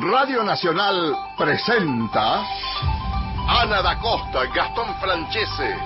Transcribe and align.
Radio 0.00 0.42
Nacional 0.42 1.14
presenta 1.38 2.42
Ana 3.46 3.80
da 3.80 3.96
Costa, 4.00 4.44
Gastón 4.52 4.92
Francese, 5.00 5.76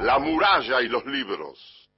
La 0.00 0.18
muralla 0.18 0.80
y 0.80 0.88
los 0.88 1.04
libros. 1.04 1.90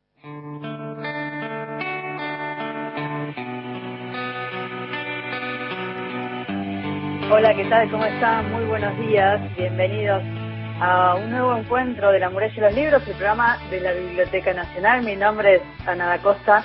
Hola, 7.30 7.54
¿qué 7.54 7.64
tal? 7.70 7.88
¿Cómo 7.92 8.04
están? 8.04 8.50
Muy 8.50 8.64
buenos 8.64 8.98
días. 8.98 9.40
Bienvenidos 9.56 10.20
a 10.80 11.14
un 11.14 11.30
nuevo 11.30 11.56
encuentro 11.56 12.10
de 12.10 12.18
La 12.18 12.28
muralla 12.28 12.54
y 12.56 12.60
los 12.60 12.74
libros, 12.74 13.06
el 13.06 13.14
programa 13.14 13.58
de 13.70 13.80
la 13.80 13.92
Biblioteca 13.92 14.52
Nacional. 14.52 15.04
Mi 15.04 15.14
nombre 15.14 15.56
es 15.56 15.62
Ana 15.86 16.06
da 16.06 16.18
Costa 16.18 16.64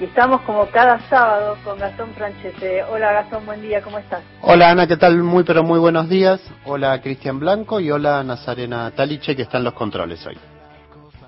y 0.00 0.04
estamos 0.04 0.40
como 0.42 0.66
cada 0.70 0.98
sábado 1.10 1.58
con 1.62 1.78
Gastón 1.78 2.14
Franchese. 2.14 2.82
Hola 2.84 3.12
Gastón, 3.12 3.44
buen 3.44 3.60
día, 3.60 3.82
¿cómo 3.82 3.98
estás? 3.98 4.22
Hola 4.40 4.70
Ana, 4.70 4.86
¿qué 4.86 4.96
tal? 4.96 5.18
Muy 5.22 5.44
pero 5.44 5.62
muy 5.62 5.78
buenos 5.78 6.08
días. 6.08 6.40
Hola 6.64 6.98
Cristian 7.02 7.38
Blanco 7.38 7.80
y 7.80 7.90
hola 7.90 8.24
Nazarena 8.24 8.90
Taliche 8.92 9.36
que 9.36 9.42
están 9.42 9.62
los 9.62 9.74
controles 9.74 10.26
hoy. 10.26 10.38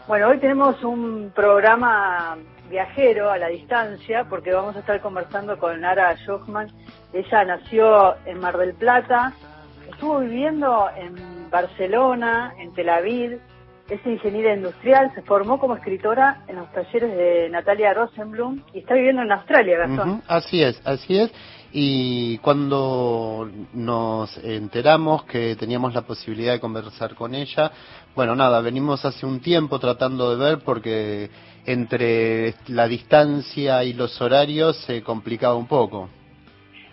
Bueno, 0.09 0.29
hoy 0.29 0.38
tenemos 0.38 0.82
un 0.82 1.32
programa 1.34 2.38
viajero 2.70 3.30
a 3.30 3.37
la 3.37 3.48
distancia 3.48 4.24
porque 4.24 4.52
vamos 4.52 4.74
a 4.74 4.79
estar 4.79 5.01
conversando 5.02 5.59
con 5.59 5.84
Ara 5.84 6.16
Jochman. 6.27 6.73
Ella 7.12 7.45
nació 7.45 8.16
en 8.24 8.41
Mar 8.41 8.57
del 8.57 8.73
Plata, 8.73 9.34
estuvo 9.91 10.20
viviendo 10.20 10.88
en 10.96 11.51
Barcelona, 11.51 12.54
en 12.59 12.73
Tel 12.73 12.88
Aviv, 12.88 13.38
es 13.92 14.06
ingeniera 14.06 14.55
industrial, 14.55 15.12
se 15.14 15.20
formó 15.23 15.59
como 15.59 15.77
escritora 15.77 16.45
en 16.48 16.56
los 16.56 16.73
talleres 16.73 17.14
de 17.14 17.48
Natalia 17.51 17.92
Rosenblum 17.92 18.62
y 18.73 18.78
está 18.78 18.95
viviendo 18.95 19.20
en 19.20 19.32
Australia, 19.32 19.78
Gastón. 19.78 20.23
Así 20.27 20.62
es, 20.62 20.80
así 20.87 21.18
es. 21.18 21.30
Y 21.73 22.38
cuando 22.38 23.51
nos 23.74 24.37
enteramos 24.38 25.24
que 25.24 25.57
teníamos 25.57 25.95
la 25.95 26.02
posibilidad 26.02 26.52
de 26.52 26.60
conversar 26.60 27.15
con 27.15 27.35
ella, 27.35 27.70
bueno, 28.15 28.35
nada, 28.35 28.63
venimos 28.63 29.04
hace 29.04 29.26
un 29.26 29.40
tiempo 29.40 29.79
tratando 29.79 30.35
de 30.35 30.43
ver 30.43 30.59
porque 30.65 31.30
entre 31.66 32.54
la 32.68 32.88
distancia 32.88 33.85
y 33.85 33.93
los 33.93 34.20
horarios 34.23 34.76
se 34.87 35.02
complicaba 35.02 35.54
un 35.54 35.66
poco. 35.66 36.09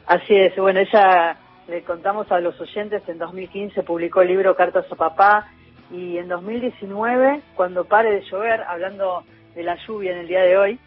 Así 0.06 0.36
es, 0.36 0.56
bueno, 0.58 0.82
ella, 0.82 1.38
le 1.68 1.84
contamos 1.84 2.30
a 2.32 2.40
los 2.40 2.60
oyentes, 2.60 3.04
en 3.08 3.20
2015 3.20 3.84
publicó 3.84 4.22
el 4.22 4.30
libro 4.30 4.56
Cartas 4.56 4.86
a 4.92 4.96
Papá, 4.96 5.48
y 5.92 6.18
en 6.18 6.28
2019, 6.28 7.42
cuando 7.56 7.86
pare 7.86 8.12
de 8.12 8.22
llover, 8.22 8.62
hablando 8.62 9.24
de 9.56 9.64
la 9.64 9.76
lluvia 9.88 10.12
en 10.12 10.20
el 10.20 10.28
día 10.28 10.42
de 10.42 10.58
hoy, 10.58 10.80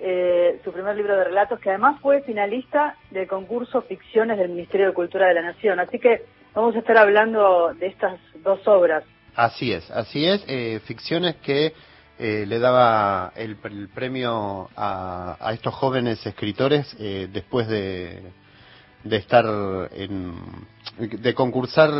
eh, 0.00 0.60
su 0.64 0.72
primer 0.72 0.96
libro 0.96 1.16
de 1.16 1.24
relatos, 1.24 1.58
que 1.60 1.70
además 1.70 2.00
fue 2.00 2.22
finalista 2.22 2.96
del 3.10 3.26
concurso 3.26 3.82
Ficciones 3.82 4.38
del 4.38 4.50
Ministerio 4.50 4.88
de 4.88 4.94
Cultura 4.94 5.28
de 5.28 5.34
la 5.34 5.42
Nación. 5.42 5.80
Así 5.80 5.98
que 5.98 6.24
vamos 6.54 6.74
a 6.74 6.78
estar 6.80 6.96
hablando 6.98 7.72
de 7.74 7.86
estas 7.86 8.18
dos 8.42 8.66
obras. 8.66 9.04
Así 9.34 9.72
es, 9.72 9.90
así 9.90 10.26
es, 10.26 10.44
eh, 10.48 10.80
ficciones 10.84 11.36
que 11.36 11.74
eh, 12.18 12.44
le 12.46 12.58
daba 12.58 13.32
el, 13.36 13.56
premio 13.94 14.70
a, 14.74 15.36
a, 15.38 15.52
estos 15.52 15.74
jóvenes 15.74 16.24
escritores 16.26 16.96
después 16.98 17.68
de, 17.68 18.22
de 19.04 19.16
estar 19.16 19.44
en, 19.92 20.34
de 20.98 21.34
concursar 21.34 21.90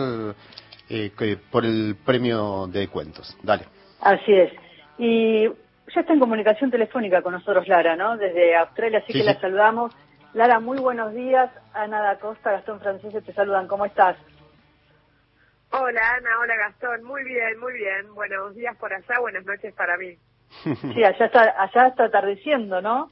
eh, 0.88 1.10
por 1.50 1.64
el 1.64 1.96
premio 2.04 2.66
de 2.68 2.88
cuentos. 2.88 3.36
Dale. 3.42 3.64
Así 4.00 4.32
es. 4.32 4.52
Y 4.98 5.46
ya 5.46 6.00
está 6.00 6.12
en 6.12 6.20
comunicación 6.20 6.70
telefónica 6.70 7.22
con 7.22 7.32
nosotros 7.32 7.66
Lara, 7.68 7.96
¿no? 7.96 8.16
Desde 8.16 8.56
Australia, 8.56 8.98
así 8.98 9.12
que 9.12 9.24
la 9.24 9.38
saludamos. 9.40 9.92
Lara, 10.32 10.60
muy 10.60 10.78
buenos 10.78 11.12
días. 11.14 11.50
Ana 11.72 12.00
da 12.00 12.18
Costa, 12.18 12.52
Gastón 12.52 12.80
Francés 12.80 13.24
te 13.24 13.32
saludan. 13.32 13.66
¿Cómo 13.66 13.86
estás? 13.86 14.16
Hola 15.70 16.00
Ana, 16.16 16.30
hola 16.40 16.56
Gastón. 16.56 17.04
Muy 17.04 17.24
bien, 17.24 17.58
muy 17.58 17.72
bien. 17.72 18.14
Buenos 18.14 18.54
días 18.54 18.76
por 18.76 18.92
allá, 18.92 19.18
buenas 19.20 19.44
noches 19.44 19.74
para 19.74 19.96
mí. 19.96 20.16
Sí, 20.94 21.04
allá 21.04 21.26
está, 21.26 21.54
allá 21.60 21.88
está 21.88 22.04
atardeciendo, 22.04 22.80
¿no? 22.80 23.10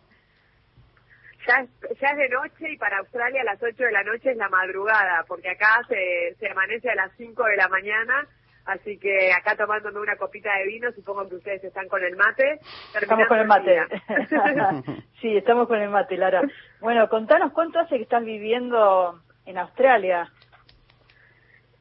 Ya, 1.46 1.66
ya 2.00 2.08
es 2.08 2.16
de 2.16 2.28
noche 2.28 2.72
y 2.72 2.76
para 2.76 2.98
Australia 2.98 3.42
a 3.42 3.44
las 3.44 3.62
8 3.62 3.76
de 3.76 3.92
la 3.92 4.02
noche 4.02 4.30
es 4.30 4.36
la 4.36 4.48
madrugada, 4.48 5.24
porque 5.28 5.50
acá 5.50 5.80
se, 5.88 6.34
se 6.38 6.48
amanece 6.48 6.90
a 6.90 6.94
las 6.94 7.12
5 7.16 7.44
de 7.44 7.56
la 7.56 7.68
mañana, 7.68 8.26
así 8.64 8.98
que 8.98 9.32
acá 9.32 9.54
tomándome 9.54 10.00
una 10.00 10.16
copita 10.16 10.54
de 10.56 10.66
vino, 10.66 10.90
supongo 10.92 11.28
que 11.28 11.36
ustedes 11.36 11.64
están 11.64 11.88
con 11.88 12.02
el 12.02 12.16
mate. 12.16 12.60
Estamos 12.98 13.28
con 13.28 13.38
el 13.38 13.46
mate. 13.46 13.78
sí, 15.20 15.36
estamos 15.36 15.68
con 15.68 15.80
el 15.80 15.90
mate, 15.90 16.16
Lara. 16.16 16.40
Bueno, 16.80 17.08
contanos 17.08 17.52
cuánto 17.52 17.78
hace 17.78 17.96
que 17.96 18.04
estás 18.04 18.24
viviendo 18.24 19.20
en 19.44 19.58
Australia. 19.58 20.30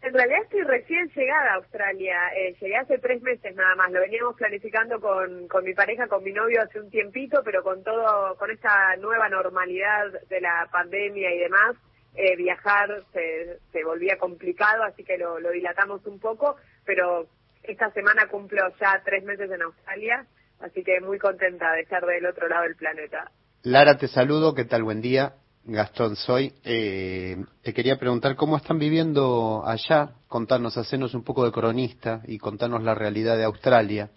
En 0.03 0.13
realidad 0.13 0.41
estoy 0.43 0.63
recién 0.63 1.09
llegada 1.15 1.53
a 1.53 1.55
Australia. 1.55 2.17
Eh, 2.35 2.57
llegué 2.59 2.75
hace 2.75 2.97
tres 2.97 3.21
meses 3.21 3.55
nada 3.55 3.73
más. 3.75 3.89
Lo 3.89 4.01
veníamos 4.01 4.35
planificando 4.35 4.99
con, 4.99 5.47
con 5.47 5.63
mi 5.63 5.73
pareja, 5.73 6.07
con 6.07 6.21
mi 6.25 6.33
novio 6.33 6.61
hace 6.61 6.81
un 6.81 6.89
tiempito, 6.89 7.41
pero 7.45 7.63
con 7.63 7.83
todo, 7.85 8.35
con 8.35 8.51
esta 8.51 8.97
nueva 8.97 9.29
normalidad 9.29 10.11
de 10.27 10.41
la 10.41 10.67
pandemia 10.69 11.33
y 11.33 11.39
demás, 11.39 11.77
eh, 12.15 12.35
viajar 12.35 12.89
se, 13.13 13.59
se 13.71 13.83
volvía 13.85 14.17
complicado, 14.17 14.83
así 14.83 15.05
que 15.05 15.17
lo, 15.17 15.39
lo 15.39 15.51
dilatamos 15.51 16.05
un 16.05 16.19
poco. 16.19 16.57
Pero 16.83 17.27
esta 17.63 17.89
semana 17.91 18.27
cumplo 18.27 18.61
ya 18.81 19.01
tres 19.05 19.23
meses 19.23 19.49
en 19.49 19.61
Australia, 19.61 20.25
así 20.59 20.83
que 20.83 20.99
muy 20.99 21.17
contenta 21.17 21.71
de 21.71 21.81
estar 21.81 22.05
del 22.05 22.25
otro 22.25 22.49
lado 22.49 22.63
del 22.63 22.75
planeta. 22.75 23.31
Lara, 23.61 23.95
te 23.95 24.09
saludo. 24.09 24.53
¿Qué 24.53 24.65
tal? 24.65 24.83
Buen 24.83 24.99
día. 24.99 25.35
Gastón 25.65 26.15
soy. 26.15 26.53
Eh, 26.65 27.37
te 27.61 27.73
quería 27.73 27.97
preguntar 27.97 28.35
cómo 28.35 28.57
están 28.57 28.79
viviendo 28.79 29.63
allá. 29.65 30.11
Contarnos, 30.27 30.77
hacernos 30.77 31.13
un 31.13 31.23
poco 31.23 31.45
de 31.45 31.51
cronista 31.51 32.21
y 32.27 32.37
contarnos 32.37 32.83
la 32.83 32.95
realidad 32.95 33.37
de 33.37 33.45
Australia. 33.45 34.09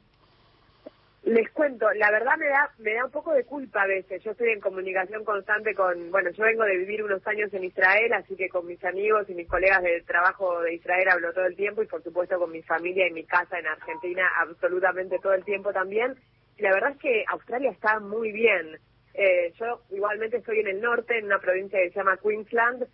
Les 1.22 1.50
cuento, 1.50 1.86
la 1.94 2.12
verdad 2.12 2.36
me 2.38 2.46
da 2.46 2.70
me 2.78 2.94
da 2.94 3.04
un 3.04 3.10
poco 3.10 3.32
de 3.32 3.44
culpa 3.44 3.82
a 3.82 3.86
veces. 3.86 4.22
Yo 4.22 4.30
estoy 4.30 4.50
en 4.50 4.60
comunicación 4.60 5.24
constante 5.24 5.74
con, 5.74 6.12
bueno, 6.12 6.30
yo 6.30 6.44
vengo 6.44 6.62
de 6.62 6.76
vivir 6.76 7.02
unos 7.02 7.26
años 7.26 7.52
en 7.52 7.64
Israel, 7.64 8.12
así 8.12 8.36
que 8.36 8.48
con 8.48 8.64
mis 8.64 8.82
amigos 8.84 9.28
y 9.28 9.34
mis 9.34 9.48
colegas 9.48 9.82
de 9.82 10.02
trabajo 10.02 10.60
de 10.62 10.74
Israel 10.74 11.08
hablo 11.10 11.32
todo 11.32 11.46
el 11.46 11.56
tiempo 11.56 11.82
y 11.82 11.86
por 11.86 12.02
supuesto 12.04 12.38
con 12.38 12.52
mi 12.52 12.62
familia 12.62 13.08
y 13.08 13.12
mi 13.12 13.24
casa 13.24 13.58
en 13.58 13.66
Argentina 13.66 14.22
absolutamente 14.40 15.18
todo 15.18 15.34
el 15.34 15.44
tiempo 15.44 15.72
también. 15.72 16.14
Y 16.58 16.62
la 16.62 16.72
verdad 16.72 16.92
es 16.92 16.98
que 16.98 17.24
Australia 17.28 17.72
está 17.72 17.98
muy 17.98 18.30
bien. 18.30 18.78
Eh, 19.18 19.52
yo 19.58 19.82
igualmente 19.90 20.36
estoy 20.36 20.60
en 20.60 20.68
el 20.68 20.80
norte, 20.80 21.18
en 21.18 21.24
una 21.24 21.38
provincia 21.38 21.78
que 21.78 21.88
se 21.88 21.96
llama 21.96 22.18
Queensland, 22.18 22.86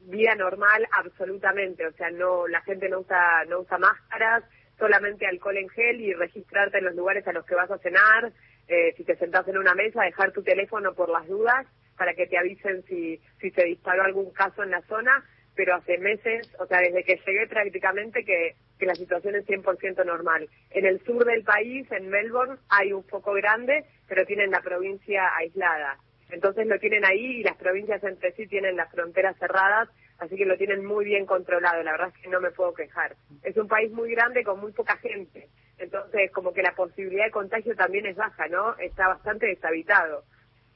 vida 0.00 0.34
normal 0.34 0.84
absolutamente, 0.90 1.86
o 1.86 1.92
sea, 1.92 2.10
no 2.10 2.48
la 2.48 2.60
gente 2.62 2.88
no 2.88 3.00
usa 3.00 3.44
no 3.48 3.60
usa 3.60 3.78
máscaras, 3.78 4.42
solamente 4.76 5.26
alcohol 5.26 5.56
en 5.56 5.68
gel 5.68 6.00
y 6.00 6.12
registrarte 6.14 6.78
en 6.78 6.84
los 6.86 6.96
lugares 6.96 7.26
a 7.28 7.32
los 7.32 7.44
que 7.46 7.54
vas 7.54 7.70
a 7.70 7.78
cenar, 7.78 8.32
eh, 8.66 8.92
si 8.96 9.04
te 9.04 9.16
sentás 9.16 9.46
en 9.46 9.56
una 9.56 9.74
mesa, 9.74 10.02
dejar 10.02 10.32
tu 10.32 10.42
teléfono 10.42 10.94
por 10.94 11.10
las 11.10 11.26
dudas 11.28 11.66
para 11.96 12.14
que 12.14 12.26
te 12.26 12.38
avisen 12.38 12.84
si, 12.88 13.20
si 13.40 13.50
se 13.52 13.64
disparó 13.64 14.02
algún 14.02 14.32
caso 14.32 14.64
en 14.64 14.72
la 14.72 14.82
zona, 14.82 15.24
pero 15.54 15.76
hace 15.76 15.98
meses, 15.98 16.52
o 16.58 16.66
sea, 16.66 16.80
desde 16.80 17.04
que 17.04 17.20
llegué 17.24 17.46
prácticamente 17.46 18.24
que, 18.24 18.56
que 18.78 18.86
la 18.86 18.94
situación 18.94 19.36
es 19.36 19.46
100% 19.46 20.04
normal. 20.04 20.48
En 20.70 20.86
el 20.86 21.02
sur 21.04 21.24
del 21.24 21.42
país, 21.42 21.90
en 21.90 22.08
Melbourne, 22.08 22.56
hay 22.68 22.92
un 22.92 23.04
foco 23.04 23.32
grande, 23.32 23.84
pero 24.08 24.24
tienen 24.24 24.50
la 24.50 24.60
provincia 24.60 25.30
aislada. 25.36 25.98
Entonces 26.30 26.66
lo 26.66 26.78
tienen 26.78 27.04
ahí 27.04 27.40
y 27.40 27.42
las 27.42 27.56
provincias 27.56 28.02
entre 28.04 28.32
sí 28.32 28.46
tienen 28.46 28.76
las 28.76 28.90
fronteras 28.90 29.36
cerradas, 29.38 29.88
así 30.18 30.36
que 30.36 30.44
lo 30.44 30.56
tienen 30.56 30.84
muy 30.84 31.04
bien 31.04 31.26
controlado. 31.26 31.82
La 31.82 31.92
verdad 31.92 32.12
es 32.14 32.22
que 32.22 32.28
no 32.28 32.40
me 32.40 32.50
puedo 32.50 32.74
quejar. 32.74 33.16
Es 33.42 33.56
un 33.56 33.68
país 33.68 33.90
muy 33.92 34.10
grande 34.10 34.44
con 34.44 34.60
muy 34.60 34.72
poca 34.72 34.96
gente. 34.96 35.48
Entonces, 35.78 36.30
como 36.32 36.52
que 36.52 36.62
la 36.62 36.74
posibilidad 36.74 37.26
de 37.26 37.30
contagio 37.30 37.74
también 37.76 38.06
es 38.06 38.16
baja, 38.16 38.48
¿no? 38.48 38.76
Está 38.78 39.08
bastante 39.08 39.46
deshabitado. 39.46 40.24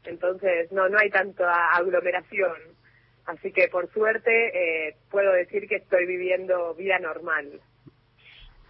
Entonces, 0.05 0.71
no, 0.73 0.89
no 0.89 0.99
hay 0.99 1.11
tanta 1.11 1.73
aglomeración. 1.73 2.57
Así 3.27 3.53
que, 3.53 3.69
por 3.69 3.93
suerte, 3.93 4.89
eh, 4.89 4.97
puedo 5.11 5.33
decir 5.33 5.69
que 5.69 5.77
estoy 5.77 6.07
viviendo 6.07 6.75
vida 6.75 6.99
normal. 6.99 7.61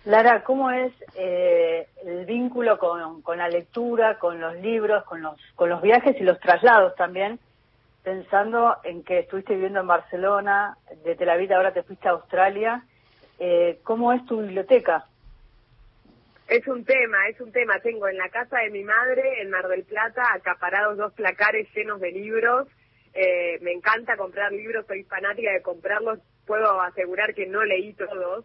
Lara, 0.04 0.42
¿cómo 0.42 0.70
es 0.72 0.92
eh, 1.14 1.86
el 2.04 2.24
vínculo 2.26 2.76
con, 2.78 3.38
la 3.38 3.48
lectura, 3.48 4.18
con 4.18 4.40
los 4.40 4.56
libros, 4.56 5.04
con 5.04 5.22
los, 5.22 5.40
con 5.54 5.68
los 5.68 5.80
viajes 5.80 6.16
y 6.18 6.24
los 6.24 6.40
traslados 6.40 6.96
también? 6.96 7.38
Pensando 8.02 8.78
en 8.82 9.04
que 9.04 9.20
estuviste 9.20 9.54
viviendo 9.54 9.80
en 9.80 9.86
Barcelona, 9.86 10.76
de 11.04 11.14
Tel 11.14 11.30
Aviv 11.30 11.52
ahora 11.52 11.72
te 11.72 11.84
fuiste 11.84 12.08
a 12.08 12.12
Australia. 12.12 12.84
Eh, 13.38 13.78
¿Cómo 13.84 14.12
es 14.12 14.26
tu 14.26 14.40
biblioteca? 14.40 15.06
Es 16.48 16.66
un 16.66 16.84
tema, 16.84 17.28
es 17.28 17.40
un 17.40 17.52
tema. 17.52 17.78
Tengo 17.78 18.08
en 18.08 18.18
la 18.18 18.28
casa 18.28 18.58
de 18.58 18.70
mi 18.70 18.82
madre, 18.82 19.40
en 19.40 19.50
Mar 19.50 19.68
del 19.68 19.84
Plata, 19.84 20.24
acaparados 20.34 20.96
dos 20.96 21.12
placares 21.12 21.68
llenos 21.76 22.00
de 22.00 22.10
libros. 22.10 22.66
Eh, 23.14 23.58
me 23.60 23.70
encanta 23.70 24.16
comprar 24.16 24.50
libros, 24.50 24.84
soy 24.88 25.04
fanática 25.04 25.52
de 25.52 25.62
comprarlos. 25.62 26.18
Puedo 26.44 26.80
asegurar 26.80 27.34
que 27.34 27.46
no 27.46 27.62
leí 27.62 27.92
todos 27.92 28.44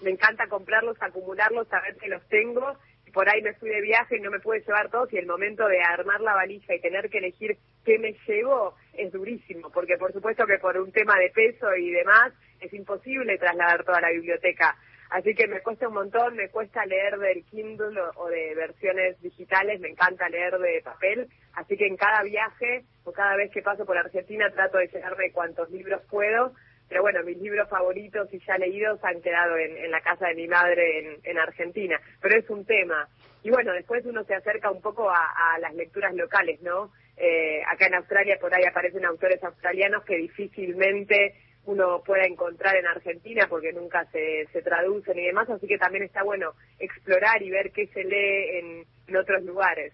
me 0.00 0.10
encanta 0.10 0.46
comprarlos, 0.48 0.96
acumularlos, 1.00 1.68
saber 1.68 1.96
que 1.96 2.08
los 2.08 2.26
tengo. 2.28 2.76
Por 3.12 3.28
ahí 3.28 3.42
me 3.42 3.54
fui 3.54 3.70
de 3.70 3.80
viaje 3.80 4.16
y 4.16 4.20
no 4.20 4.30
me 4.30 4.40
pude 4.40 4.60
llevar 4.60 4.90
todos 4.90 5.12
y 5.12 5.18
el 5.18 5.26
momento 5.26 5.66
de 5.68 5.80
armar 5.80 6.20
la 6.20 6.34
valija 6.34 6.74
y 6.74 6.80
tener 6.80 7.08
que 7.10 7.18
elegir 7.18 7.56
qué 7.84 7.98
me 7.98 8.16
llevo 8.26 8.74
es 8.92 9.12
durísimo, 9.12 9.70
porque 9.70 9.96
por 9.96 10.12
supuesto 10.12 10.46
que 10.46 10.58
por 10.58 10.76
un 10.78 10.90
tema 10.90 11.16
de 11.18 11.30
peso 11.30 11.74
y 11.76 11.90
demás 11.90 12.32
es 12.60 12.72
imposible 12.72 13.38
trasladar 13.38 13.84
toda 13.84 14.00
la 14.00 14.10
biblioteca. 14.10 14.76
Así 15.10 15.34
que 15.34 15.46
me 15.46 15.60
cuesta 15.60 15.86
un 15.86 15.94
montón, 15.94 16.34
me 16.34 16.48
cuesta 16.48 16.84
leer 16.86 17.18
del 17.18 17.44
Kindle 17.44 18.00
o, 18.16 18.28
de 18.28 18.54
versiones 18.56 19.20
digitales, 19.20 19.80
me 19.80 19.90
encanta 19.90 20.28
leer 20.28 20.58
de 20.58 20.80
papel, 20.82 21.28
así 21.52 21.76
que 21.76 21.86
en 21.86 21.96
cada 21.96 22.22
viaje 22.24 22.84
o 23.04 23.12
cada 23.12 23.36
vez 23.36 23.52
que 23.52 23.62
paso 23.62 23.84
por 23.84 23.96
Argentina 23.96 24.50
trato 24.50 24.78
de 24.78 24.88
llenarme 24.88 25.30
cuantos 25.30 25.70
libros 25.70 26.02
puedo, 26.10 26.54
pero 26.88 27.02
bueno, 27.02 27.22
mis 27.24 27.38
libros 27.38 27.68
favoritos 27.68 28.32
y 28.32 28.40
ya 28.46 28.58
leídos 28.58 29.02
han 29.02 29.20
quedado 29.20 29.56
en, 29.56 29.90
la 29.90 30.00
casa 30.00 30.28
de 30.28 30.34
mi 30.34 30.46
madre 30.46 31.18
en, 31.22 31.38
Argentina, 31.38 32.00
pero 32.20 32.38
es 32.38 32.48
un 32.50 32.64
tema. 32.64 33.08
Y 33.42 33.50
bueno, 33.50 33.72
después 33.72 34.04
uno 34.06 34.24
se 34.24 34.34
acerca 34.34 34.70
un 34.70 34.80
poco 34.80 35.10
a, 35.10 35.58
las 35.60 35.74
lecturas 35.74 36.14
locales, 36.14 36.60
¿no? 36.62 36.92
Eh, 37.16 37.62
acá 37.70 37.86
en 37.86 37.94
Australia 37.94 38.38
por 38.40 38.54
ahí 38.54 38.64
aparecen 38.64 39.04
autores 39.04 39.42
australianos 39.42 40.04
que 40.04 40.16
difícilmente 40.16 41.34
uno 41.66 42.02
pueda 42.04 42.24
encontrar 42.24 42.76
en 42.76 42.86
Argentina 42.86 43.46
porque 43.48 43.72
nunca 43.72 44.04
se, 44.10 44.46
se 44.52 44.62
traducen 44.62 45.18
y 45.18 45.26
demás, 45.26 45.48
así 45.48 45.66
que 45.66 45.78
también 45.78 46.04
está 46.04 46.22
bueno 46.22 46.52
explorar 46.78 47.42
y 47.42 47.50
ver 47.50 47.70
qué 47.72 47.86
se 47.88 48.04
lee 48.04 48.84
en, 49.08 49.16
otros 49.16 49.44
lugares. 49.44 49.92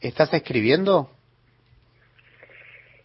¿Estás 0.00 0.32
escribiendo? 0.32 1.10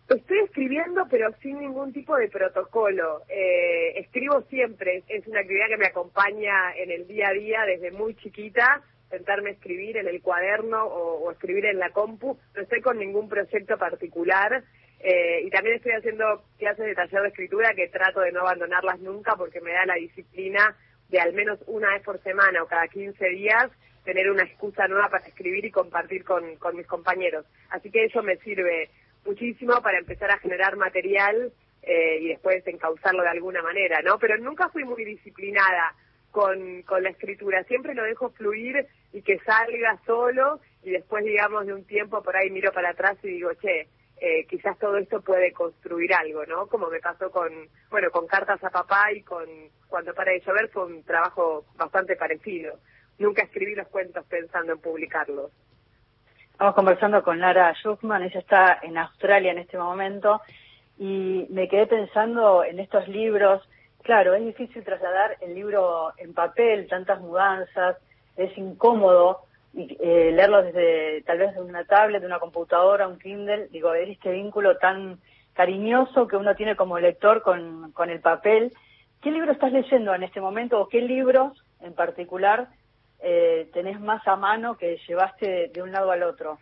Estoy 0.07 0.39
escribiendo, 0.39 1.07
pero 1.09 1.33
sin 1.41 1.59
ningún 1.59 1.91
tipo 1.91 2.15
de 2.15 2.29
protocolo. 2.29 3.23
Eh, 3.27 3.99
escribo 3.99 4.41
siempre, 4.43 5.03
es 5.07 5.25
una 5.27 5.39
actividad 5.39 5.67
que 5.67 5.77
me 5.77 5.87
acompaña 5.87 6.75
en 6.75 6.91
el 6.91 7.07
día 7.07 7.29
a 7.29 7.33
día 7.33 7.65
desde 7.65 7.91
muy 7.91 8.15
chiquita, 8.15 8.83
sentarme 9.09 9.49
a 9.49 9.53
escribir 9.53 9.97
en 9.97 10.07
el 10.07 10.21
cuaderno 10.21 10.85
o, 10.85 11.25
o 11.25 11.31
escribir 11.31 11.65
en 11.65 11.79
la 11.79 11.89
compu. 11.89 12.37
No 12.55 12.61
estoy 12.61 12.81
con 12.81 12.99
ningún 12.99 13.27
proyecto 13.27 13.77
particular. 13.77 14.63
Eh, 14.99 15.41
y 15.43 15.49
también 15.49 15.75
estoy 15.75 15.91
haciendo 15.91 16.43
clases 16.57 16.85
de 16.85 16.95
taller 16.95 17.21
de 17.21 17.27
escritura 17.27 17.73
que 17.73 17.89
trato 17.89 18.21
de 18.21 18.31
no 18.31 18.41
abandonarlas 18.41 18.99
nunca 18.99 19.35
porque 19.35 19.61
me 19.61 19.73
da 19.73 19.85
la 19.85 19.95
disciplina 19.95 20.75
de 21.09 21.19
al 21.19 21.33
menos 21.33 21.59
una 21.67 21.91
vez 21.91 22.03
por 22.03 22.21
semana 22.23 22.63
o 22.63 22.67
cada 22.67 22.87
15 22.87 23.23
días 23.29 23.69
tener 24.03 24.31
una 24.31 24.43
excusa 24.43 24.87
nueva 24.87 25.09
para 25.09 25.27
escribir 25.27 25.65
y 25.65 25.71
compartir 25.71 26.23
con, 26.23 26.55
con 26.57 26.75
mis 26.75 26.87
compañeros. 26.87 27.45
Así 27.69 27.91
que 27.91 28.05
eso 28.05 28.23
me 28.23 28.37
sirve 28.37 28.89
muchísimo 29.25 29.81
para 29.81 29.97
empezar 29.97 30.31
a 30.31 30.39
generar 30.39 30.77
material 30.77 31.51
eh, 31.81 32.19
y 32.21 32.27
después 32.29 32.65
encauzarlo 32.67 33.23
de 33.23 33.29
alguna 33.29 33.61
manera, 33.61 34.01
¿no? 34.01 34.17
Pero 34.19 34.37
nunca 34.37 34.69
fui 34.69 34.83
muy 34.83 35.03
disciplinada 35.03 35.95
con, 36.31 36.81
con 36.83 37.03
la 37.03 37.09
escritura, 37.09 37.63
siempre 37.63 37.93
lo 37.93 38.03
dejo 38.03 38.29
fluir 38.31 38.87
y 39.13 39.21
que 39.21 39.39
salga 39.39 39.99
solo 40.05 40.59
y 40.83 40.91
después, 40.91 41.23
digamos, 41.23 41.65
de 41.65 41.73
un 41.73 41.85
tiempo 41.85 42.21
por 42.21 42.35
ahí 42.35 42.49
miro 42.49 42.71
para 42.71 42.89
atrás 42.89 43.17
y 43.23 43.29
digo, 43.29 43.53
che, 43.55 43.87
eh, 44.17 44.45
quizás 44.47 44.77
todo 44.79 44.97
esto 44.97 45.21
puede 45.21 45.51
construir 45.51 46.13
algo, 46.13 46.45
¿no? 46.45 46.67
Como 46.67 46.89
me 46.89 46.99
pasó 46.99 47.31
con, 47.31 47.51
bueno, 47.89 48.09
con 48.11 48.27
Cartas 48.27 48.63
a 48.63 48.69
Papá 48.69 49.11
y 49.11 49.21
con 49.21 49.45
Cuando 49.87 50.13
para 50.13 50.31
de 50.31 50.39
llover 50.39 50.69
fue 50.69 50.85
un 50.85 51.03
trabajo 51.03 51.65
bastante 51.75 52.15
parecido. 52.15 52.79
Nunca 53.17 53.43
escribí 53.43 53.75
los 53.75 53.87
cuentos 53.87 54.25
pensando 54.25 54.73
en 54.73 54.79
publicarlos. 54.79 55.51
Estamos 56.55 56.75
conversando 56.75 57.21
con 57.21 57.37
Lara 57.41 57.73
Schuchman, 57.73 58.23
ella 58.23 58.39
está 58.39 58.79
en 58.81 58.97
Australia 58.97 59.51
en 59.51 59.57
este 59.57 59.77
momento 59.77 60.39
y 60.97 61.45
me 61.49 61.67
quedé 61.67 61.85
pensando 61.85 62.63
en 62.63 62.79
estos 62.79 63.09
libros. 63.09 63.61
Claro, 64.03 64.33
es 64.33 64.45
difícil 64.45 64.81
trasladar 64.85 65.35
el 65.41 65.53
libro 65.53 66.13
en 66.15 66.33
papel, 66.33 66.87
tantas 66.87 67.19
mudanzas, 67.19 67.97
es 68.37 68.57
incómodo, 68.57 69.41
y 69.73 69.97
eh, 69.99 70.31
leerlo 70.31 70.63
desde 70.63 71.23
tal 71.23 71.39
vez 71.39 71.53
de 71.55 71.61
una 71.61 71.83
tablet, 71.83 72.21
de 72.21 72.27
una 72.27 72.39
computadora, 72.39 73.09
un 73.09 73.19
Kindle, 73.19 73.67
digo, 73.67 73.93
es 73.93 74.07
este 74.07 74.31
vínculo 74.31 74.77
tan 74.77 75.19
cariñoso 75.55 76.25
que 76.25 76.37
uno 76.37 76.55
tiene 76.55 76.77
como 76.77 76.97
lector 76.99 77.41
con, 77.41 77.91
con 77.91 78.09
el 78.09 78.21
papel. 78.21 78.71
¿Qué 79.21 79.29
libro 79.29 79.51
estás 79.51 79.73
leyendo 79.73 80.15
en 80.15 80.23
este 80.23 80.39
momento 80.39 80.79
o 80.79 80.87
qué 80.87 81.01
libros 81.01 81.61
en 81.81 81.93
particular 81.93 82.69
eh, 83.27 83.67
tenés 83.73 83.99
más 83.99 84.25
a 84.27 84.35
mano 84.35 84.77
que 84.77 84.99
llevaste 85.07 85.71
de, 85.73 85.81
un 85.81 85.91
lado 85.91 86.11
al 86.11 86.21
otro? 86.21 86.59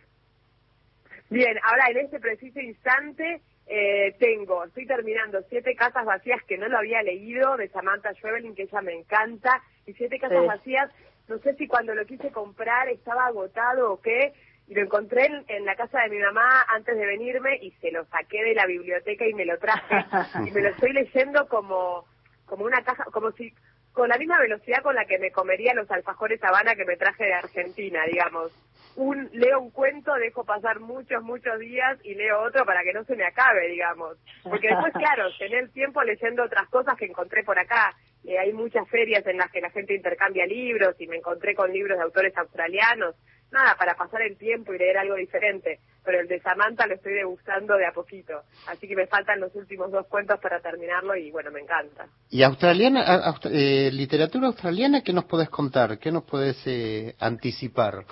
Bien, 1.28 1.58
ahora 1.62 1.90
en 1.90 1.98
este 1.98 2.18
preciso 2.18 2.58
instante 2.58 3.42
eh, 3.66 4.16
tengo, 4.18 4.64
estoy 4.64 4.86
terminando 4.86 5.42
Siete 5.50 5.74
Casas 5.74 6.06
Vacías 6.06 6.42
que 6.44 6.56
no 6.56 6.66
lo 6.68 6.78
había 6.78 7.02
leído 7.02 7.58
de 7.58 7.68
Samantha 7.68 8.14
Schweblin, 8.14 8.54
que 8.54 8.62
ella 8.62 8.80
me 8.80 8.94
encanta, 8.94 9.62
y 9.86 9.92
Siete 9.92 10.18
Casas 10.18 10.46
Vacías 10.46 10.90
no 11.28 11.36
sé 11.40 11.54
si 11.56 11.68
cuando 11.68 11.94
lo 11.94 12.06
quise 12.06 12.30
comprar 12.30 12.88
estaba 12.88 13.26
agotado 13.26 13.92
o 13.92 14.00
qué, 14.00 14.32
y 14.66 14.74
lo 14.74 14.80
encontré 14.80 15.26
en, 15.48 15.66
la 15.66 15.76
casa 15.76 16.00
de 16.00 16.08
mi 16.08 16.18
mamá 16.18 16.64
antes 16.74 16.96
de 16.96 17.04
venirme 17.04 17.58
y 17.60 17.72
se 17.72 17.90
lo 17.90 18.06
saqué 18.06 18.42
de 18.42 18.54
la 18.54 18.64
biblioteca 18.64 19.26
y 19.26 19.34
me 19.34 19.44
lo 19.44 19.58
traje 19.58 19.96
y 20.48 20.50
me 20.50 20.62
lo 20.62 20.68
estoy 20.70 20.94
leyendo 20.94 21.46
como 21.46 22.06
como 22.46 22.64
una 22.64 22.82
caja, 22.82 23.04
como 23.04 23.32
si 23.32 23.52
con 23.94 24.08
la 24.08 24.18
misma 24.18 24.40
velocidad 24.40 24.82
con 24.82 24.96
la 24.96 25.06
que 25.06 25.18
me 25.18 25.30
comería 25.30 25.72
los 25.72 25.88
alfajores 25.90 26.42
Habana 26.42 26.74
que 26.74 26.84
me 26.84 26.96
traje 26.96 27.24
de 27.24 27.34
Argentina, 27.34 28.00
digamos. 28.10 28.52
Un, 28.96 29.30
leo 29.32 29.60
un 29.60 29.70
cuento, 29.70 30.12
dejo 30.14 30.44
pasar 30.44 30.80
muchos, 30.80 31.22
muchos 31.22 31.58
días 31.60 31.98
y 32.02 32.14
leo 32.14 32.42
otro 32.42 32.64
para 32.66 32.82
que 32.82 32.92
no 32.92 33.04
se 33.04 33.14
me 33.14 33.24
acabe, 33.24 33.68
digamos. 33.68 34.18
Porque 34.42 34.68
después, 34.68 34.92
claro, 34.98 35.28
tener 35.38 35.70
tiempo 35.70 36.02
leyendo 36.02 36.42
otras 36.42 36.68
cosas 36.68 36.96
que 36.96 37.06
encontré 37.06 37.44
por 37.44 37.56
acá. 37.56 37.94
Eh, 38.24 38.36
hay 38.36 38.52
muchas 38.52 38.88
ferias 38.88 39.24
en 39.26 39.38
las 39.38 39.50
que 39.52 39.60
la 39.60 39.70
gente 39.70 39.94
intercambia 39.94 40.44
libros 40.44 40.96
y 40.98 41.06
me 41.06 41.16
encontré 41.16 41.54
con 41.54 41.72
libros 41.72 41.96
de 41.96 42.04
autores 42.04 42.36
australianos. 42.36 43.14
Nada, 43.50 43.76
para 43.76 43.94
pasar 43.94 44.22
el 44.22 44.36
tiempo 44.36 44.74
y 44.74 44.78
leer 44.78 44.98
algo 44.98 45.14
diferente. 45.14 45.78
Pero 46.04 46.20
el 46.20 46.28
de 46.28 46.40
Samantha 46.40 46.86
lo 46.86 46.94
estoy 46.94 47.14
degustando 47.14 47.76
de 47.76 47.86
a 47.86 47.92
poquito. 47.92 48.42
Así 48.66 48.86
que 48.86 48.96
me 48.96 49.06
faltan 49.06 49.40
los 49.40 49.54
últimos 49.54 49.90
dos 49.90 50.06
cuentos 50.06 50.38
para 50.40 50.60
terminarlo 50.60 51.16
y 51.16 51.30
bueno, 51.30 51.50
me 51.50 51.60
encanta. 51.60 52.06
¿Y 52.30 52.42
australiana, 52.42 53.34
eh, 53.50 53.90
literatura 53.92 54.48
australiana 54.48 55.02
qué 55.02 55.12
nos 55.12 55.24
puedes 55.24 55.48
contar? 55.48 55.98
¿Qué 55.98 56.12
nos 56.12 56.24
puedes 56.24 56.60
eh, 56.66 57.14
anticipar? 57.20 58.04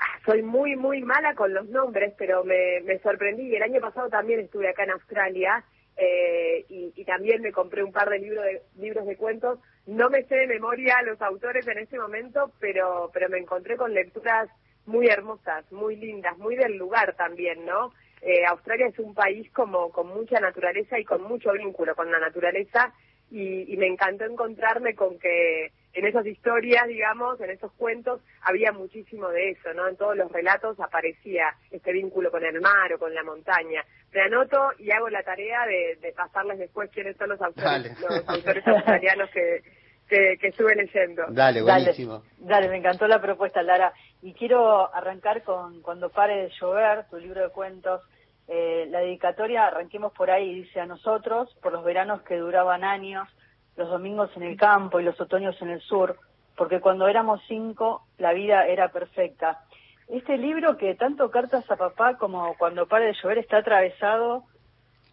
Ah, 0.00 0.18
soy 0.24 0.42
muy, 0.42 0.76
muy 0.76 1.02
mala 1.02 1.34
con 1.34 1.54
los 1.54 1.68
nombres, 1.68 2.14
pero 2.18 2.44
me, 2.44 2.80
me 2.84 2.98
sorprendí. 2.98 3.54
El 3.54 3.62
año 3.62 3.80
pasado 3.80 4.08
también 4.08 4.40
estuve 4.40 4.68
acá 4.68 4.84
en 4.84 4.90
Australia 4.90 5.64
eh, 6.00 6.64
y, 6.68 7.04
también 7.04 7.42
me 7.42 7.52
compré 7.52 7.82
un 7.82 7.90
par 7.90 8.08
de, 8.08 8.18
libros 8.18 8.44
de 8.44 8.62
libros 8.78 9.06
de 9.06 9.16
cuentos. 9.16 9.58
No 9.86 10.10
me 10.10 10.22
sé 10.24 10.36
de 10.36 10.46
memoria 10.46 11.02
los 11.02 11.20
autores 11.22 11.66
en 11.66 11.78
este 11.78 11.98
momento, 11.98 12.52
pero, 12.60 13.10
pero 13.12 13.28
me 13.28 13.38
encontré 13.38 13.76
con 13.76 13.92
lecturas 13.92 14.48
muy 14.86 15.08
hermosas, 15.08 15.70
muy 15.72 15.96
lindas, 15.96 16.38
muy 16.38 16.54
del 16.54 16.76
lugar 16.76 17.14
también, 17.16 17.66
¿no? 17.66 17.92
Eh, 18.20 18.44
Australia 18.46 18.86
es 18.86 18.98
un 18.98 19.14
país 19.14 19.50
como 19.52 19.90
con 19.90 20.08
mucha 20.08 20.38
naturaleza 20.38 20.98
y 20.98 21.04
con 21.04 21.22
mucho 21.22 21.52
vínculo 21.52 21.96
con 21.96 22.10
la 22.12 22.20
naturaleza 22.20 22.92
y, 23.30 23.72
y 23.72 23.76
me 23.76 23.86
encantó 23.86 24.24
encontrarme 24.24 24.94
con 24.94 25.18
que 25.18 25.72
en 25.94 26.06
esas 26.06 26.26
historias, 26.26 26.86
digamos, 26.86 27.40
en 27.40 27.50
esos 27.50 27.72
cuentos, 27.72 28.20
había 28.42 28.70
muchísimo 28.72 29.28
de 29.30 29.50
eso, 29.50 29.72
¿no? 29.74 29.88
En 29.88 29.96
todos 29.96 30.16
los 30.16 30.30
relatos 30.30 30.78
aparecía 30.78 31.56
este 31.72 31.92
vínculo 31.92 32.30
con 32.30 32.44
el 32.44 32.60
mar 32.60 32.92
o 32.92 32.98
con 32.98 33.12
la 33.14 33.24
montaña. 33.24 33.84
Me 34.12 34.22
anoto 34.22 34.70
y 34.78 34.90
hago 34.90 35.08
la 35.10 35.22
tarea 35.22 35.66
de, 35.66 36.12
pasarles 36.16 36.58
después 36.58 36.90
quiénes 36.90 37.16
son 37.16 37.28
los 37.28 37.40
autores, 37.40 38.00
los 38.00 38.28
autores 38.28 38.66
australianos 38.66 39.30
que, 39.30 39.62
que, 40.08 40.38
estuve 40.48 40.74
leyendo. 40.74 41.24
Dale, 41.28 41.62
buenísimo. 41.62 42.22
Dale, 42.38 42.68
me 42.68 42.78
encantó 42.78 43.06
la 43.06 43.20
propuesta, 43.20 43.62
Lara. 43.62 43.92
Y 44.22 44.32
quiero 44.32 44.92
arrancar 44.94 45.42
con 45.42 45.82
Cuando 45.82 46.10
pare 46.10 46.42
de 46.42 46.50
llover, 46.60 47.06
tu 47.08 47.18
libro 47.18 47.42
de 47.42 47.50
cuentos. 47.50 48.02
Eh, 48.48 48.86
la 48.88 49.00
dedicatoria, 49.00 49.66
arranquemos 49.66 50.12
por 50.14 50.30
ahí, 50.30 50.62
dice 50.62 50.80
a 50.80 50.86
nosotros, 50.86 51.54
por 51.62 51.72
los 51.72 51.84
veranos 51.84 52.22
que 52.22 52.36
duraban 52.36 52.82
años, 52.82 53.28
los 53.76 53.90
domingos 53.90 54.30
en 54.36 54.42
el 54.42 54.56
campo 54.56 54.98
y 54.98 55.04
los 55.04 55.20
otoños 55.20 55.60
en 55.60 55.68
el 55.68 55.82
sur, 55.82 56.18
porque 56.56 56.80
cuando 56.80 57.06
éramos 57.08 57.42
cinco 57.46 58.06
la 58.16 58.32
vida 58.32 58.66
era 58.66 58.90
perfecta. 58.90 59.60
Este 60.08 60.36
libro 60.38 60.76
que 60.76 60.94
tanto 60.94 61.30
cartas 61.30 61.70
a 61.70 61.76
papá 61.76 62.16
como 62.16 62.56
cuando 62.56 62.86
pare 62.86 63.06
de 63.06 63.14
llover 63.14 63.38
está 63.38 63.58
atravesado 63.58 64.44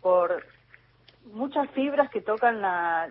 por 0.01 0.45
muchas 1.25 1.69
fibras 1.71 2.09
que 2.09 2.21
tocan 2.21 2.61
la, 2.61 3.07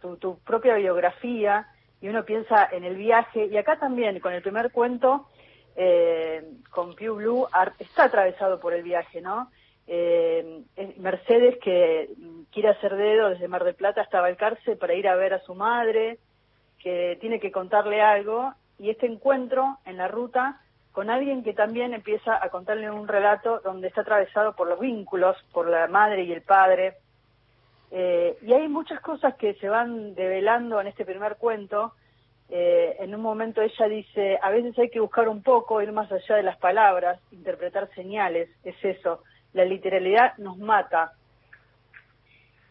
tu, 0.00 0.38
propia 0.38 0.76
biografía 0.76 1.66
y 2.00 2.08
uno 2.08 2.24
piensa 2.24 2.68
en 2.70 2.84
el 2.84 2.96
viaje 2.96 3.46
y 3.46 3.56
acá 3.56 3.78
también 3.78 4.20
con 4.20 4.32
el 4.32 4.42
primer 4.42 4.70
cuento 4.70 5.28
eh, 5.76 6.44
con 6.70 6.94
Pew 6.94 7.16
Blue 7.16 7.46
está 7.78 8.04
atravesado 8.04 8.58
por 8.58 8.72
el 8.72 8.82
viaje, 8.82 9.20
¿no? 9.20 9.50
eh, 9.88 10.62
Mercedes 10.98 11.56
que 11.62 12.10
quiere 12.52 12.68
hacer 12.68 12.94
dedo 12.94 13.30
desde 13.30 13.48
Mar 13.48 13.64
del 13.64 13.74
Plata 13.74 14.02
hasta 14.02 14.20
Balcarce 14.20 14.76
para 14.76 14.94
ir 14.94 15.08
a 15.08 15.16
ver 15.16 15.32
a 15.32 15.40
su 15.40 15.54
madre, 15.54 16.18
que 16.78 17.16
tiene 17.20 17.40
que 17.40 17.50
contarle 17.50 18.02
algo, 18.02 18.52
y 18.78 18.90
este 18.90 19.06
encuentro 19.06 19.78
en 19.86 19.96
la 19.96 20.06
ruta 20.06 20.60
con 20.98 21.10
alguien 21.10 21.44
que 21.44 21.52
también 21.52 21.94
empieza 21.94 22.44
a 22.44 22.48
contarle 22.48 22.90
un 22.90 23.06
relato 23.06 23.60
donde 23.62 23.86
está 23.86 24.00
atravesado 24.00 24.56
por 24.56 24.66
los 24.66 24.80
vínculos, 24.80 25.36
por 25.52 25.68
la 25.68 25.86
madre 25.86 26.24
y 26.24 26.32
el 26.32 26.42
padre. 26.42 26.96
Eh, 27.92 28.36
y 28.42 28.52
hay 28.52 28.66
muchas 28.66 28.98
cosas 28.98 29.36
que 29.36 29.54
se 29.54 29.68
van 29.68 30.16
develando 30.16 30.80
en 30.80 30.88
este 30.88 31.04
primer 31.04 31.36
cuento 31.36 31.92
eh, 32.50 32.96
en 32.98 33.14
un 33.14 33.20
momento 33.20 33.62
ella 33.62 33.88
dice, 33.88 34.40
a 34.42 34.50
veces 34.50 34.76
hay 34.76 34.90
que 34.90 34.98
buscar 34.98 35.28
un 35.28 35.40
poco, 35.40 35.80
ir 35.80 35.92
más 35.92 36.10
allá 36.10 36.34
de 36.34 36.42
las 36.42 36.56
palabras, 36.56 37.20
interpretar 37.30 37.88
señales, 37.94 38.50
es 38.64 38.74
eso. 38.82 39.22
La 39.52 39.64
literalidad 39.64 40.36
nos 40.38 40.58
mata. 40.58 41.12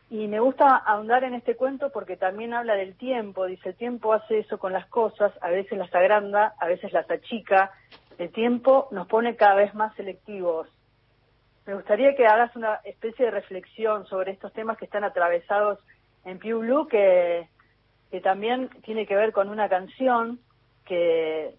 Y 0.10 0.28
me 0.28 0.40
gusta 0.40 0.78
ahondar 0.78 1.26
en 1.26 1.34
este 1.34 1.56
cuento 1.56 1.92
porque 1.92 2.16
también 2.16 2.54
habla 2.54 2.76
del 2.76 2.96
tiempo, 2.96 3.46
dice, 3.46 3.70
el 3.70 3.76
tiempo 3.76 4.14
hace 4.14 4.40
eso 4.40 4.58
con 4.58 4.72
las 4.72 4.86
cosas, 4.88 5.34
a 5.42 5.50
veces 5.50 5.78
las 5.78 5.94
agranda, 5.94 6.54
a 6.60 6.68
veces 6.68 6.94
las 6.94 7.10
achica, 7.12 7.72
el 8.18 8.32
tiempo 8.32 8.88
nos 8.92 9.08
pone 9.08 9.36
cada 9.36 9.56
vez 9.56 9.74
más 9.74 9.96
selectivos. 9.96 10.68
Me 11.66 11.76
gustaría 11.76 12.16
que 12.16 12.26
hagas 12.26 12.56
una 12.56 12.76
especie 12.86 13.26
de 13.26 13.32
reflexión 13.32 14.06
sobre 14.08 14.32
estos 14.32 14.54
temas 14.54 14.78
que 14.78 14.86
están 14.86 15.04
atravesados 15.04 15.80
en 16.26 16.40
Pew 16.40 16.60
Blue, 16.60 16.88
que 16.88 17.48
también 18.24 18.70
tiene 18.84 19.06
que 19.06 19.16
ver 19.16 19.32
con 19.32 19.50
una 19.50 19.70
canción 19.70 20.40
que 20.86 21.54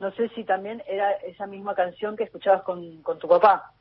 no 0.00 0.10
sé 0.12 0.28
si 0.30 0.44
también 0.44 0.82
era 0.86 1.12
esa 1.12 1.46
misma 1.46 1.74
canción 1.74 2.16
que 2.16 2.24
escuchabas 2.24 2.62
con, 2.62 3.02
tu 3.18 3.28
papá. 3.28 3.72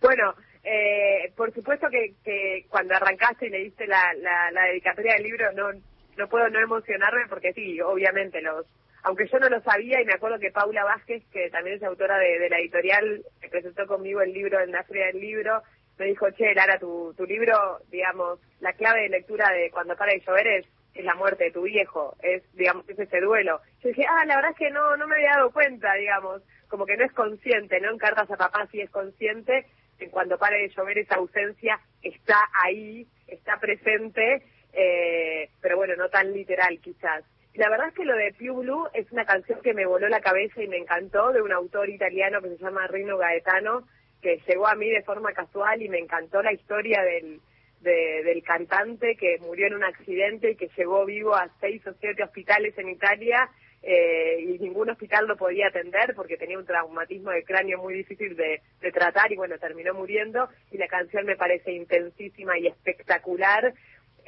Bueno, 0.00 0.34
eh, 0.62 1.32
por 1.36 1.52
supuesto 1.54 1.88
que, 1.88 2.14
que, 2.24 2.66
cuando 2.68 2.94
arrancaste 2.94 3.46
y 3.46 3.50
leíste 3.50 3.86
la, 3.86 4.12
la, 4.14 4.50
la, 4.50 4.64
dedicatoria 4.64 5.14
del 5.14 5.22
libro, 5.22 5.52
no, 5.52 5.68
no 6.16 6.28
puedo 6.28 6.48
no 6.50 6.58
emocionarme 6.58 7.26
porque 7.28 7.52
sí, 7.52 7.80
obviamente, 7.80 8.42
los 8.42 8.66
aunque 9.06 9.28
yo 9.28 9.38
no 9.38 9.48
lo 9.48 9.60
sabía 9.60 10.00
y 10.00 10.04
me 10.04 10.14
acuerdo 10.14 10.40
que 10.40 10.50
Paula 10.50 10.82
Vázquez, 10.82 11.22
que 11.32 11.48
también 11.50 11.76
es 11.76 11.82
autora 11.84 12.18
de, 12.18 12.40
de 12.40 12.50
la 12.50 12.58
editorial, 12.58 13.22
que 13.40 13.48
presentó 13.48 13.86
conmigo 13.86 14.20
el 14.20 14.32
libro 14.32 14.60
en 14.60 14.72
la 14.72 14.82
feria 14.82 15.06
del 15.06 15.20
libro, 15.20 15.62
me 15.96 16.06
dijo, 16.06 16.28
che, 16.32 16.52
Lara, 16.54 16.80
tu, 16.80 17.14
tu 17.16 17.24
libro, 17.24 17.78
digamos, 17.88 18.40
la 18.58 18.72
clave 18.72 19.02
de 19.02 19.10
lectura 19.10 19.48
de 19.52 19.70
cuando 19.70 19.94
para 19.96 20.12
de 20.12 20.24
llover 20.26 20.48
es, 20.48 20.66
es 20.92 21.04
la 21.04 21.14
muerte 21.14 21.44
de 21.44 21.50
tu 21.52 21.62
viejo, 21.62 22.16
es, 22.20 22.42
digamos, 22.54 22.88
es 22.88 22.98
ese 22.98 23.20
duelo. 23.20 23.60
Yo 23.80 23.90
dije, 23.90 24.04
ah, 24.10 24.24
la 24.24 24.34
verdad 24.34 24.50
es 24.50 24.58
que 24.58 24.70
no, 24.70 24.96
no 24.96 25.06
me 25.06 25.14
había 25.14 25.36
dado 25.36 25.52
cuenta, 25.52 25.94
digamos, 25.94 26.42
como 26.66 26.84
que 26.84 26.96
no 26.96 27.04
es 27.04 27.12
consciente, 27.12 27.80
¿no? 27.80 27.92
En 27.92 27.98
cartas 27.98 28.28
a 28.28 28.36
papá 28.36 28.66
sí 28.72 28.80
es 28.80 28.90
consciente, 28.90 29.66
en 30.00 30.10
cuando 30.10 30.36
pare 30.36 30.58
de 30.58 30.68
llover 30.70 30.98
esa 30.98 31.14
ausencia 31.14 31.78
está 32.02 32.40
ahí, 32.64 33.06
está 33.28 33.60
presente, 33.60 34.42
eh, 34.72 35.48
pero 35.60 35.76
bueno, 35.76 35.94
no 35.94 36.08
tan 36.08 36.32
literal 36.32 36.80
quizás. 36.80 37.22
La 37.56 37.70
verdad 37.70 37.88
es 37.88 37.94
que 37.94 38.04
lo 38.04 38.14
de 38.14 38.34
Piu 38.34 38.54
Blue 38.56 38.86
es 38.92 39.10
una 39.12 39.24
canción 39.24 39.60
que 39.62 39.72
me 39.72 39.86
voló 39.86 40.08
la 40.08 40.20
cabeza 40.20 40.62
y 40.62 40.68
me 40.68 40.76
encantó, 40.76 41.32
de 41.32 41.40
un 41.40 41.52
autor 41.52 41.88
italiano 41.88 42.42
que 42.42 42.50
se 42.50 42.58
llama 42.58 42.86
Rino 42.86 43.16
Gaetano, 43.16 43.88
que 44.20 44.40
llegó 44.46 44.68
a 44.68 44.74
mí 44.74 44.90
de 44.90 45.02
forma 45.02 45.32
casual 45.32 45.80
y 45.80 45.88
me 45.88 45.98
encantó 45.98 46.42
la 46.42 46.52
historia 46.52 47.02
del, 47.02 47.40
del 47.80 48.42
cantante 48.42 49.16
que 49.16 49.38
murió 49.38 49.68
en 49.68 49.74
un 49.74 49.84
accidente 49.84 50.50
y 50.50 50.56
que 50.56 50.68
llegó 50.76 51.06
vivo 51.06 51.34
a 51.34 51.48
seis 51.58 51.86
o 51.86 51.94
siete 51.98 52.22
hospitales 52.22 52.76
en 52.76 52.90
Italia 52.90 53.48
eh, 53.82 54.38
y 54.40 54.58
ningún 54.58 54.90
hospital 54.90 55.26
lo 55.26 55.36
podía 55.36 55.68
atender 55.68 56.14
porque 56.14 56.36
tenía 56.36 56.58
un 56.58 56.66
traumatismo 56.66 57.30
de 57.30 57.44
cráneo 57.44 57.78
muy 57.78 57.94
difícil 57.94 58.36
de, 58.36 58.60
de 58.80 58.92
tratar 58.92 59.32
y 59.32 59.36
bueno, 59.36 59.56
terminó 59.58 59.94
muriendo. 59.94 60.48
Y 60.72 60.76
la 60.76 60.88
canción 60.88 61.24
me 61.24 61.36
parece 61.36 61.72
intensísima 61.72 62.58
y 62.58 62.66
espectacular 62.66 63.72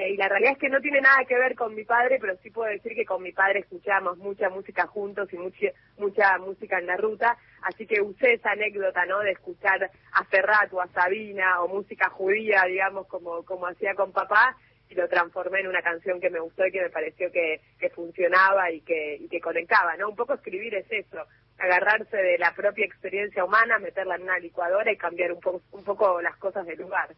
y 0.06 0.16
la 0.16 0.28
realidad 0.28 0.52
es 0.52 0.58
que 0.58 0.68
no 0.68 0.80
tiene 0.80 1.00
nada 1.00 1.24
que 1.24 1.36
ver 1.36 1.56
con 1.56 1.74
mi 1.74 1.84
padre, 1.84 2.18
pero 2.20 2.36
sí 2.36 2.50
puedo 2.50 2.70
decir 2.70 2.94
que 2.94 3.04
con 3.04 3.20
mi 3.20 3.32
padre 3.32 3.60
escuchamos 3.60 4.16
mucha 4.18 4.48
música 4.48 4.86
juntos 4.86 5.28
y 5.32 5.36
mucha, 5.36 5.72
mucha 5.96 6.38
música 6.38 6.78
en 6.78 6.86
la 6.86 6.96
ruta, 6.96 7.36
así 7.62 7.84
que 7.84 8.00
usé 8.00 8.34
esa 8.34 8.52
anécdota, 8.52 9.04
¿no? 9.06 9.18
De 9.20 9.32
escuchar 9.32 9.90
a 10.12 10.24
Ferrat 10.24 10.72
o 10.72 10.80
a 10.80 10.86
Sabina 10.88 11.62
o 11.62 11.68
música 11.68 12.10
judía, 12.10 12.62
digamos, 12.68 13.08
como, 13.08 13.44
como 13.44 13.66
hacía 13.66 13.94
con 13.94 14.12
papá, 14.12 14.56
y 14.88 14.94
lo 14.94 15.08
transformé 15.08 15.60
en 15.60 15.68
una 15.68 15.82
canción 15.82 16.20
que 16.20 16.30
me 16.30 16.40
gustó 16.40 16.64
y 16.66 16.72
que 16.72 16.82
me 16.82 16.90
pareció 16.90 17.30
que, 17.32 17.60
que 17.78 17.90
funcionaba 17.90 18.70
y 18.70 18.80
que, 18.82 19.16
y 19.16 19.28
que 19.28 19.40
conectaba, 19.40 19.96
¿no? 19.96 20.08
Un 20.08 20.16
poco 20.16 20.34
escribir 20.34 20.76
es 20.76 20.86
eso, 20.90 21.26
agarrarse 21.58 22.16
de 22.16 22.38
la 22.38 22.54
propia 22.54 22.86
experiencia 22.86 23.44
humana, 23.44 23.78
meterla 23.78 24.14
en 24.14 24.22
una 24.22 24.38
licuadora 24.38 24.92
y 24.92 24.96
cambiar 24.96 25.32
un 25.32 25.40
poco, 25.40 25.60
un 25.72 25.84
poco 25.84 26.22
las 26.22 26.36
cosas 26.36 26.64
del 26.66 26.78
lugar. 26.78 27.08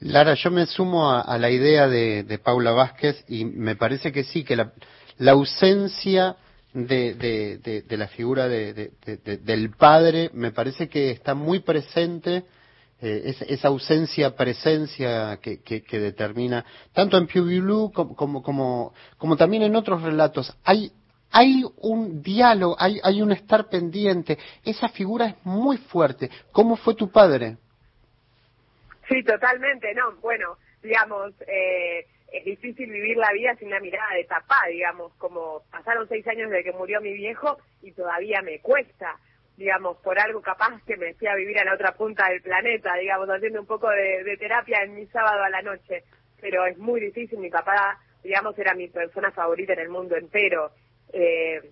Lara, 0.00 0.34
yo 0.34 0.50
me 0.50 0.66
sumo 0.66 1.10
a, 1.10 1.38
la 1.38 1.50
idea 1.50 1.88
de, 1.88 2.40
Paula 2.42 2.70
Vázquez 2.70 3.24
y 3.28 3.44
me 3.44 3.74
parece 3.74 4.12
que 4.12 4.22
sí, 4.22 4.44
que 4.44 4.54
la, 4.56 4.72
ausencia 5.32 6.36
de, 6.72 7.84
la 7.88 8.08
figura 8.08 8.48
del 8.48 9.70
padre 9.76 10.30
me 10.34 10.52
parece 10.52 10.88
que 10.88 11.10
está 11.10 11.34
muy 11.34 11.60
presente, 11.60 12.44
eh, 13.00 13.34
esa 13.48 13.68
ausencia, 13.68 14.36
presencia 14.36 15.38
que, 15.42 15.82
determina, 15.90 16.64
tanto 16.92 17.16
en 17.16 17.26
Pew 17.26 17.44
Blue 17.44 17.90
como, 17.92 18.42
como, 18.42 18.92
como, 19.16 19.36
también 19.36 19.64
en 19.64 19.74
otros 19.74 20.02
relatos. 20.02 20.54
Hay, 20.64 20.92
hay 21.32 21.64
un 21.78 22.22
diálogo, 22.22 22.76
hay, 22.78 23.00
hay 23.02 23.20
un 23.20 23.32
estar 23.32 23.68
pendiente, 23.68 24.38
esa 24.64 24.88
figura 24.88 25.26
es 25.26 25.34
muy 25.42 25.76
fuerte. 25.76 26.30
¿Cómo 26.52 26.76
fue 26.76 26.94
tu 26.94 27.10
padre? 27.10 27.56
Sí, 29.08 29.22
totalmente, 29.22 29.94
no, 29.94 30.12
bueno, 30.16 30.58
digamos, 30.82 31.32
eh, 31.46 32.06
es 32.30 32.44
difícil 32.44 32.90
vivir 32.90 33.16
la 33.16 33.32
vida 33.32 33.54
sin 33.56 33.68
una 33.68 33.80
mirada 33.80 34.14
de 34.14 34.24
papá, 34.24 34.66
digamos, 34.70 35.14
como 35.14 35.62
pasaron 35.70 36.06
seis 36.08 36.26
años 36.28 36.50
desde 36.50 36.64
que 36.64 36.76
murió 36.76 37.00
mi 37.00 37.14
viejo 37.14 37.58
y 37.80 37.92
todavía 37.92 38.42
me 38.42 38.60
cuesta, 38.60 39.18
digamos, 39.56 39.96
por 39.98 40.18
algo 40.18 40.42
capaz 40.42 40.82
que 40.86 40.96
me 40.96 41.14
fui 41.14 41.26
a 41.26 41.34
vivir 41.34 41.58
a 41.58 41.64
la 41.64 41.74
otra 41.74 41.92
punta 41.92 42.28
del 42.28 42.42
planeta, 42.42 42.94
digamos, 42.96 43.28
haciendo 43.30 43.60
un 43.60 43.66
poco 43.66 43.88
de, 43.88 44.36
terapia 44.38 44.82
en 44.82 44.94
mi 44.94 45.06
sábado 45.06 45.42
a 45.42 45.50
la 45.50 45.62
noche, 45.62 46.04
pero 46.40 46.66
es 46.66 46.76
muy 46.76 47.00
difícil, 47.00 47.38
mi 47.38 47.50
papá, 47.50 47.98
digamos, 48.22 48.58
era 48.58 48.74
mi 48.74 48.88
persona 48.88 49.30
favorita 49.30 49.72
en 49.72 49.80
el 49.80 49.88
mundo 49.88 50.16
entero, 50.16 50.72
eh, 51.14 51.62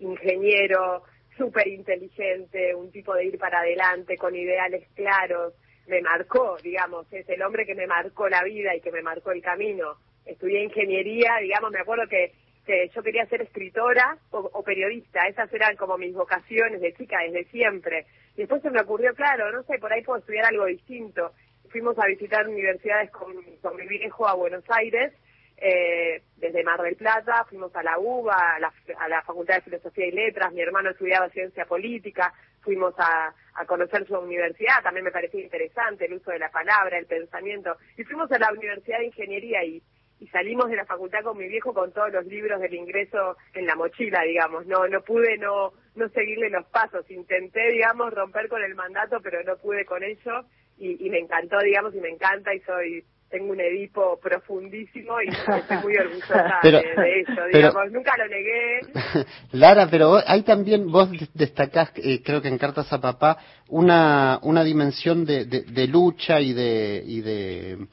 ingeniero, 0.00 1.04
súper 1.36 1.68
inteligente, 1.68 2.74
un 2.74 2.90
tipo 2.90 3.14
de 3.14 3.26
ir 3.26 3.38
para 3.38 3.60
adelante, 3.60 4.16
con 4.16 4.34
ideales 4.34 4.88
claros, 4.94 5.54
me 5.86 6.00
marcó, 6.00 6.56
digamos, 6.62 7.06
es 7.12 7.28
el 7.28 7.42
hombre 7.42 7.66
que 7.66 7.74
me 7.74 7.86
marcó 7.86 8.28
la 8.28 8.42
vida 8.42 8.74
y 8.74 8.80
que 8.80 8.92
me 8.92 9.02
marcó 9.02 9.32
el 9.32 9.42
camino. 9.42 9.96
Estudié 10.24 10.64
ingeniería, 10.64 11.36
digamos, 11.40 11.70
me 11.70 11.80
acuerdo 11.80 12.08
que, 12.08 12.32
que 12.64 12.90
yo 12.94 13.02
quería 13.02 13.26
ser 13.26 13.42
escritora 13.42 14.16
o, 14.30 14.62
periodista, 14.62 15.26
esas 15.28 15.52
eran 15.52 15.76
como 15.76 15.98
mis 15.98 16.14
vocaciones 16.14 16.80
de 16.80 16.94
chica 16.94 17.18
desde 17.20 17.44
siempre. 17.50 18.06
Y 18.34 18.38
después 18.38 18.62
se 18.62 18.70
me 18.70 18.80
ocurrió, 18.80 19.14
claro, 19.14 19.52
no 19.52 19.62
sé, 19.64 19.78
por 19.78 19.92
ahí 19.92 20.02
puedo 20.02 20.18
estudiar 20.18 20.46
algo 20.46 20.64
distinto. 20.64 21.32
Fuimos 21.68 21.98
a 21.98 22.06
visitar 22.06 22.48
universidades 22.48 23.10
con, 23.10 23.34
con 23.60 23.76
mi 23.76 23.86
viejo 23.86 24.26
a 24.26 24.34
Buenos 24.34 24.64
Aires, 24.68 25.12
eh, 25.56 26.22
desde 26.36 26.64
Mar 26.64 26.80
del 26.82 26.96
Plata, 26.96 27.44
fuimos 27.48 27.74
a 27.76 27.82
la 27.82 27.98
UBA, 27.98 28.56
a 28.56 28.58
la, 28.58 28.72
a 28.98 29.08
la 29.08 29.22
Facultad 29.22 29.56
de 29.56 29.62
Filosofía 29.62 30.06
y 30.06 30.12
Letras, 30.12 30.52
mi 30.52 30.60
hermano 30.60 30.90
estudiaba 30.90 31.28
Ciencia 31.30 31.64
Política, 31.64 32.32
fuimos 32.64 32.94
a, 32.98 33.34
a 33.54 33.66
conocer 33.66 34.06
su 34.06 34.18
universidad, 34.18 34.82
también 34.82 35.04
me 35.04 35.12
parecía 35.12 35.42
interesante 35.42 36.06
el 36.06 36.14
uso 36.14 36.30
de 36.30 36.38
la 36.38 36.50
palabra, 36.50 36.98
el 36.98 37.06
pensamiento. 37.06 37.76
Y 37.96 38.04
fuimos 38.04 38.30
a 38.32 38.38
la 38.38 38.50
Universidad 38.52 38.98
de 38.98 39.06
Ingeniería 39.06 39.64
y, 39.64 39.82
y 40.20 40.26
salimos 40.28 40.70
de 40.70 40.76
la 40.76 40.86
facultad 40.86 41.22
con 41.22 41.38
mi 41.38 41.46
viejo 41.46 41.72
con 41.74 41.92
todos 41.92 42.12
los 42.12 42.26
libros 42.26 42.60
del 42.60 42.74
ingreso 42.74 43.36
en 43.52 43.66
la 43.66 43.76
mochila, 43.76 44.22
digamos. 44.22 44.66
No, 44.66 44.88
no 44.88 45.02
pude 45.02 45.36
no, 45.38 45.72
no 45.94 46.08
seguirle 46.08 46.50
los 46.50 46.66
pasos. 46.66 47.08
Intenté, 47.10 47.70
digamos, 47.70 48.12
romper 48.12 48.48
con 48.48 48.62
el 48.62 48.74
mandato, 48.74 49.20
pero 49.22 49.42
no 49.44 49.56
pude 49.56 49.84
con 49.84 50.02
ello. 50.02 50.44
Y, 50.76 51.06
y 51.06 51.10
me 51.10 51.18
encantó, 51.18 51.58
digamos, 51.60 51.94
y 51.94 52.00
me 52.00 52.08
encanta 52.08 52.52
y 52.52 52.60
soy 52.60 53.04
tengo 53.34 53.50
un 53.50 53.60
Edipo 53.60 54.16
profundísimo 54.20 55.20
y 55.20 55.28
estoy 55.28 55.76
muy 55.82 55.96
orgullosa 55.96 56.60
de, 56.62 57.20
eso, 57.20 57.44
digamos, 57.52 57.90
nunca 57.90 58.12
lo 58.16 58.28
negué. 58.28 58.80
Lara, 59.52 59.88
pero 59.90 60.20
hay 60.24 60.42
también, 60.42 60.90
vos 60.90 61.10
destacás, 61.34 61.90
eh, 61.96 62.22
creo 62.22 62.40
que 62.40 62.46
en 62.46 62.58
Cartas 62.58 62.92
a 62.92 63.00
Papá, 63.00 63.38
una, 63.70 64.38
una 64.42 64.62
dimensión 64.62 65.24
de, 65.24 65.46
de, 65.46 65.86
lucha 65.88 66.40
y 66.40 66.52
de, 66.52 67.02
y 67.04 67.20
de 67.22 67.86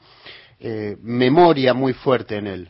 eh, 0.60 0.96
memoria 1.02 1.74
muy 1.74 1.92
fuerte 1.92 2.36
en 2.36 2.46
él. 2.46 2.68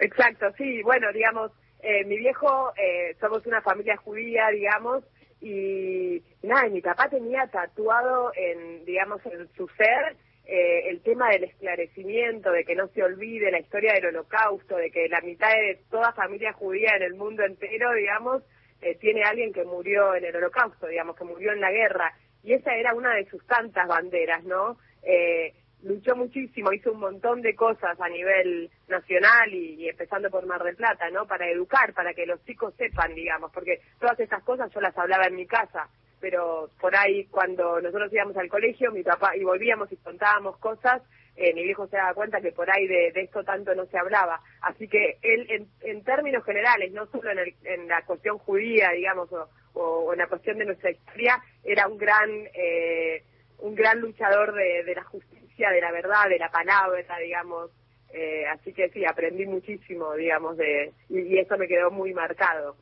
Exacto, 0.00 0.46
sí, 0.56 0.82
bueno, 0.82 1.12
digamos, 1.12 1.52
eh, 1.80 2.04
mi 2.06 2.18
viejo, 2.18 2.72
eh, 2.76 3.14
somos 3.20 3.46
una 3.46 3.62
familia 3.62 3.96
judía, 3.98 4.48
digamos, 4.48 5.04
y 5.40 6.20
nada, 6.42 6.68
mi 6.68 6.80
papá 6.80 7.08
tenía 7.08 7.46
tatuado 7.46 8.32
en, 8.34 8.84
digamos, 8.84 9.24
en 9.26 9.48
su 9.56 9.68
ser 9.76 10.16
eh, 10.50 10.88
el 10.88 11.02
tema 11.02 11.28
del 11.28 11.44
esclarecimiento, 11.44 12.50
de 12.50 12.64
que 12.64 12.74
no 12.74 12.88
se 12.88 13.02
olvide 13.02 13.50
la 13.50 13.60
historia 13.60 13.92
del 13.92 14.06
holocausto, 14.06 14.76
de 14.76 14.90
que 14.90 15.06
la 15.06 15.20
mitad 15.20 15.50
de 15.50 15.78
toda 15.90 16.14
familia 16.14 16.54
judía 16.54 16.96
en 16.96 17.02
el 17.02 17.14
mundo 17.16 17.44
entero, 17.44 17.92
digamos, 17.92 18.42
eh, 18.80 18.94
tiene 18.94 19.24
alguien 19.24 19.52
que 19.52 19.64
murió 19.64 20.14
en 20.14 20.24
el 20.24 20.34
holocausto, 20.36 20.86
digamos, 20.86 21.16
que 21.16 21.24
murió 21.24 21.52
en 21.52 21.60
la 21.60 21.70
guerra. 21.70 22.14
Y 22.42 22.54
esa 22.54 22.74
era 22.74 22.94
una 22.94 23.14
de 23.14 23.28
sus 23.28 23.46
tantas 23.46 23.86
banderas, 23.86 24.42
¿no? 24.44 24.78
Eh, 25.02 25.52
luchó 25.82 26.16
muchísimo, 26.16 26.72
hizo 26.72 26.92
un 26.92 27.00
montón 27.00 27.42
de 27.42 27.54
cosas 27.54 28.00
a 28.00 28.08
nivel 28.08 28.70
nacional 28.88 29.52
y, 29.52 29.86
empezando 29.86 30.30
por 30.30 30.46
Mar 30.46 30.62
del 30.62 30.76
Plata, 30.76 31.10
¿no? 31.10 31.26
Para 31.26 31.46
educar, 31.50 31.92
para 31.92 32.14
que 32.14 32.24
los 32.24 32.42
chicos 32.46 32.72
sepan, 32.78 33.14
digamos, 33.14 33.52
porque 33.52 33.80
todas 34.00 34.18
estas 34.18 34.42
cosas 34.44 34.72
yo 34.72 34.80
las 34.80 34.96
hablaba 34.96 35.26
en 35.26 35.36
mi 35.36 35.46
casa. 35.46 35.90
Pero 36.20 36.70
por 36.80 36.94
ahí 36.96 37.26
cuando 37.26 37.80
nosotros 37.80 38.12
íbamos 38.12 38.36
al 38.36 38.48
colegio, 38.48 38.92
mi 38.92 39.02
papá, 39.02 39.36
y 39.36 39.44
volvíamos 39.44 39.90
y 39.92 39.96
contábamos 39.96 40.58
cosas, 40.58 41.02
eh, 41.40 41.54
mi 41.54 41.62
viejo 41.62 41.86
se 41.86 41.96
daba 41.96 42.14
cuenta 42.14 42.40
que 42.40 42.50
por 42.50 42.68
ahí 42.68 42.88
de, 42.88 43.12
esto 43.14 43.44
tanto 43.44 43.72
no 43.74 43.86
se 43.86 43.96
hablaba. 43.96 44.40
Así 44.60 44.88
que 44.88 45.18
él, 45.22 45.68
en, 45.80 46.02
términos 46.02 46.44
generales, 46.44 46.92
no 46.92 47.06
solo 47.06 47.30
en, 47.30 47.86
la 47.86 48.02
cuestión 48.02 48.38
judía, 48.38 48.90
digamos, 48.90 49.28
o, 49.74 50.12
en 50.12 50.18
la 50.18 50.26
cuestión 50.26 50.58
de 50.58 50.64
nuestra 50.64 50.90
historia, 50.90 51.40
era 51.62 51.86
un 51.86 51.96
gran, 51.96 52.28
eh, 52.54 53.22
un 53.58 53.76
gran 53.76 54.00
luchador 54.00 54.52
de, 54.52 54.92
la 54.92 55.04
justicia, 55.04 55.70
de 55.70 55.80
la 55.80 55.92
verdad, 55.92 56.28
de 56.28 56.38
la 56.40 56.50
palabra, 56.50 57.18
digamos. 57.18 57.70
Eh, 58.12 58.44
así 58.46 58.72
que 58.72 58.88
sí, 58.88 59.04
aprendí 59.04 59.46
muchísimo, 59.46 60.14
digamos, 60.14 60.56
de, 60.56 60.92
y 61.08 61.38
eso 61.38 61.56
me 61.56 61.68
quedó 61.68 61.92
muy 61.92 62.12
marcado. 62.14 62.76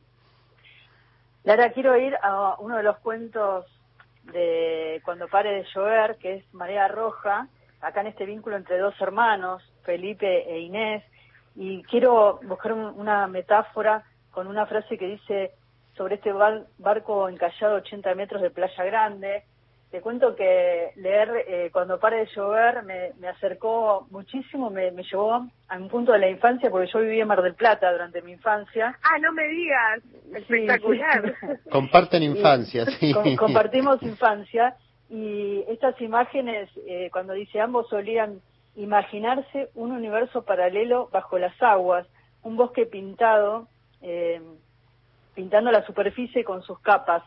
Lara, 1.47 1.71
quiero 1.71 1.95
ir 1.95 2.13
a 2.21 2.57
uno 2.59 2.75
de 2.75 2.83
los 2.83 2.97
cuentos 2.97 3.65
de 4.33 5.01
Cuando 5.05 5.29
pare 5.29 5.53
de 5.53 5.65
llover, 5.73 6.17
que 6.17 6.33
es 6.35 6.53
Marea 6.53 6.89
Roja, 6.89 7.47
acá 7.79 8.01
en 8.01 8.07
este 8.07 8.25
vínculo 8.25 8.57
entre 8.57 8.77
dos 8.79 8.99
hermanos, 8.99 9.63
Felipe 9.83 10.43
e 10.53 10.59
Inés, 10.59 11.05
y 11.55 11.83
quiero 11.83 12.41
buscar 12.43 12.73
una 12.73 13.27
metáfora 13.27 14.03
con 14.31 14.47
una 14.47 14.65
frase 14.65 14.97
que 14.97 15.07
dice 15.07 15.51
sobre 15.95 16.15
este 16.15 16.33
barco 16.33 17.29
encallado 17.29 17.75
a 17.75 17.79
80 17.79 18.13
metros 18.15 18.41
de 18.41 18.51
Playa 18.51 18.83
Grande, 18.83 19.45
te 19.91 20.01
cuento 20.01 20.35
que 20.35 20.91
leer 20.97 21.45
eh, 21.47 21.69
cuando 21.71 21.99
pare 21.99 22.17
de 22.17 22.29
llover 22.35 22.83
me, 22.83 23.27
acercó 23.27 24.05
muchísimo, 24.11 24.69
me, 24.69 24.91
llevó 24.91 25.47
a 25.69 25.77
un 25.77 25.87
punto 25.87 26.11
de 26.11 26.19
la 26.19 26.29
infancia, 26.29 26.69
porque 26.69 26.91
yo 26.91 26.99
viví 26.99 27.21
en 27.21 27.27
Mar 27.27 27.41
del 27.41 27.55
Plata 27.55 27.91
durante 27.91 28.21
mi 28.21 28.33
infancia. 28.33 28.97
Ah, 29.01 29.17
no 29.19 29.31
me 29.31 29.47
digas, 29.47 30.01
espectacular. 30.33 31.33
Comparten 31.71 32.23
infancia, 32.23 32.85
sí. 32.85 33.13
compartimos 33.37 34.03
infancia 34.03 34.75
y 35.09 35.63
estas 35.69 35.99
imágenes, 36.01 36.69
eh, 36.85 37.09
cuando 37.11 37.33
dice 37.33 37.61
ambos 37.61 37.87
solían 37.87 38.41
imaginarse 38.75 39.69
un 39.73 39.91
universo 39.91 40.43
paralelo 40.43 41.09
bajo 41.13 41.39
las 41.39 41.59
aguas, 41.61 42.05
un 42.43 42.57
bosque 42.57 42.85
pintado, 42.85 43.67
eh, 44.01 44.41
pintando 45.33 45.71
la 45.71 45.85
superficie 45.85 46.43
con 46.43 46.61
sus 46.61 46.79
capas, 46.79 47.23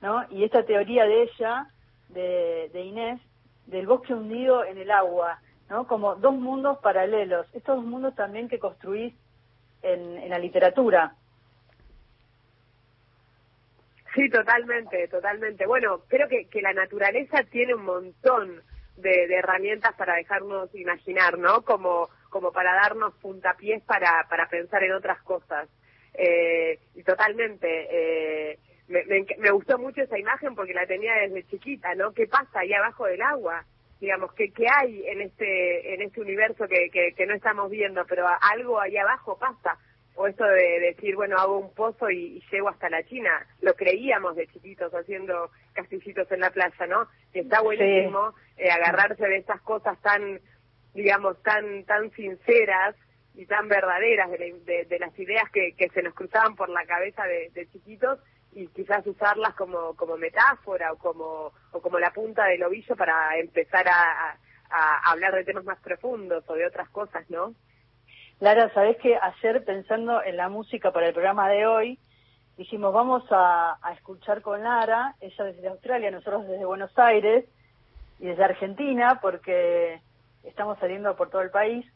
¿no? 0.00 0.24
Y 0.30 0.44
esta 0.44 0.64
teoría 0.64 1.04
de 1.04 1.24
ella 1.24 1.66
de, 2.08 2.70
Inés, 2.74 3.20
del 3.66 3.86
bosque 3.86 4.14
hundido 4.14 4.64
en 4.64 4.78
el 4.78 4.90
agua, 4.90 5.40
¿no? 5.68 5.86
Como 5.86 6.14
dos 6.16 6.34
mundos 6.34 6.78
paralelos, 6.78 7.46
estos 7.52 7.76
dos 7.76 7.84
mundos 7.84 8.14
también 8.14 8.48
que 8.48 8.58
construís 8.58 9.14
en, 9.82 10.28
la 10.28 10.38
literatura. 10.38 11.14
Sí, 14.14 14.30
totalmente, 14.30 15.08
totalmente. 15.08 15.66
Bueno, 15.66 16.02
creo 16.08 16.28
que, 16.28 16.46
que 16.48 16.62
la 16.62 16.72
naturaleza 16.72 17.42
tiene 17.50 17.74
un 17.74 17.84
montón 17.84 18.62
de, 18.96 19.24
herramientas 19.34 19.94
para 19.94 20.14
dejarnos 20.14 20.74
imaginar, 20.74 21.38
¿no? 21.38 21.62
Como, 21.62 22.08
como 22.30 22.52
para 22.52 22.74
darnos 22.74 23.14
puntapiés 23.14 23.82
para, 23.82 24.26
para 24.28 24.48
pensar 24.48 24.82
en 24.82 24.92
otras 24.92 25.20
cosas. 25.22 25.68
Eh, 26.14 26.78
y 26.94 27.02
totalmente. 27.02 27.68
Eh, 27.90 28.58
me, 28.88 29.04
me, 29.38 29.50
gustó 29.50 29.78
mucho 29.78 30.02
esa 30.02 30.18
imagen 30.18 30.54
porque 30.54 30.74
la 30.74 30.86
tenía 30.86 31.14
desde 31.14 31.46
chiquita, 31.48 31.94
¿no? 31.94 32.12
¿Qué 32.12 32.26
pasa 32.26 32.60
ahí 32.60 32.72
abajo 32.72 33.06
del 33.06 33.20
agua? 33.22 33.64
Digamos, 34.00 34.32
¿qué, 34.34 34.52
qué 34.52 34.66
hay 34.68 35.04
en 35.06 35.22
este 35.22 35.94
en 35.94 36.02
este 36.02 36.20
universo 36.20 36.68
que, 36.68 36.90
que, 36.90 37.26
no 37.26 37.34
estamos 37.34 37.70
viendo? 37.70 38.04
Pero 38.06 38.26
algo 38.40 38.80
ahí 38.80 38.96
abajo 38.96 39.38
pasa. 39.38 39.78
O 40.14 40.26
esto 40.26 40.44
de 40.44 40.80
decir, 40.80 41.14
bueno, 41.14 41.36
hago 41.36 41.58
un 41.58 41.74
pozo 41.74 42.10
y, 42.10 42.42
llego 42.50 42.68
hasta 42.68 42.88
la 42.88 43.02
China. 43.04 43.46
Lo 43.60 43.74
creíamos 43.74 44.36
de 44.36 44.46
chiquitos 44.46 44.92
haciendo 44.94 45.50
castillitos 45.72 46.30
en 46.30 46.40
la 46.40 46.50
playa, 46.50 46.86
¿no? 46.86 47.08
Y 47.34 47.40
está 47.40 47.60
buenísimo 47.60 48.34
eh, 48.56 48.70
agarrarse 48.70 49.26
de 49.26 49.36
estas 49.38 49.60
cosas 49.62 50.00
tan, 50.00 50.40
digamos, 50.94 51.42
tan 51.42 51.84
tan 51.84 52.10
sinceras 52.12 52.94
y 53.34 53.44
tan 53.46 53.68
verdaderas 53.68 54.30
de, 54.30 54.86
de, 54.88 54.98
las 54.98 55.18
ideas 55.18 55.50
que, 55.50 55.72
que 55.72 55.90
se 55.90 56.02
nos 56.02 56.14
cruzaban 56.14 56.56
por 56.56 56.70
la 56.70 56.86
cabeza 56.86 57.24
de, 57.24 57.50
de 57.52 57.68
chiquitos 57.68 58.18
y 58.56 58.68
quizás 58.68 59.06
usarlas 59.06 59.54
como, 59.54 59.94
como 59.96 60.16
metáfora 60.16 60.90
o 60.90 60.96
como, 60.96 61.52
o 61.72 61.80
como 61.82 61.98
la 61.98 62.10
punta 62.10 62.46
del 62.46 62.62
ovillo 62.62 62.96
para 62.96 63.36
empezar 63.38 63.86
a, 63.86 64.38
hablar 65.04 65.32
de 65.34 65.44
temas 65.44 65.64
más 65.64 65.78
profundos 65.78 66.42
o 66.48 66.54
de 66.54 66.66
otras 66.66 66.88
cosas, 66.88 67.28
¿no? 67.30 67.54
Lara, 68.40 68.72
sabes 68.74 68.96
que 68.96 69.16
ayer 69.16 69.64
pensando 69.64 70.22
en 70.24 70.36
la 70.36 70.48
música 70.48 70.90
para 70.90 71.06
el 71.06 71.12
programa 71.12 71.48
de 71.48 71.66
hoy, 71.66 71.98
dijimos 72.56 72.92
vamos 72.92 73.22
a, 73.30 73.78
a 73.80 73.92
escuchar 73.92 74.42
con 74.42 74.64
Lara, 74.64 75.14
ella 75.20 75.44
desde 75.44 75.68
Australia, 75.68 76.10
nosotros 76.10 76.48
desde 76.48 76.64
Buenos 76.64 76.98
Aires 76.98 77.44
y 78.18 78.26
desde 78.26 78.42
Argentina, 78.42 79.20
porque 79.20 80.00
estamos 80.42 80.78
saliendo 80.80 81.14
por 81.14 81.30
todo 81.30 81.42
el 81.42 81.50
país, 81.50 81.86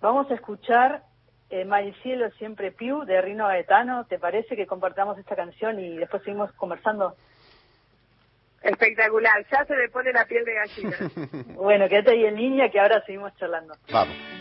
vamos 0.00 0.30
a 0.30 0.34
escuchar 0.34 1.02
eh, 1.50 1.94
Cielo 2.02 2.30
Siempre 2.38 2.72
Piu 2.72 3.04
de 3.04 3.20
Rino 3.20 3.46
Gaetano. 3.46 4.04
¿Te 4.04 4.18
parece 4.18 4.56
que 4.56 4.66
compartamos 4.66 5.18
esta 5.18 5.36
canción 5.36 5.78
y 5.80 5.96
después 5.96 6.22
seguimos 6.22 6.52
conversando? 6.52 7.14
Espectacular, 8.62 9.46
ya 9.50 9.64
se 9.64 9.76
me 9.76 9.88
pone 9.88 10.12
la 10.12 10.24
piel 10.24 10.44
de 10.44 10.54
gallina. 10.54 10.96
bueno, 11.54 11.88
quédate 11.88 12.12
ahí 12.12 12.24
en 12.24 12.36
línea 12.36 12.70
que 12.70 12.80
ahora 12.80 13.02
seguimos 13.04 13.34
charlando. 13.36 13.74
Vamos. 13.92 14.37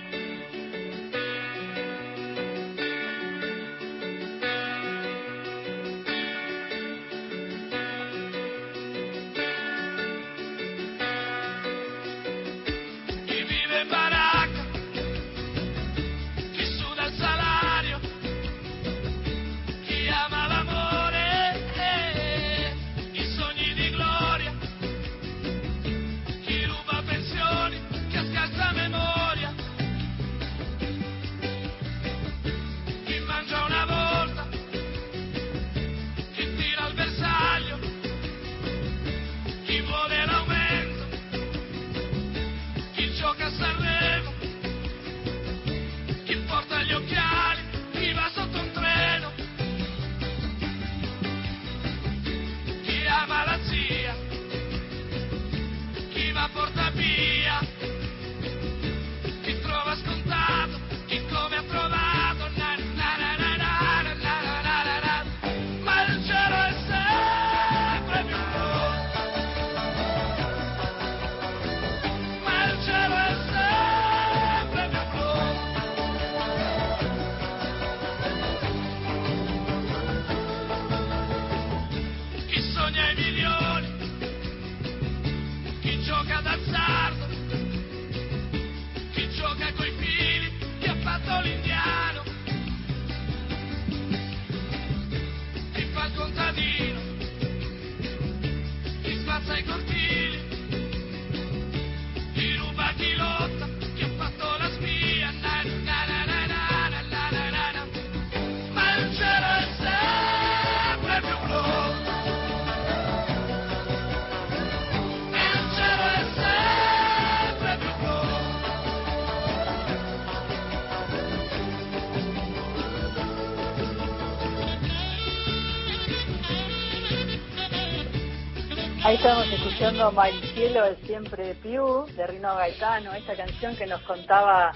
Escuchando 129.78 130.12
My 130.12 130.32
Cielo 130.56 130.86
es 130.86 130.98
siempre 131.06 131.54
Piu, 131.54 132.08
de 132.16 132.26
Rino 132.26 132.56
Gaetano, 132.56 133.14
esta 133.14 133.36
canción 133.36 133.76
que 133.76 133.86
nos 133.86 134.02
contaba 134.02 134.72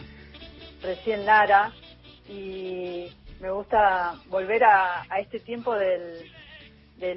recién 0.84 1.26
Lara. 1.26 1.72
Y 2.30 3.08
me 3.40 3.50
gusta 3.50 4.14
volver 4.28 4.64
a, 4.64 5.08
este 5.20 5.40
tiempo 5.40 5.74
del, 5.74 6.24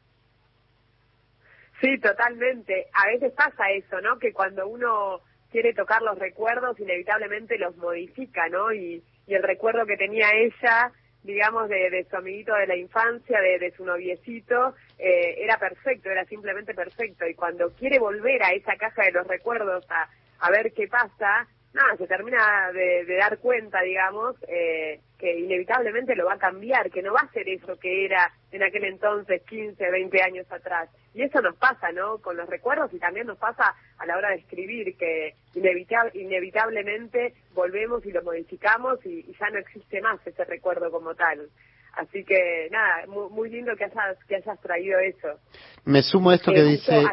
Sí, 1.78 1.98
totalmente. 1.98 2.86
A 2.94 3.08
veces 3.08 3.34
pasa 3.34 3.70
eso, 3.70 4.00
¿no? 4.00 4.18
Que 4.18 4.32
cuando 4.32 4.66
uno 4.66 5.20
quiere 5.50 5.74
tocar 5.74 6.00
los 6.00 6.18
recuerdos, 6.18 6.80
inevitablemente 6.80 7.58
los 7.58 7.76
modifica, 7.76 8.48
¿no? 8.48 8.72
Y, 8.72 9.02
el 9.26 9.42
recuerdo 9.42 9.84
que 9.84 9.98
tenía 9.98 10.30
ella, 10.32 10.92
digamos, 11.26 11.68
de, 11.68 12.06
su 12.08 12.16
amiguito 12.16 12.54
de 12.54 12.66
la 12.66 12.76
infancia, 12.76 13.40
de, 13.40 13.72
su 13.76 13.84
noviecito, 13.84 14.74
eh, 14.98 15.36
era 15.38 15.58
perfecto, 15.58 16.10
era 16.10 16.24
simplemente 16.24 16.72
perfecto. 16.72 17.26
Y 17.26 17.34
cuando 17.34 17.72
quiere 17.74 17.98
volver 17.98 18.42
a 18.42 18.52
esa 18.52 18.76
caja 18.76 19.04
de 19.04 19.12
los 19.12 19.26
recuerdos 19.26 19.84
a, 19.90 20.08
a 20.38 20.50
ver 20.50 20.72
qué 20.72 20.86
pasa, 20.88 21.46
nada, 21.76 21.96
se 21.96 22.06
termina 22.06 22.72
de, 22.72 23.04
dar 23.16 23.38
cuenta, 23.38 23.82
digamos, 23.82 24.34
eh, 24.48 25.00
que 25.18 25.38
inevitablemente 25.38 26.16
lo 26.16 26.26
va 26.26 26.34
a 26.34 26.38
cambiar, 26.38 26.90
que 26.90 27.02
no 27.02 27.12
va 27.12 27.20
a 27.20 27.32
ser 27.32 27.48
eso 27.48 27.78
que 27.78 28.06
era 28.06 28.32
en 28.50 28.62
aquel 28.62 28.84
entonces, 28.84 29.42
15, 29.48 29.90
20 29.90 30.22
años 30.22 30.50
atrás. 30.50 30.88
Y 31.14 31.22
eso 31.22 31.40
nos 31.40 31.56
pasa, 31.56 31.92
¿no? 31.92 32.18
Con 32.18 32.36
los 32.36 32.48
recuerdos 32.48 32.92
y 32.92 32.98
también 32.98 33.26
nos 33.26 33.38
pasa 33.38 33.74
a 33.98 34.06
la 34.06 34.16
hora 34.16 34.30
de 34.30 34.36
escribir, 34.36 34.96
que 34.96 35.34
inevitablemente 35.54 37.34
volvemos 37.54 38.04
y 38.04 38.12
lo 38.12 38.22
modificamos 38.22 39.04
y, 39.04 39.22
ya 39.38 39.50
no 39.50 39.58
existe 39.58 40.00
más 40.00 40.18
ese 40.26 40.44
recuerdo 40.44 40.90
como 40.90 41.14
tal. 41.14 41.48
Así 41.92 42.24
que 42.24 42.68
nada, 42.70 43.06
muy, 43.06 43.48
lindo 43.50 43.74
que 43.76 43.84
hayas, 43.84 44.18
que 44.26 44.36
hayas 44.36 44.60
traído 44.60 44.98
eso. 44.98 45.40
Me 45.84 46.02
sumo 46.02 46.30
a 46.30 46.34
esto 46.34 46.52
que, 46.52 46.62
dice... 46.62 47.04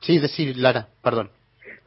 Sí, 0.00 0.20
decir, 0.20 0.56
Lara, 0.56 0.86
perdón. 1.02 1.32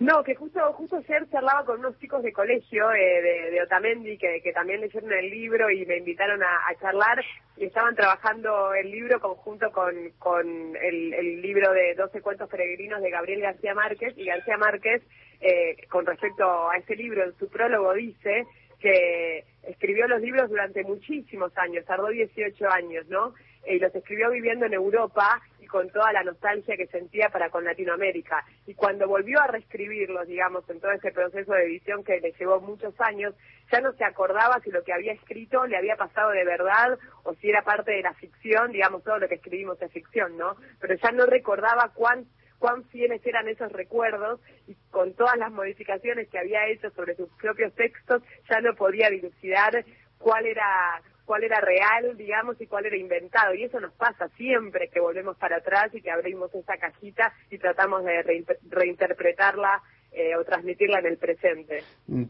No, 0.02 0.24
que 0.24 0.34
justo 0.34 0.60
justo 0.74 0.98
ayer 0.98 1.30
charlaba 1.30 1.64
con 1.64 1.78
unos 1.78 1.96
chicos 2.00 2.24
de 2.24 2.34
colegio 2.34 2.92
eh, 2.92 3.52
de, 3.52 3.62
Otamendi 3.62 4.18
que, 4.18 4.42
también 4.52 4.82
leyeron 4.82 5.14
el 5.14 5.30
libro 5.30 5.70
y 5.70 5.86
me 5.86 5.98
invitaron 5.98 6.42
a, 6.42 6.76
charlar 6.80 7.24
y 7.56 7.66
estaban 7.66 7.94
trabajando 7.94 8.74
el 8.74 8.90
libro 8.90 9.20
conjunto 9.20 9.72
con, 9.72 9.94
con 10.18 10.76
el, 10.76 11.42
libro 11.44 11.72
de 11.74 11.94
12 11.94 12.20
cuentos 12.22 12.50
peregrinos 12.50 13.04
de 13.04 13.12
Gabriel 13.12 13.42
García 13.42 13.76
Márquez 13.76 14.18
y 14.18 14.26
García 14.26 14.58
Márquez 14.58 15.04
eh, 15.40 15.86
con 15.88 16.04
respecto 16.04 16.72
a 16.72 16.78
ese 16.78 16.96
libro 16.96 17.24
en 17.24 17.38
su 17.38 17.48
prólogo 17.48 17.94
dice 17.94 18.48
que 18.80 19.46
escribió 19.62 20.08
los 20.08 20.20
libros 20.20 20.50
durante 20.50 20.84
muchísimos 20.84 21.56
años, 21.60 21.86
tardó 21.86 22.08
18 22.08 22.68
años, 22.72 23.06
¿no? 23.08 23.36
Y 23.68 23.78
los 23.78 23.94
escribió 23.94 24.32
viviendo 24.32 24.66
en 24.66 24.74
Europa 24.74 25.40
con 25.72 25.90
toda 25.90 26.12
la 26.12 26.24
nostalgia 26.24 26.76
que 26.76 26.88
sentía 26.88 27.30
para 27.30 27.50
con 27.50 27.64
Latinoamérica. 27.64 28.46
Y 28.68 28.74
cuando 28.74 29.08
volvió 29.08 29.40
a 29.40 29.48
reescribirlos, 29.48 30.28
digamos, 30.28 30.70
en 30.70 30.82
todo 30.82 30.92
ese 30.92 31.12
proceso 31.12 31.54
de 31.54 31.64
edición 31.64 32.04
que 32.04 32.20
le 32.20 32.34
llevó 32.34 32.60
muchos 32.60 32.94
años, 33.00 33.34
ya 33.72 33.80
no 33.80 33.94
se 33.94 34.04
acordaba 34.04 34.60
si 34.60 34.70
lo 34.70 34.84
que 34.84 34.92
había 34.92 35.14
escrito 35.14 35.66
le 35.66 35.78
había 35.78 35.96
pasado 35.96 36.32
de 36.32 36.44
verdad 36.44 37.00
o 37.24 37.34
si 37.36 37.50
era 37.50 37.64
parte 37.64 37.92
de 37.92 38.02
la 38.02 38.14
ficción, 38.14 38.74
digamos, 38.74 39.02
todo 39.04 39.18
lo 39.18 39.30
que 39.30 39.36
escribimos 39.36 39.82
es 39.82 39.92
ficción, 39.94 40.38
¿no? 40.38 40.58
Pero 40.82 40.96
ya 40.96 41.12
no 41.12 41.26
recordaba 41.26 41.92
cuán 41.94 42.26
cuán 42.60 42.84
fieles 42.90 43.26
eran 43.26 43.48
esos 43.48 43.72
recuerdos 43.72 44.40
y 44.68 44.76
con 44.92 45.16
todas 45.16 45.36
las 45.38 45.52
modificaciones 45.52 46.30
que 46.30 46.38
había 46.38 46.68
hecho 46.68 46.92
sobre 46.92 47.16
sus 47.16 47.28
propios 47.42 47.74
textos 47.74 48.22
ya 48.48 48.62
no 48.62 48.76
podía 48.76 49.10
dilucidar 49.10 49.84
cuál 50.20 50.46
era 50.46 51.02
cuál 51.32 51.46
era 51.46 51.62
real, 51.62 52.18
digamos, 52.18 52.60
y 52.60 52.68
cuál 52.68 52.88
era 52.88 52.98
inventado. 52.98 53.54
Y 53.54 53.64
eso 53.64 53.80
nos 53.80 53.94
pasa 53.94 54.28
siempre 54.36 54.90
que 54.90 55.00
volvemos 55.00 55.38
para 55.38 55.60
atrás 55.60 55.90
y 55.94 56.02
que 56.02 56.12
abrimos 56.12 56.54
esa 56.54 56.76
cajita 56.76 57.32
y 57.50 57.58
tratamos 57.58 58.04
de 58.04 58.46
reinterpretarla 58.70 59.82
eh, 60.12 60.36
o 60.36 60.44
transmitirla 60.44 61.00
en 61.00 61.06
el 61.06 61.18
presente. 61.18 61.84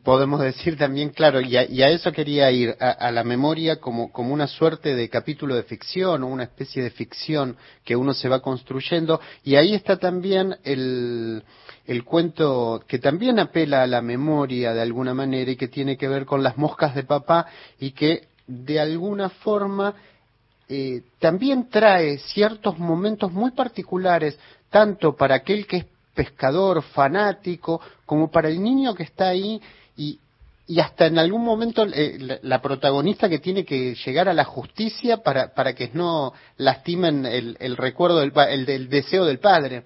Podemos 0.03 0.39
decir 0.39 0.77
también, 0.77 1.09
claro, 1.09 1.41
y 1.41 1.57
a, 1.57 1.89
eso 1.89 2.11
quería 2.11 2.51
ir, 2.51 2.75
a, 2.79 3.09
la 3.09 3.23
memoria 3.23 3.79
como, 3.79 4.11
como 4.11 4.35
una 4.35 4.45
suerte 4.45 4.93
de 4.93 5.09
capítulo 5.09 5.55
de 5.55 5.63
ficción 5.63 6.21
o 6.21 6.27
una 6.27 6.43
especie 6.43 6.83
de 6.83 6.91
ficción 6.91 7.57
que 7.83 7.95
uno 7.95 8.13
se 8.13 8.29
va 8.29 8.39
construyendo, 8.39 9.19
y 9.43 9.55
ahí 9.55 9.73
está 9.73 9.97
también 9.97 10.57
el, 10.63 11.43
el 11.87 12.03
cuento 12.03 12.83
que 12.87 12.99
también 12.99 13.39
apela 13.39 13.81
a 13.81 13.87
la 13.87 14.03
memoria 14.03 14.75
de 14.75 14.81
alguna 14.81 15.15
manera 15.15 15.49
y 15.49 15.55
que 15.55 15.67
tiene 15.67 15.97
que 15.97 16.07
ver 16.07 16.25
con 16.27 16.43
las 16.43 16.57
moscas 16.59 16.93
de 16.93 17.03
papá 17.03 17.47
y 17.79 17.93
que 17.93 18.27
de 18.51 18.79
alguna 18.79 19.29
forma 19.29 19.95
eh, 20.67 21.03
también 21.19 21.69
trae 21.69 22.17
ciertos 22.17 22.77
momentos 22.77 23.31
muy 23.31 23.51
particulares, 23.51 24.39
tanto 24.69 25.15
para 25.15 25.35
aquel 25.35 25.65
que 25.65 25.77
es 25.77 25.85
pescador, 26.13 26.81
fanático, 26.81 27.81
como 28.05 28.29
para 28.29 28.49
el 28.49 28.61
niño 28.61 28.93
que 28.93 29.03
está 29.03 29.29
ahí 29.29 29.61
y, 29.95 30.19
y 30.67 30.79
hasta 30.79 31.07
en 31.07 31.17
algún 31.17 31.43
momento 31.43 31.85
eh, 31.85 32.39
la, 32.41 32.61
protagonista 32.61 33.29
que 33.29 33.39
tiene 33.39 33.65
que 33.65 33.95
llegar 33.95 34.27
a 34.27 34.33
la 34.33 34.43
justicia 34.43 35.17
para, 35.17 35.53
para 35.53 35.73
que 35.73 35.89
no 35.93 36.33
lastimen 36.57 37.25
el, 37.25 37.57
el 37.59 37.77
recuerdo 37.77 38.19
del, 38.19 38.33
el, 38.49 38.65
del 38.65 38.89
deseo 38.89 39.25
del 39.25 39.39
padre. 39.39 39.83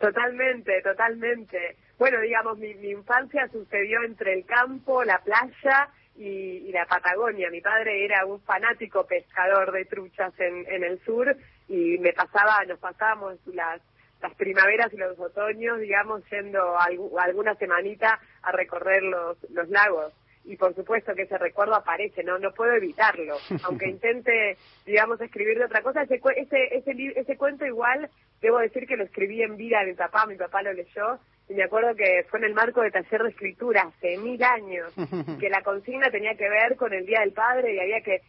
Totalmente, 0.00 0.80
totalmente. 0.82 1.76
Bueno, 1.98 2.20
digamos, 2.20 2.58
mi, 2.58 2.74
mi 2.74 2.90
infancia 2.90 3.48
sucedió 3.52 4.02
entre 4.04 4.34
el 4.34 4.44
campo, 4.44 5.04
la 5.04 5.18
playa 5.18 5.90
y, 6.16 6.70
la 6.72 6.86
Patagonia. 6.86 7.50
Mi 7.50 7.60
padre 7.60 8.04
era 8.04 8.24
un 8.24 8.40
fanático 8.40 9.06
pescador 9.06 9.72
de 9.72 9.84
truchas 9.84 10.32
en, 10.38 10.64
en 10.68 10.84
el 10.84 10.98
sur 11.04 11.36
y 11.68 11.98
me 11.98 12.12
pasaba, 12.12 12.64
nos 12.66 12.78
pasábamos 12.78 13.38
las 13.46 13.80
las 14.22 14.34
primaveras 14.36 14.92
y 14.92 14.96
los 14.96 15.18
otoños, 15.18 15.80
digamos, 15.80 16.22
yendo 16.30 16.76
alguna 16.78 17.54
semanita 17.56 18.20
a 18.42 18.52
recorrer 18.52 19.02
los, 19.02 19.36
los 19.50 19.68
lagos. 19.68 20.12
Y 20.44 20.56
por 20.56 20.74
supuesto 20.74 21.14
que 21.14 21.22
ese 21.22 21.38
recuerdo 21.38 21.74
aparece, 21.74 22.24
no 22.24 22.38
no 22.38 22.52
puedo 22.52 22.72
evitarlo. 22.72 23.36
Aunque 23.64 23.88
intente, 23.88 24.56
digamos, 24.84 25.20
escribir 25.20 25.58
de 25.58 25.64
otra 25.64 25.82
cosa, 25.82 26.02
ese, 26.02 26.20
ese, 26.36 26.76
ese, 26.76 27.12
ese 27.16 27.36
cuento 27.36 27.64
igual, 27.64 28.08
debo 28.40 28.58
decir 28.58 28.86
que 28.86 28.96
lo 28.96 29.04
escribí 29.04 29.42
en 29.42 29.56
vida 29.56 29.80
de 29.80 29.86
mi 29.86 29.94
papá, 29.94 30.26
mi 30.26 30.36
papá 30.36 30.62
lo 30.62 30.72
leyó 30.72 31.18
y 31.48 31.54
me 31.54 31.64
acuerdo 31.64 31.94
que 31.94 32.24
fue 32.30 32.38
en 32.38 32.46
el 32.46 32.54
marco 32.54 32.82
de 32.82 32.90
taller 32.90 33.22
de 33.22 33.28
escritura 33.28 33.82
hace 33.82 34.16
mil 34.18 34.42
años, 34.42 34.92
que 35.40 35.50
la 35.50 35.62
consigna 35.62 36.10
tenía 36.10 36.34
que 36.34 36.48
ver 36.48 36.76
con 36.76 36.92
el 36.92 37.04
Día 37.04 37.20
del 37.20 37.32
Padre 37.32 37.74
y 37.74 37.78
había 37.78 38.00
que, 38.00 38.22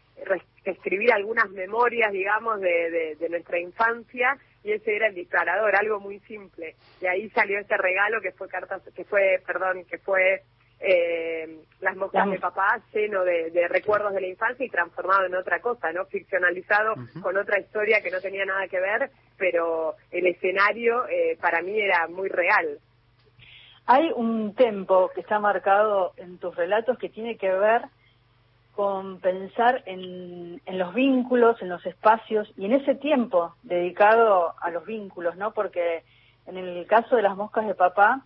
escribir 0.63 1.11
algunas 1.11 1.49
memorias, 1.49 2.11
digamos, 2.11 2.61
de, 2.61 3.15
de, 3.19 3.29
nuestra 3.29 3.59
infancia 3.59 4.37
y 4.63 4.71
ese 4.71 4.95
era 4.95 5.07
el 5.07 5.15
disparador, 5.15 5.75
algo 5.75 5.99
muy 5.99 6.19
simple. 6.21 6.75
Y 7.01 7.07
ahí 7.07 7.29
salió 7.31 7.59
ese 7.59 7.75
regalo 7.75 8.21
que 8.21 8.31
fue 8.31 8.47
cartas, 8.47 8.81
que 8.95 9.03
fue, 9.03 9.41
perdón, 9.45 9.83
que 9.85 9.97
fue 9.97 10.43
eh, 10.85 11.63
las 11.79 11.95
moscas 11.95 12.29
de 12.29 12.39
papá 12.39 12.81
lleno 12.93 13.23
de, 13.23 13.67
recuerdos 13.69 14.13
de 14.13 14.21
la 14.21 14.27
infancia 14.27 14.65
y 14.65 14.69
transformado 14.69 15.25
en 15.25 15.35
otra 15.35 15.61
cosa, 15.61 15.93
¿no? 15.93 16.05
Ficcionalizado 16.05 16.95
con 17.21 17.37
otra 17.37 17.59
historia 17.59 18.01
que 18.01 18.11
no 18.11 18.19
tenía 18.19 18.45
nada 18.45 18.67
que 18.67 18.81
ver, 18.81 19.09
pero 19.37 19.95
el 20.11 20.27
escenario 20.27 21.07
eh, 21.07 21.37
para 21.39 21.61
mí 21.61 21.79
era 21.79 22.07
muy 22.09 22.27
real. 22.27 22.79
Hay 23.85 24.11
un 24.13 24.55
tempo 24.55 25.09
que 25.15 25.21
está 25.21 25.39
marcado 25.39 26.13
en 26.17 26.37
tus 26.37 26.53
relatos 26.55 26.97
que 26.97 27.09
tiene 27.09 27.37
que 27.37 27.51
ver 27.51 27.83
con 28.75 29.19
pensar 29.19 29.83
en, 29.85 30.59
los 30.67 30.93
vínculos, 30.93 31.61
en 31.61 31.69
los 31.69 31.85
espacios 31.85 32.51
y 32.57 32.65
en 32.65 32.73
ese 32.73 32.95
tiempo 32.95 33.55
dedicado 33.63 34.53
a 34.59 34.69
los 34.71 34.85
vínculos, 34.85 35.37
¿no? 35.37 35.53
Porque 35.53 36.03
en 36.45 36.57
el 36.57 36.85
caso 36.87 37.15
de 37.15 37.21
las 37.21 37.37
moscas 37.37 37.67
de 37.67 37.75
papá, 37.75 38.25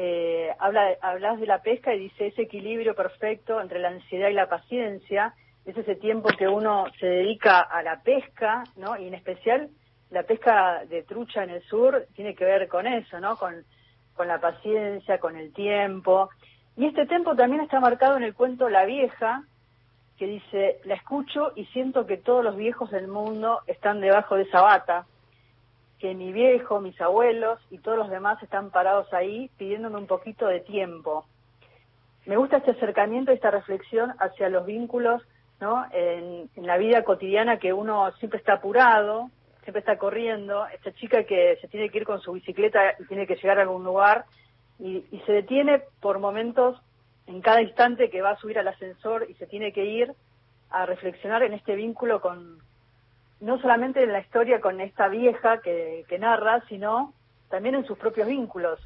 eh, 0.00 0.54
habla, 0.60 0.96
hablas 1.00 1.40
de 1.40 1.46
la 1.46 1.60
pesca 1.60 1.92
y 1.92 1.98
dice 1.98 2.28
ese 2.28 2.42
equilibrio 2.42 2.94
perfecto 2.94 3.60
entre 3.60 3.80
la 3.80 3.88
ansiedad 3.88 4.28
y 4.28 4.32
la 4.32 4.48
paciencia, 4.48 5.34
es 5.66 5.76
ese 5.76 5.96
tiempo 5.96 6.28
que 6.28 6.46
uno 6.46 6.84
se 7.00 7.06
dedica 7.06 7.62
a 7.62 7.82
la 7.82 8.00
pesca, 8.00 8.62
¿no? 8.76 8.96
Y 8.96 9.08
en 9.08 9.14
especial 9.14 9.70
la 10.10 10.22
pesca 10.22 10.84
de 10.84 11.02
trucha 11.02 11.42
en 11.42 11.50
el 11.50 11.62
sur 11.64 12.06
tiene 12.14 12.36
que 12.36 12.44
ver 12.44 12.68
con 12.68 12.86
eso, 12.86 13.18
¿no? 13.18 13.36
Con, 13.36 13.64
con 14.14 14.28
la 14.28 14.40
paciencia, 14.40 15.18
con 15.18 15.36
el 15.36 15.52
tiempo. 15.52 16.30
Y 16.76 16.86
este 16.86 17.04
tiempo 17.06 17.34
también 17.34 17.62
está 17.62 17.80
marcado 17.80 18.16
en 18.16 18.22
el 18.22 18.34
cuento 18.34 18.68
La 18.68 18.84
Vieja, 18.84 19.42
que 20.16 20.26
dice, 20.28 20.78
la 20.84 20.94
escucho 20.94 21.50
y 21.56 21.64
siento 21.66 22.06
que 22.06 22.18
todos 22.18 22.44
los 22.44 22.56
viejos 22.56 22.92
del 22.92 23.08
mundo 23.08 23.62
están 23.66 24.00
debajo 24.00 24.36
de 24.36 24.44
esa 24.44 24.62
bata, 24.62 25.06
que 25.98 26.14
mi 26.14 26.32
viejo, 26.32 26.80
mis 26.80 27.00
abuelos 27.00 27.58
y 27.70 27.78
todos 27.78 27.98
los 27.98 28.10
demás 28.10 28.42
están 28.42 28.70
parados 28.70 29.12
ahí 29.12 29.50
pidiéndome 29.56 29.98
un 29.98 30.06
poquito 30.06 30.46
de 30.46 30.60
tiempo. 30.60 31.26
Me 32.26 32.36
gusta 32.36 32.58
este 32.58 32.72
acercamiento, 32.72 33.32
esta 33.32 33.50
reflexión 33.50 34.14
hacia 34.18 34.48
los 34.48 34.64
vínculos 34.66 35.22
¿no? 35.60 35.86
en, 35.92 36.48
la 36.56 36.76
vida 36.76 37.02
cotidiana 37.02 37.58
que 37.58 37.72
uno 37.72 38.12
siempre 38.18 38.38
está 38.38 38.54
apurado, 38.54 39.30
siempre 39.62 39.80
está 39.80 39.98
corriendo. 39.98 40.66
Esta 40.66 40.92
chica 40.92 41.24
que 41.24 41.56
se 41.60 41.68
tiene 41.68 41.90
que 41.90 41.98
ir 41.98 42.04
con 42.04 42.20
su 42.20 42.32
bicicleta 42.32 42.94
y 42.98 43.06
tiene 43.06 43.26
que 43.26 43.36
llegar 43.36 43.58
a 43.58 43.62
algún 43.62 43.84
lugar 43.84 44.24
y, 44.78 45.04
y 45.10 45.22
se 45.26 45.32
detiene 45.32 45.82
por 46.00 46.18
momentos 46.20 46.80
en 47.26 47.40
cada 47.40 47.60
instante 47.60 48.08
que 48.08 48.22
va 48.22 48.30
a 48.30 48.38
subir 48.38 48.58
al 48.58 48.68
ascensor 48.68 49.26
y 49.28 49.34
se 49.34 49.46
tiene 49.46 49.72
que 49.72 49.84
ir 49.84 50.14
a 50.70 50.86
reflexionar 50.86 51.42
en 51.42 51.54
este 51.54 51.74
vínculo 51.74 52.20
con, 52.20 52.58
no 53.40 53.60
solamente 53.60 54.02
en 54.02 54.12
la 54.12 54.20
historia 54.20 54.60
con 54.60 54.80
esta 54.80 55.08
vieja 55.08 55.60
que, 55.60 56.04
que 56.08 56.18
narra, 56.18 56.62
sino 56.68 57.14
también 57.48 57.76
en 57.76 57.84
sus 57.84 57.98
propios 57.98 58.28
vínculos. 58.28 58.80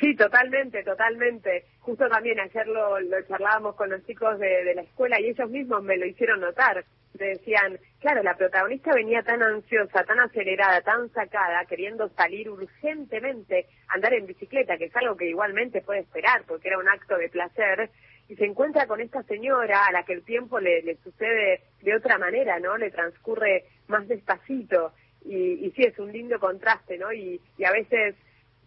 Sí, 0.00 0.14
totalmente, 0.14 0.82
totalmente. 0.82 1.64
Justo 1.80 2.08
también 2.08 2.38
ayer 2.38 2.66
lo, 2.66 3.00
lo 3.00 3.22
charlábamos 3.22 3.76
con 3.76 3.88
los 3.88 4.04
chicos 4.04 4.38
de, 4.38 4.64
de, 4.64 4.74
la 4.74 4.82
escuela 4.82 5.18
y 5.18 5.28
ellos 5.28 5.48
mismos 5.48 5.82
me 5.82 5.96
lo 5.96 6.04
hicieron 6.04 6.40
notar. 6.40 6.84
Decían, 7.14 7.78
claro, 7.98 8.22
la 8.22 8.36
protagonista 8.36 8.92
venía 8.92 9.22
tan 9.22 9.42
ansiosa, 9.42 10.04
tan 10.04 10.20
acelerada, 10.20 10.82
tan 10.82 11.10
sacada, 11.12 11.64
queriendo 11.64 12.10
salir 12.10 12.50
urgentemente, 12.50 13.68
andar 13.88 14.12
en 14.12 14.26
bicicleta, 14.26 14.76
que 14.76 14.86
es 14.86 14.96
algo 14.96 15.16
que 15.16 15.30
igualmente 15.30 15.80
puede 15.80 16.00
esperar, 16.00 16.42
porque 16.46 16.68
era 16.68 16.78
un 16.78 16.88
acto 16.90 17.16
de 17.16 17.30
placer, 17.30 17.90
y 18.28 18.36
se 18.36 18.44
encuentra 18.44 18.86
con 18.86 19.00
esta 19.00 19.22
señora 19.24 19.86
a 19.86 19.92
la 19.92 20.04
que 20.04 20.12
el 20.12 20.22
tiempo 20.22 20.58
le, 20.58 20.82
le 20.82 20.96
sucede 20.96 21.62
de 21.82 21.94
otra 21.94 22.18
manera, 22.18 22.58
¿no? 22.58 22.76
Le 22.76 22.90
transcurre 22.90 23.64
más 23.88 24.06
despacito. 24.08 24.92
Y, 25.24 25.66
y 25.66 25.70
sí, 25.72 25.82
es 25.82 25.98
un 25.98 26.12
lindo 26.12 26.38
contraste, 26.38 26.98
¿no? 26.98 27.12
Y, 27.12 27.40
y 27.58 27.64
a 27.64 27.72
veces 27.72 28.14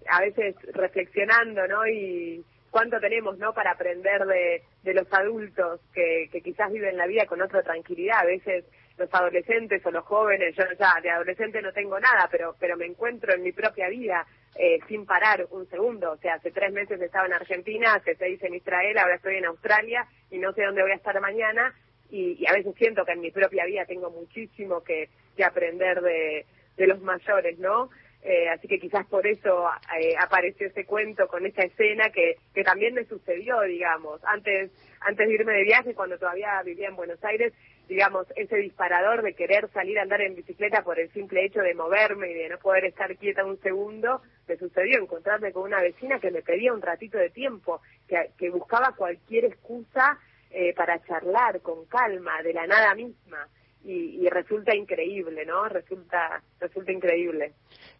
a 0.08 0.22
veces 0.22 0.56
reflexionando, 0.74 1.68
¿no? 1.68 1.86
Y 1.88 2.44
cuánto 2.70 3.00
tenemos, 3.00 3.38
¿no? 3.38 3.54
Para 3.54 3.72
aprender 3.72 4.26
de, 4.26 4.64
de 4.84 4.94
los 4.94 5.12
adultos 5.12 5.82
que, 5.94 6.30
que 6.32 6.42
quizás 6.42 6.72
viven 6.72 6.98
la 6.98 7.08
vida 7.08 7.26
con 7.26 7.42
otra 7.42 7.62
tranquilidad. 7.64 8.20
A 8.20 8.26
veces 8.26 8.66
los 9.00 9.14
adolescentes 9.14 9.84
o 9.86 9.92
los 9.92 10.04
jóvenes, 10.06 10.56
yo 10.56 10.64
ya 10.78 11.00
de 11.02 11.10
adolescente 11.10 11.62
no 11.62 11.72
tengo 11.72 12.00
nada, 12.00 12.28
pero, 12.30 12.56
pero 12.60 12.78
me 12.78 12.86
encuentro 12.86 13.34
en 13.34 13.42
mi 13.42 13.52
propia 13.52 13.90
vida 13.90 14.28
eh, 14.56 14.80
sin 14.88 15.06
parar 15.06 15.48
un 15.52 15.68
segundo. 15.70 16.12
O 16.12 16.18
sea, 16.18 16.36
hace 16.36 16.52
tres 16.52 16.72
meses 16.72 17.02
estaba 17.02 17.26
en 17.26 17.34
Argentina, 17.34 17.96
hace 17.96 18.16
seis 18.16 18.42
en 18.44 18.56
Israel, 18.56 18.98
ahora 18.98 19.16
estoy 19.16 19.38
en 19.38 19.46
Australia 19.46 20.06
y 20.30 20.38
no 20.38 20.54
sé 20.54 20.64
dónde 20.64 20.84
voy 20.84 20.92
a 20.92 20.96
estar 20.96 21.20
mañana. 21.22 21.74
Y, 22.12 22.38
y 22.40 22.48
a 22.48 22.54
veces 22.54 22.76
siento 22.76 23.06
que 23.06 23.12
en 23.14 23.22
mi 23.22 23.32
propia 23.32 23.66
vida 23.66 23.86
tengo 23.86 24.10
muchísimo 24.10 24.84
que, 24.84 25.10
que 25.38 25.44
aprender 25.44 26.02
de, 26.02 26.46
de 26.76 26.88
los 26.88 27.00
mayores, 27.02 27.58
¿no? 27.60 27.90
Eh, 28.22 28.50
así 28.50 28.68
que 28.68 28.80
quizás 28.80 29.06
por 29.08 29.26
eso 29.26 29.70
eh, 29.98 30.14
apareció 30.20 30.68
ese 30.68 30.86
cuento 30.86 31.28
con 31.28 31.46
esa 31.46 31.62
escena 31.62 32.10
que, 32.10 32.36
que 32.54 32.64
también 32.64 32.94
me 32.94 33.06
sucedió, 33.06 33.62
digamos, 33.62 34.20
antes, 34.26 34.72
antes 35.00 35.28
de 35.28 35.34
irme 35.34 35.54
de 35.54 35.64
viaje, 35.64 35.94
cuando 35.94 36.18
todavía 36.18 36.62
vivía 36.64 36.90
en 36.90 36.98
Buenos 36.98 37.24
Aires, 37.24 37.54
digamos, 37.90 38.28
ese 38.36 38.56
disparador 38.58 39.24
de 39.24 39.34
querer 39.34 39.68
salir 39.74 39.98
a 39.98 40.04
andar 40.04 40.22
en 40.22 40.36
bicicleta 40.36 40.84
por 40.84 41.00
el 41.00 41.12
simple 41.12 41.44
hecho 41.44 41.60
de 41.60 41.74
moverme 41.74 42.30
y 42.30 42.36
de 42.36 42.48
no 42.50 42.60
poder 42.60 42.86
estar 42.86 43.18
quieta 43.18 43.44
un 43.44 43.60
segundo, 43.62 44.22
me 44.48 44.58
sucedió 44.58 45.02
encontrarme 45.02 45.52
con 45.52 45.64
una 45.64 45.82
vecina 45.82 46.20
que 46.20 46.30
me 46.30 46.44
pedía 46.44 46.72
un 46.72 46.84
ratito 46.84 47.18
de 47.18 47.32
tiempo, 47.32 47.82
que, 48.08 48.50
buscaba 48.52 48.94
cualquier 48.96 49.46
excusa 49.46 50.20
eh, 50.52 50.74
para 50.76 51.04
charlar 51.04 51.62
con 51.62 51.86
calma, 51.88 52.44
de 52.44 52.54
la 52.54 52.68
nada 52.68 52.94
misma. 52.94 53.48
Y, 53.84 54.24
y 54.24 54.30
resulta 54.30 54.76
increíble, 54.76 55.46
¿no? 55.46 55.68
Resulta, 55.68 56.44
resulta 56.60 56.92
increíble. 56.92 57.54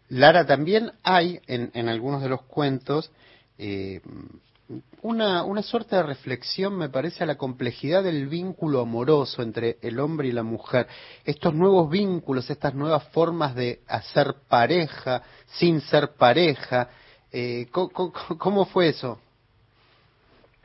Lara, 0.08 0.46
también 0.46 0.92
hay 1.02 1.40
en, 1.46 1.70
en 1.74 1.88
algunos 1.88 2.22
de 2.22 2.28
los 2.28 2.42
cuentos 2.42 3.12
eh, 3.58 4.00
una, 5.02 5.44
una 5.44 5.62
suerte 5.62 5.96
de 5.96 6.02
reflexión, 6.02 6.76
me 6.76 6.88
parece, 6.88 7.24
a 7.24 7.26
la 7.26 7.36
complejidad 7.36 8.02
del 8.04 8.28
vínculo 8.28 8.80
amoroso 8.80 9.42
entre 9.42 9.78
el 9.82 9.98
hombre 9.98 10.28
y 10.28 10.32
la 10.32 10.42
mujer. 10.42 10.86
Estos 11.24 11.54
nuevos 11.54 11.90
vínculos, 11.90 12.50
estas 12.50 12.74
nuevas 12.74 13.08
formas 13.08 13.54
de 13.54 13.80
hacer 13.88 14.34
pareja 14.48 15.22
sin 15.46 15.80
ser 15.80 16.10
pareja. 16.18 16.88
Eh, 17.32 17.66
¿cómo, 17.70 18.12
¿Cómo 18.38 18.66
fue 18.66 18.88
eso? 18.88 19.20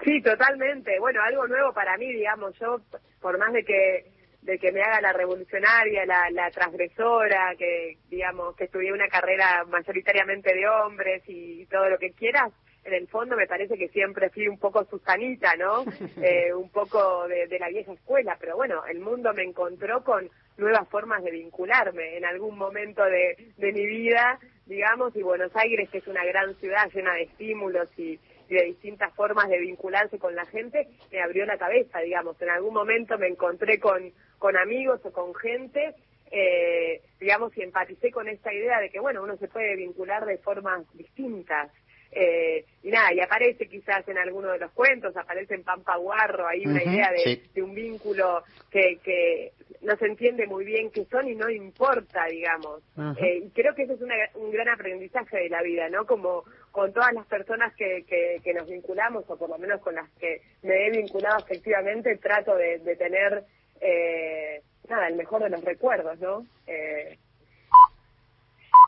Sí, 0.04 0.22
totalmente. 0.22 1.00
Bueno, 1.00 1.22
algo 1.22 1.48
nuevo 1.48 1.74
para 1.74 1.98
mí, 1.98 2.12
digamos. 2.12 2.54
Yo, 2.60 2.82
por 3.22 3.38
más 3.38 3.54
de 3.54 3.63
que 3.63 4.15
de 4.46 4.60
que 4.60 4.72
me 4.72 4.82
haga 4.82 5.02
la 5.02 5.12
revolucionaria, 5.12 6.06
la, 6.06 6.30
la 6.30 6.52
transgresora, 6.52 7.56
que 7.58 7.98
digamos 8.10 8.56
que 8.56 8.65
estudié 8.65 8.94
una 8.94 9.08
carrera 9.08 9.65
mayoritariamente 9.68 10.54
de 10.54 10.68
hombres 10.68 11.24
y 11.26 11.65
todo 11.65 11.89
lo 11.89 11.98
que 11.98 12.12
quieras, 12.12 12.52
en 12.86 12.93
el 12.93 13.08
fondo 13.08 13.36
me 13.36 13.48
parece 13.48 13.78
que 13.78 13.89
siempre 13.89 14.30
fui 14.30 14.48
un 14.48 14.58
poco 14.60 14.86
Susanita, 14.86 15.56
¿no? 15.56 15.84
Eh, 16.21 16.54
un 16.54 16.69
poco 16.69 17.28
de, 17.28 17.48
de 17.48 17.60
la 17.60 17.69
vieja 17.69 17.91
escuela, 17.91 18.38
pero 18.39 18.56
bueno, 18.56 18.86
el 18.86 19.00
mundo 19.00 19.34
me 19.34 19.43
encontró 19.43 20.04
con 20.04 20.30
nuevas 20.58 20.88
formas 20.88 21.24
de 21.24 21.32
vincularme 21.32 22.17
en 22.17 22.26
algún 22.26 22.58
momento 22.58 23.04
de, 23.04 23.52
de 23.58 23.74
mi 23.74 23.86
vida, 23.86 24.39
digamos, 24.65 25.15
y 25.15 25.21
Buenos 25.21 25.56
Aires, 25.56 25.89
que 25.89 25.98
es 25.98 26.08
una 26.08 26.24
gran 26.26 26.56
ciudad 26.56 26.89
llena 26.93 27.13
de 27.13 27.24
estímulos 27.24 27.89
y, 27.98 28.19
y 28.50 28.56
de 28.56 28.65
distintas 28.65 29.13
formas 29.13 29.50
de 29.50 29.60
vincularse 29.60 30.17
con 30.19 30.36
la 30.36 30.45
gente, 30.45 30.88
me 31.12 31.21
abrió 31.21 31.45
la 31.45 31.58
cabeza, 31.58 32.00
digamos. 32.00 32.41
En 32.41 32.50
algún 32.50 32.74
momento 32.74 33.17
me 33.17 33.28
encontré 33.28 33.80
con, 33.80 34.12
con 34.38 34.56
amigos 34.58 35.02
o 35.04 35.12
con 35.12 35.34
gente, 35.36 35.95
eh, 36.32 37.02
digamos, 37.19 37.56
y 37.58 37.62
empaticé 37.62 38.12
con 38.12 38.28
esta 38.28 38.54
idea 38.54 38.80
de 38.80 38.89
que, 38.89 39.00
bueno, 39.00 39.24
uno 39.24 39.38
se 39.38 39.48
puede 39.48 39.76
vincular 39.76 40.26
de 40.26 40.38
formas 40.38 40.86
distintas. 40.93 41.71
Eh, 42.17 42.63
y 42.82 42.91
nada, 42.91 43.13
y 43.13 43.19
aparece 43.19 43.67
quizás 43.67 44.08
en 44.08 44.17
alguno 44.17 44.49
de 44.49 44.60
los 44.60 44.71
cuentos, 44.71 45.17
aparece 45.17 45.54
en 45.54 45.63
Pampa 45.63 45.97
Guarro, 45.97 46.47
hay 46.47 46.65
una 46.65 46.82
uh 46.82 46.86
-huh, 46.86 46.93
idea 46.93 47.12
de, 47.12 47.17
sí. 47.17 47.43
de, 47.54 47.62
un 47.62 47.75
vínculo 47.75 48.41
que, 48.71 48.99
que 49.04 49.51
no 49.82 49.97
se 49.97 50.06
entiende 50.06 50.47
muy 50.47 50.63
bien 50.63 50.91
qué 50.91 51.04
son 51.12 51.28
y 51.28 51.36
no 51.36 51.49
importa, 51.49 52.25
digamos. 52.28 52.82
Uh 52.95 53.01
-huh. 53.01 53.17
eh, 53.21 53.41
y 53.45 53.49
creo 53.49 53.75
que 53.75 53.84
eso 53.84 53.95
es 53.95 54.01
una, 54.01 54.15
un 54.36 54.49
gran 54.49 54.69
aprendizaje 54.69 55.38
de 55.39 55.49
la 55.49 55.62
vida, 55.62 55.89
¿no? 55.89 56.06
Como 56.06 56.45
con 56.71 56.93
todas 56.93 57.12
las 57.12 57.25
personas 57.28 57.75
que, 57.75 58.06
que, 58.08 58.39
que, 58.41 58.54
nos 58.54 58.69
vinculamos, 58.69 59.25
o 59.30 59.38
por 59.38 59.49
lo 59.49 59.58
menos 59.58 59.82
con 59.82 59.95
las 59.95 60.10
que 60.12 60.41
me 60.63 60.88
he 60.88 60.91
vinculado 60.91 61.39
efectivamente, 61.39 62.15
trato 62.15 62.56
de, 62.56 62.80
de 62.80 62.95
tener, 62.95 63.43
eh, 63.82 64.62
nada, 64.88 65.10
el 65.10 65.15
mejor 65.15 65.43
de 65.43 65.49
los 65.49 65.63
recuerdos, 65.65 66.17
¿no? 66.19 66.45
Eh, 66.65 67.17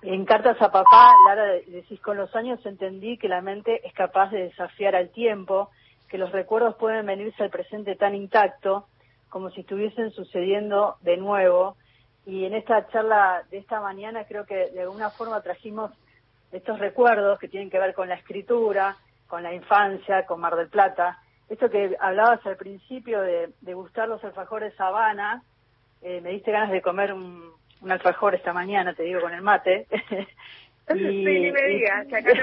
en 0.04 0.26
Cartas 0.26 0.62
a 0.62 0.72
Papá, 0.72 1.14
Lara, 1.28 1.46
decís, 1.68 2.00
con 2.02 2.18
los 2.18 2.36
años 2.36 2.64
entendí 2.66 3.18
que 3.18 3.28
la 3.28 3.42
mente 3.42 3.86
es 3.86 3.94
capaz 3.94 4.30
de 4.30 4.44
desafiar 4.44 4.96
al 4.96 5.10
tiempo, 5.10 5.70
que 6.08 6.18
los 6.18 6.32
recuerdos 6.32 6.76
pueden 6.76 7.06
venirse 7.06 7.44
al 7.44 7.50
presente 7.50 7.96
tan 7.96 8.16
intacto 8.16 8.88
como 9.30 9.50
si 9.50 9.62
estuviesen 9.62 10.12
sucediendo 10.12 10.98
de 11.02 11.18
nuevo. 11.18 11.76
Y 12.26 12.46
en 12.46 12.54
esta 12.54 12.88
charla 12.90 13.44
de 13.50 13.58
esta 13.58 13.82
mañana 13.82 14.26
creo 14.26 14.46
que 14.46 14.70
de 14.72 14.82
alguna 14.82 15.10
forma 15.10 15.42
trajimos 15.42 15.92
estos 16.52 16.80
recuerdos 16.80 17.40
que 17.40 17.48
tienen 17.48 17.70
que 17.70 17.80
ver 17.80 17.94
con 17.94 18.08
la 18.08 18.16
escritura, 18.16 18.98
con 19.28 19.44
la 19.44 19.54
infancia, 19.54 20.26
con 20.26 20.40
Mar 20.40 20.56
del 20.56 20.70
Plata. 20.70 21.20
Esto 21.50 21.70
que 21.70 21.96
hablabas 22.00 22.46
al 22.46 22.58
principio 22.58 23.22
de, 23.22 23.52
de 23.62 23.74
gustar 23.74 24.08
los 24.08 24.24
alfajores 24.24 24.80
Habana, 24.80 25.44
eh, 26.02 26.22
me 26.22 26.32
diste 26.32 26.52
ganas 26.52 26.72
de 26.72 26.82
comer 26.82 27.14
un, 27.14 27.52
un 27.82 27.92
alfajor 27.92 28.36
esta 28.36 28.54
mañana, 28.54 28.94
te 28.94 29.04
digo, 29.04 29.22
con 29.22 29.34
el 29.34 29.42
mate. 29.42 29.88
y, 30.96 31.00
sí, 31.00 31.52
me 31.52 31.68
digas, 31.68 32.08
que 32.08 32.18
acá 32.18 32.34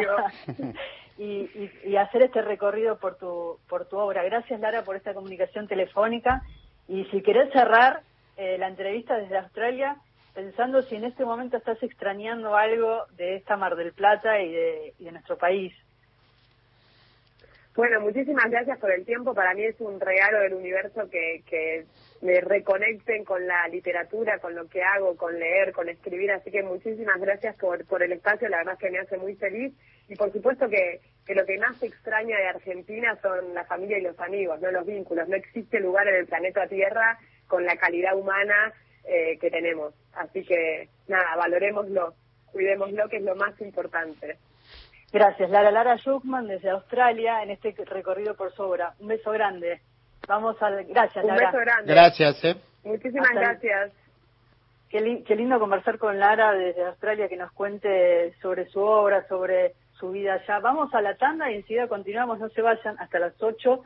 no 0.00 0.72
y, 1.18 1.24
y, 1.24 1.70
y, 1.84 1.96
hacer 1.96 2.22
este 2.22 2.42
recorrido 2.42 2.98
por 2.98 3.16
tu, 3.16 3.58
por 3.68 3.86
tu 3.88 3.96
obra. 3.98 4.22
Gracias, 4.24 4.60
Lara, 4.60 4.82
por 4.82 4.96
esta 4.96 5.14
comunicación 5.14 5.68
telefónica. 5.68 6.42
Y 6.88 7.04
si 7.06 7.22
querés 7.22 7.52
cerrar 7.52 8.02
eh, 8.36 8.58
la 8.58 8.68
entrevista 8.68 9.16
desde 9.16 9.38
Australia, 9.38 9.96
pensando 10.34 10.82
si 10.82 10.96
en 10.96 11.04
este 11.04 11.24
momento 11.24 11.56
estás 11.56 11.82
extrañando 11.82 12.56
algo 12.56 13.04
de 13.16 13.36
esta 13.36 13.56
Mar 13.56 13.76
del 13.76 13.92
Plata 13.92 14.40
y 14.40 14.52
de, 14.52 14.94
y 14.98 15.04
de 15.04 15.12
nuestro 15.12 15.38
país. 15.38 15.72
Bueno, 17.76 18.00
muchísimas 18.00 18.48
gracias 18.50 18.78
por 18.78 18.92
el 18.92 19.04
tiempo. 19.04 19.34
Para 19.34 19.52
mí 19.52 19.64
es 19.64 19.80
un 19.80 19.98
regalo 19.98 20.38
del 20.40 20.54
universo 20.54 21.10
que, 21.10 21.42
que 21.44 21.84
me 22.22 22.40
reconecten 22.40 23.24
con 23.24 23.44
la 23.48 23.66
literatura, 23.66 24.38
con 24.38 24.54
lo 24.54 24.68
que 24.68 24.80
hago, 24.84 25.16
con 25.16 25.36
leer, 25.36 25.72
con 25.72 25.88
escribir. 25.88 26.30
Así 26.30 26.52
que 26.52 26.62
muchísimas 26.62 27.20
gracias 27.20 27.56
por, 27.56 27.84
por 27.86 28.04
el 28.04 28.12
espacio. 28.12 28.48
La 28.48 28.58
verdad 28.58 28.74
es 28.74 28.78
que 28.78 28.90
me 28.92 29.00
hace 29.00 29.16
muy 29.16 29.34
feliz. 29.34 29.72
Y 30.08 30.14
por 30.14 30.32
supuesto 30.32 30.68
que, 30.68 31.00
que 31.26 31.34
lo 31.34 31.44
que 31.44 31.58
más 31.58 31.82
extraña 31.82 32.38
de 32.38 32.46
Argentina 32.46 33.18
son 33.20 33.54
la 33.54 33.64
familia 33.64 33.98
y 33.98 34.02
los 34.02 34.20
amigos, 34.20 34.60
no 34.60 34.70
los 34.70 34.86
vínculos. 34.86 35.28
No 35.28 35.34
existe 35.34 35.80
lugar 35.80 36.06
en 36.06 36.14
el 36.14 36.26
planeta 36.26 36.68
Tierra 36.68 37.18
con 37.48 37.64
la 37.64 37.76
calidad 37.76 38.16
humana 38.16 38.72
eh, 39.02 39.36
que 39.40 39.50
tenemos. 39.50 39.94
Así 40.12 40.44
que 40.44 40.88
nada, 41.08 41.34
valorémoslo, 41.34 42.14
cuidémoslo, 42.52 43.08
que 43.08 43.16
es 43.16 43.22
lo 43.24 43.34
más 43.34 43.60
importante. 43.60 44.38
Gracias, 45.14 45.48
Lara. 45.48 45.70
Lara 45.70 45.96
Schuckman 45.96 46.48
desde 46.48 46.70
Australia 46.70 47.40
en 47.44 47.50
este 47.50 47.72
recorrido 47.84 48.34
por 48.34 48.52
su 48.52 48.62
obra. 48.64 48.94
Un 48.98 49.06
beso 49.06 49.30
grande. 49.30 49.80
Vamos 50.26 50.60
a... 50.60 50.70
Gracias, 50.70 51.24
Un 51.24 51.30
Lara. 51.30 51.46
beso 51.52 51.58
grande. 51.60 51.92
Gracias, 51.94 52.44
¿eh? 52.44 52.56
Muchísimas 52.82 53.28
Hasta- 53.28 53.40
gracias. 53.40 53.92
Qué, 54.88 55.00
li- 55.00 55.22
qué 55.22 55.36
lindo 55.36 55.60
conversar 55.60 55.98
con 55.98 56.18
Lara 56.18 56.52
desde 56.52 56.84
Australia, 56.84 57.28
que 57.28 57.36
nos 57.36 57.52
cuente 57.52 58.34
sobre 58.42 58.66
su 58.68 58.80
obra, 58.80 59.26
sobre 59.28 59.74
su 60.00 60.10
vida 60.10 60.34
allá. 60.34 60.58
Vamos 60.58 60.92
a 60.94 61.00
la 61.00 61.14
tanda 61.16 61.48
y 61.50 61.54
enseguida 61.56 61.86
continuamos, 61.86 62.40
no 62.40 62.48
se 62.48 62.60
vayan, 62.60 62.96
hasta 62.98 63.20
las 63.20 63.40
8 63.40 63.82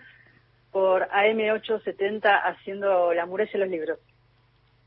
por 0.73 1.07
AM870 1.11 2.23
haciendo 2.45 3.13
La 3.13 3.27
muralla 3.27 3.51
y 3.55 3.59
los 3.59 3.69
libros. 3.69 3.99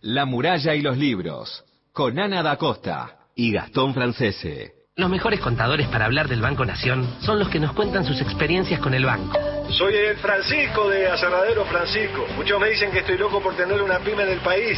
La 0.02 0.26
muralla 0.26 0.74
y 0.74 0.82
los 0.82 0.98
libros, 0.98 1.64
con 1.94 2.18
Ana 2.18 2.42
da 2.42 2.58
Costa 2.58 3.18
y 3.36 3.54
Gastón 3.54 3.94
Francese. 3.94 4.81
Los 4.98 5.10
mejores 5.10 5.40
contadores 5.40 5.88
para 5.88 6.04
hablar 6.04 6.28
del 6.28 6.42
Banco 6.42 6.66
Nación 6.66 7.08
son 7.22 7.40
los 7.40 7.48
que 7.48 7.62
nos 7.62 7.72
cuentan 7.72 8.04
sus 8.04 8.20
experiencias 8.20 8.78
con 8.82 8.94
el 8.94 9.06
banco. 9.06 9.40
Soy 9.70 9.96
el 9.96 10.18
Francisco 10.18 10.90
de 10.90 11.08
Aserradero 11.08 11.64
Francisco. 11.64 12.26
Muchos 12.36 12.60
me 12.60 12.72
dicen 12.72 12.92
que 12.92 13.00
estoy 13.00 13.18
loco 13.18 13.42
por 13.42 13.56
tener 13.56 13.82
una 13.82 14.00
pyme 14.00 14.24
en 14.24 14.32
el 14.32 14.40
país. 14.40 14.78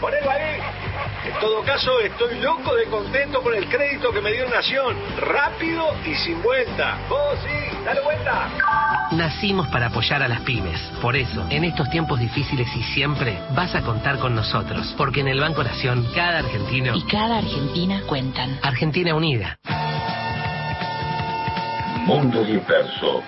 Ponelo 0.00 0.28
ahí. 0.28 0.58
En 1.24 1.38
todo 1.38 1.62
caso, 1.62 2.00
estoy 2.00 2.40
loco 2.40 2.74
de 2.74 2.86
contento 2.86 3.40
por 3.42 3.54
el 3.54 3.68
crédito 3.68 4.10
que 4.12 4.20
me 4.20 4.32
dio 4.32 4.48
Nación. 4.48 4.96
Rápido 5.18 5.94
y 6.04 6.16
sin 6.16 6.42
vuelta. 6.42 6.98
Vos 7.08 7.38
sí, 7.44 7.76
dale 7.84 8.00
vuelta. 8.00 8.50
Nacimos 9.12 9.68
para 9.68 9.86
apoyar 9.86 10.20
a 10.22 10.28
las 10.28 10.40
pymes. 10.40 10.80
Por 11.00 11.14
eso, 11.14 11.46
en 11.48 11.62
estos 11.62 11.88
tiempos 11.90 12.18
difíciles 12.18 12.66
y 12.74 12.82
siempre, 12.94 13.38
vas 13.54 13.72
a 13.76 13.82
contar 13.82 14.18
con 14.18 14.34
nosotros. 14.34 14.94
Porque 14.98 15.20
en 15.20 15.28
el 15.28 15.38
Banco 15.38 15.62
Nación, 15.62 16.08
cada 16.12 16.40
argentino... 16.40 16.96
Y 16.96 17.04
cada 17.04 17.38
Argentina 17.38 18.02
cuentan. 18.08 18.58
Argentina 18.60 19.14
Unida. 19.14 19.58
Mundo 22.04 22.42
Disperso. 22.42 23.22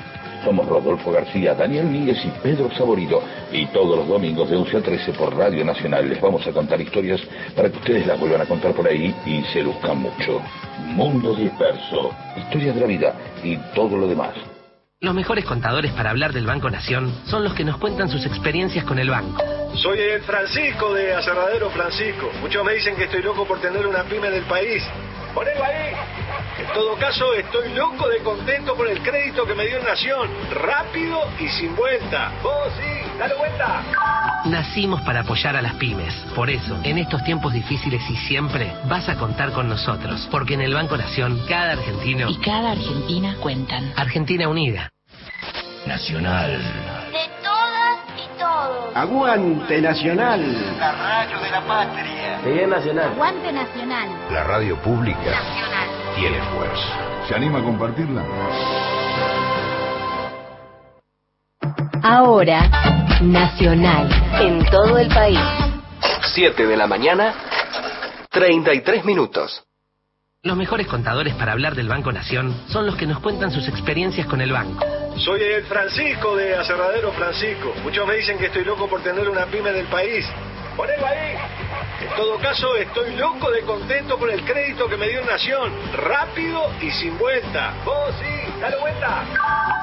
Somos 0.45 0.67
Rodolfo 0.67 1.11
García, 1.11 1.55
Daniel 1.55 1.87
Míguez 1.87 2.23
y 2.25 2.29
Pedro 2.43 2.71
Saborido. 2.77 3.23
Y 3.51 3.67
todos 3.67 3.97
los 3.97 4.09
domingos 4.09 4.51
de 4.51 4.57
11 4.57 4.77
a 4.77 4.81
13 4.83 5.13
por 5.13 5.35
Radio 5.35 5.65
Nacional 5.65 6.09
les 6.09 6.21
vamos 6.21 6.47
a 6.47 6.53
contar 6.53 6.81
historias 6.81 7.23
para 7.57 7.71
que 7.71 7.79
ustedes 7.79 8.07
las 8.07 8.21
vuelvan 8.21 8.43
a 8.43 8.47
contar 8.47 8.73
por 8.73 8.87
ahí 8.87 9.15
y 9.25 9.43
se 9.53 9.63
luzcan 9.63 9.99
mucho. 9.99 10.43
Mundo 10.87 11.35
Disperso. 11.35 12.13
Historias 12.37 12.75
de 12.75 12.81
la 12.83 12.87
vida 12.87 13.15
y 13.43 13.57
todo 13.75 13.97
lo 13.97 14.07
demás. 14.07 14.35
Los 15.01 15.15
mejores 15.15 15.45
contadores 15.45 15.93
para 15.93 16.11
hablar 16.11 16.33
del 16.33 16.47
Banco 16.47 16.71
Nación 16.71 17.13
son 17.27 17.45
los 17.45 17.55
que 17.55 17.65
nos 17.65 17.79
cuentan 17.79 18.09
sus 18.09 18.25
experiencias 18.27 18.85
con 18.85 18.99
el 18.99 19.11
banco. 19.11 19.43
Soy 19.77 19.99
el 19.99 20.23
Francisco 20.23 20.95
de 20.95 21.15
Aserradero 21.15 21.71
Francisco. 21.71 22.31
Muchos 22.41 22.65
me 22.65 22.75
dicen 22.75 22.97
que 22.97 23.05
estoy 23.05 23.23
loco 23.23 23.47
por 23.47 23.61
tener 23.61 23.87
una 23.87 24.05
pyme 24.05 24.29
en 24.29 24.35
el 24.35 24.45
país. 24.45 24.83
Ponelo 25.35 25.65
ahí. 25.65 25.95
En 26.75 26.81
todo 26.81 26.97
caso, 26.97 27.33
estoy 27.35 27.73
loco 27.73 28.09
de 28.09 28.19
contento 28.19 28.75
por 28.75 28.89
el 28.89 29.01
crédito 29.01 29.47
que 29.47 29.55
me 29.55 29.65
dio 29.65 29.81
Nación. 29.81 30.29
Rápido 30.51 31.21
y 31.39 31.47
sin 31.47 31.77
vuelta. 31.77 32.33
Vos 32.43 32.73
sí, 32.77 33.11
dale 33.17 33.33
vuelta. 33.37 33.81
Nacimos 34.47 35.01
para 35.03 35.21
apoyar 35.21 35.55
a 35.55 35.63
las 35.63 35.75
pymes. 35.75 36.13
Por 36.35 36.51
eso, 36.51 36.77
en 36.83 36.99
estos 36.99 37.23
tiempos 37.23 37.53
difíciles 37.53 38.03
y 38.11 38.17
siempre, 38.17 38.73
vas 38.87 39.09
a 39.09 39.15
contar 39.15 39.53
con 39.53 39.69
nosotros. 39.69 40.27
Porque 40.33 40.55
en 40.55 40.63
el 40.63 40.75
Banco 40.75 40.97
Nación, 40.97 41.41
cada 41.49 41.75
argentino... 41.75 42.29
Y 42.29 42.39
cada 42.39 42.73
Argentina 42.73 43.37
cuentan. 43.41 43.93
Argentina 43.95 44.49
Unida. 44.49 44.91
Nacional. 45.87 46.59
De 47.13 47.31
todas 47.45 48.01
y 48.17 48.37
todos. 48.37 48.97
Aguante 48.97 49.81
Nacional. 49.81 50.43
Aguante 53.05 53.53
nacional. 53.53 54.11
La 54.33 54.43
radio 54.43 54.77
pública 54.83 55.21
Nacional. 55.21 55.94
Tiene 56.17 56.41
fuerza. 56.55 57.27
¿Se 57.29 57.35
anima 57.35 57.59
a 57.59 57.63
compartirla? 57.63 58.25
Ahora, 62.03 62.71
Nacional. 63.23 64.09
En 64.41 64.65
todo 64.67 64.99
el 64.99 65.09
país. 65.09 65.39
7 66.35 66.67
de 66.67 66.77
la 66.77 66.87
mañana, 66.87 67.33
33 68.31 69.05
minutos. 69.05 69.65
Los 70.43 70.57
mejores 70.57 70.87
contadores 70.87 71.35
para 71.35 71.53
hablar 71.53 71.75
del 71.75 71.89
Banco 71.89 72.13
Nación 72.13 72.55
son 72.69 72.87
los 72.87 72.97
que 72.97 73.07
nos 73.07 73.21
cuentan 73.21 73.51
sus 73.51 73.67
experiencias 73.69 74.27
con 74.27 74.41
el 74.43 74.53
banco. 74.53 74.85
Soy 75.17 75.41
el 75.41 75.65
Francisco 75.65 76.37
de 76.37 76.55
Aserradero 76.57 77.13
Francisco. 77.13 77.73
Muchos 77.83 78.07
me 78.07 78.17
dicen 78.17 78.37
que 78.37 78.47
estoy 78.47 78.65
loco 78.65 78.89
por 78.89 79.03
tener 79.03 79.29
una 79.29 79.47
pyme 79.47 79.71
en 79.71 79.77
el 79.77 79.87
país. 79.87 80.27
Ponelo 80.77 81.07
ahí. 81.07 81.37
En 82.05 82.17
todo 82.17 82.39
caso, 82.39 82.77
estoy 82.77 83.17
loco 83.17 83.51
de 83.51 83.63
contento 83.63 84.19
por 84.19 84.31
el 84.31 84.45
crédito 84.45 84.87
que 84.89 84.97
me 84.97 85.09
dio 85.09 85.25
Nación. 85.25 85.73
Rápido 85.95 86.71
y 86.83 86.91
sin 86.91 87.17
vuelta. 87.17 87.73
Vos 87.83 88.15
sí, 88.21 88.61
dale 88.61 88.77
vuelta. 88.77 89.25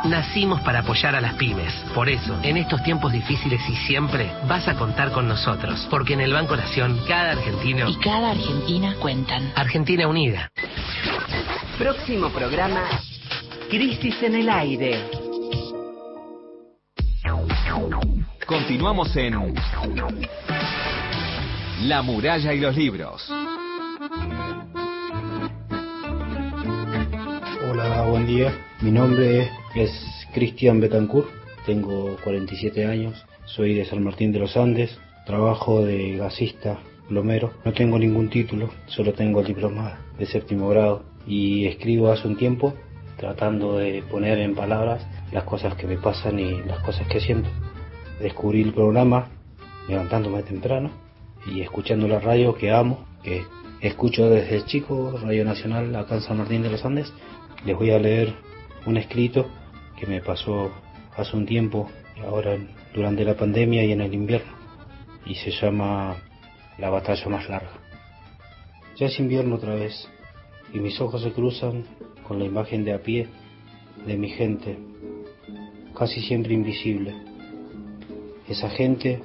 Nacimos 0.04 0.62
para 0.62 0.80
apoyar 0.80 1.16
a 1.16 1.22
las 1.22 1.34
pymes. 1.34 1.74
Por 1.96 2.10
eso, 2.10 2.38
en 2.44 2.58
estos 2.58 2.84
tiempos 2.84 3.12
difíciles 3.12 3.60
y 3.68 3.76
siempre, 3.88 4.32
vas 4.48 4.68
a 4.68 4.76
contar 4.76 5.12
con 5.12 5.28
nosotros. 5.28 5.88
Porque 5.90 6.14
en 6.14 6.22
el 6.22 6.32
Banco 6.32 6.56
Nación, 6.56 7.02
cada 7.08 7.32
argentino... 7.32 7.90
Y 7.90 7.96
cada 7.98 8.32
Argentina 8.32 8.96
cuentan. 9.00 9.52
Argentina 9.56 10.08
Unida. 10.08 10.52
Próximo 11.80 12.30
programa, 12.30 12.84
Crisis 13.68 14.22
en 14.22 14.36
el 14.36 14.50
Aire. 14.50 15.10
Continuamos 18.46 19.16
en 19.16 19.34
La 21.84 22.04
muralla 22.04 22.54
y 22.54 22.60
los 22.60 22.78
libros. 22.78 23.28
Hola, 27.70 28.06
buen 28.08 28.28
día. 28.28 28.54
Mi 28.82 28.92
nombre 28.92 29.50
es 29.74 29.92
Cristian 30.32 30.80
Betancourt, 30.80 31.28
tengo 31.66 32.18
47 32.24 32.86
años, 32.86 33.26
soy 33.46 33.74
de 33.74 33.86
San 33.86 34.04
Martín 34.04 34.32
de 34.32 34.38
los 34.38 34.56
Andes, 34.58 34.96
trabajo 35.26 35.84
de 35.84 36.18
gasista, 36.18 36.78
plomero, 37.10 37.54
no 37.66 37.74
tengo 37.74 37.98
ningún 37.98 38.30
título, 38.30 38.70
solo 38.86 39.14
tengo 39.14 39.40
el 39.40 39.48
diploma 39.48 39.98
de 40.20 40.28
séptimo 40.28 40.70
grado 40.70 41.04
y 41.26 41.66
escribo 41.66 42.12
hace 42.12 42.28
un 42.28 42.38
tiempo 42.38 42.76
tratando 43.18 43.78
de 43.78 44.04
poner 44.04 44.38
en 44.38 44.54
palabras 44.54 45.04
las 45.32 45.46
cosas 45.46 45.74
que 45.76 45.88
me 45.88 45.98
pasan 45.98 46.38
y 46.38 46.62
las 46.62 46.80
cosas 46.84 47.08
que 47.08 47.20
siento. 47.20 47.50
Descubrí 48.20 48.62
el 48.62 48.74
programa 48.74 49.30
levantándome 49.88 50.44
temprano 50.44 51.11
y 51.46 51.62
escuchando 51.62 52.08
la 52.08 52.20
radio 52.20 52.56
que 52.56 52.72
amo, 52.72 53.06
que 53.24 53.44
escucho 53.82 54.30
desde 54.30 54.66
chico, 54.66 55.18
Radio 55.22 55.44
Nacional 55.44 55.96
acá 55.96 56.16
en 56.16 56.22
San 56.22 56.38
Martín 56.38 56.62
de 56.62 56.70
los 56.70 56.86
Andes. 56.86 57.12
Les 57.66 57.76
voy 57.76 57.92
a 57.92 58.00
leer 58.00 58.34
un 58.86 58.98
escrito 58.98 59.48
que 60.00 60.06
me 60.06 60.22
pasó 60.22 60.72
hace 61.16 61.36
un 61.36 61.46
tiempo, 61.46 61.90
ahora 62.26 62.58
durante 62.94 63.24
la 63.24 63.36
pandemia 63.36 63.84
y 63.84 63.92
en 63.92 64.02
el 64.02 64.14
invierno, 64.14 64.52
y 65.26 65.36
se 65.36 65.52
llama 65.52 66.18
La 66.78 66.90
batalla 66.90 67.28
más 67.30 67.48
larga. 67.50 67.74
Ya 68.98 69.08
es 69.08 69.20
invierno 69.20 69.56
otra 69.56 69.76
vez, 69.76 70.08
y 70.74 70.80
mis 70.80 71.00
ojos 71.02 71.22
se 71.22 71.32
cruzan 71.32 71.86
con 72.28 72.40
la 72.40 72.46
imagen 72.46 72.86
de 72.86 72.94
a 72.94 73.02
pie 73.02 73.28
de 74.06 74.18
mi 74.18 74.30
gente, 74.30 74.78
casi 75.98 76.22
siempre 76.22 76.54
invisible. 76.54 77.14
Esa 78.48 78.70
gente 78.70 79.22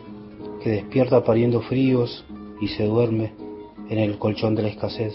que 0.66 0.72
despierta 0.72 1.22
pariendo 1.22 1.60
fríos 1.60 2.24
y 2.60 2.66
se 2.66 2.86
duerme 2.86 3.34
en 3.88 4.00
el 4.00 4.18
colchón 4.18 4.56
de 4.56 4.62
la 4.62 4.68
escasez. 4.70 5.14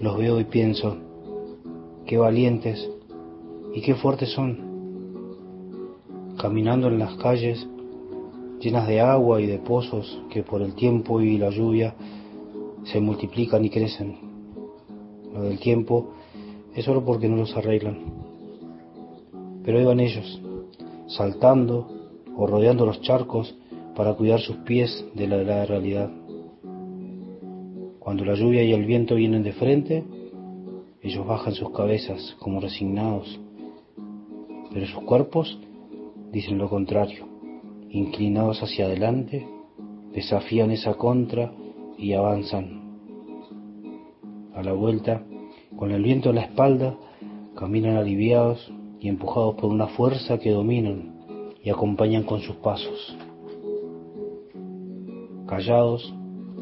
Los 0.00 0.16
veo 0.16 0.40
y 0.40 0.44
pienso, 0.44 0.96
qué 2.06 2.16
valientes 2.16 2.90
y 3.74 3.82
qué 3.82 3.94
fuertes 3.94 4.32
son. 4.32 5.36
Caminando 6.38 6.88
en 6.88 6.98
las 6.98 7.14
calles 7.16 7.68
llenas 8.58 8.88
de 8.88 9.02
agua 9.02 9.42
y 9.42 9.46
de 9.46 9.58
pozos 9.58 10.22
que 10.30 10.42
por 10.42 10.62
el 10.62 10.74
tiempo 10.74 11.20
y 11.20 11.36
la 11.36 11.50
lluvia 11.50 11.94
se 12.84 13.02
multiplican 13.02 13.62
y 13.66 13.68
crecen. 13.68 14.16
Lo 15.34 15.42
del 15.42 15.58
tiempo 15.58 16.14
es 16.74 16.86
solo 16.86 17.04
porque 17.04 17.28
no 17.28 17.36
los 17.36 17.54
arreglan. 17.54 17.98
Pero 19.62 19.84
van 19.84 20.00
ellos, 20.00 20.40
saltando 21.06 21.86
o 22.34 22.46
rodeando 22.46 22.86
los 22.86 23.02
charcos 23.02 23.54
para 24.00 24.14
cuidar 24.14 24.40
sus 24.40 24.56
pies 24.56 25.04
de 25.12 25.26
la 25.26 25.66
realidad. 25.66 26.10
Cuando 27.98 28.24
la 28.24 28.34
lluvia 28.34 28.62
y 28.62 28.72
el 28.72 28.86
viento 28.86 29.16
vienen 29.16 29.42
de 29.42 29.52
frente, 29.52 30.02
ellos 31.02 31.26
bajan 31.26 31.52
sus 31.52 31.70
cabezas 31.72 32.34
como 32.40 32.60
resignados 32.60 33.38
pero 34.72 34.86
sus 34.86 35.02
cuerpos 35.02 35.58
dicen 36.32 36.56
lo 36.56 36.70
contrario. 36.70 37.26
Inclinados 37.90 38.62
hacia 38.62 38.86
adelante, 38.86 39.46
desafían 40.14 40.70
esa 40.70 40.94
contra 40.94 41.52
y 41.98 42.14
avanzan. 42.14 42.80
A 44.54 44.62
la 44.62 44.72
vuelta, 44.72 45.22
con 45.76 45.90
el 45.90 46.02
viento 46.02 46.30
a 46.30 46.32
la 46.32 46.40
espalda, 46.40 46.96
caminan 47.54 47.98
aliviados 47.98 48.72
y 48.98 49.08
empujados 49.08 49.56
por 49.56 49.66
una 49.66 49.88
fuerza 49.88 50.38
que 50.38 50.52
dominan 50.52 51.52
y 51.62 51.68
acompañan 51.68 52.22
con 52.22 52.40
sus 52.40 52.56
pasos. 52.56 53.14
Callados, 55.50 56.14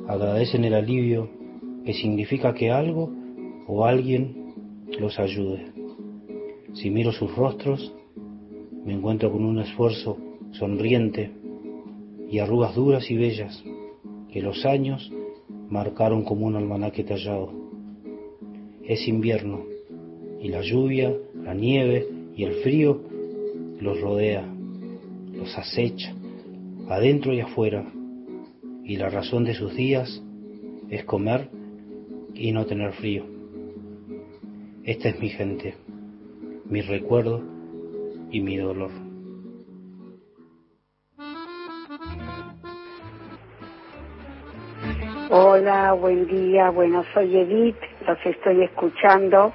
agradecen 0.09 0.65
el 0.65 0.73
alivio 0.73 1.29
que 1.85 1.93
significa 1.93 2.55
que 2.55 2.71
algo 2.71 3.11
o 3.67 3.85
alguien 3.85 4.55
los 4.99 5.19
ayude. 5.19 5.73
Si 6.73 6.89
miro 6.89 7.13
sus 7.13 7.37
rostros, 7.37 7.93
me 8.87 8.95
encuentro 8.95 9.31
con 9.31 9.45
un 9.45 9.59
esfuerzo 9.59 10.17
sonriente 10.53 11.31
y 12.31 12.39
arrugas 12.39 12.75
duras 12.75 13.11
y 13.11 13.19
bellas 13.19 13.63
que 14.33 14.41
los 14.41 14.65
años 14.65 15.13
marcaron 15.69 16.25
como 16.25 16.47
un 16.47 16.57
almanaque 16.57 17.05
tallado. 17.05 17.53
Es 18.85 19.07
invierno 19.07 19.65
y 20.41 20.49
la 20.49 20.63
lluvia, 20.63 21.15
la 21.35 21.53
nieve 21.53 22.09
y 22.35 22.45
el 22.45 22.55
frío 22.63 23.03
los 23.81 24.01
rodea, 24.01 24.51
los 25.35 25.59
acecha, 25.59 26.15
adentro 26.89 27.35
y 27.35 27.41
afuera, 27.41 27.93
y 28.89 28.97
la 28.97 29.11
razón 29.11 29.45
de 29.45 29.53
sus 29.53 29.77
días 29.77 30.23
es 30.89 31.05
comer 31.05 31.51
y 32.33 32.53
no 32.53 32.65
tener 32.65 32.95
frío. 32.95 33.23
Esta 34.83 35.11
es 35.11 35.21
mi 35.21 35.29
gente, 35.29 35.75
mi 36.65 36.81
recuerdo 36.81 37.43
y 38.31 38.41
mi 38.41 38.57
dolor. 38.57 38.91
Hola, 45.31 45.93
buen 45.93 46.27
día. 46.27 46.71
Bueno, 46.71 47.05
soy 47.13 47.37
Edith, 47.37 47.77
los 48.07 48.19
estoy 48.25 48.63
escuchando. 48.63 49.53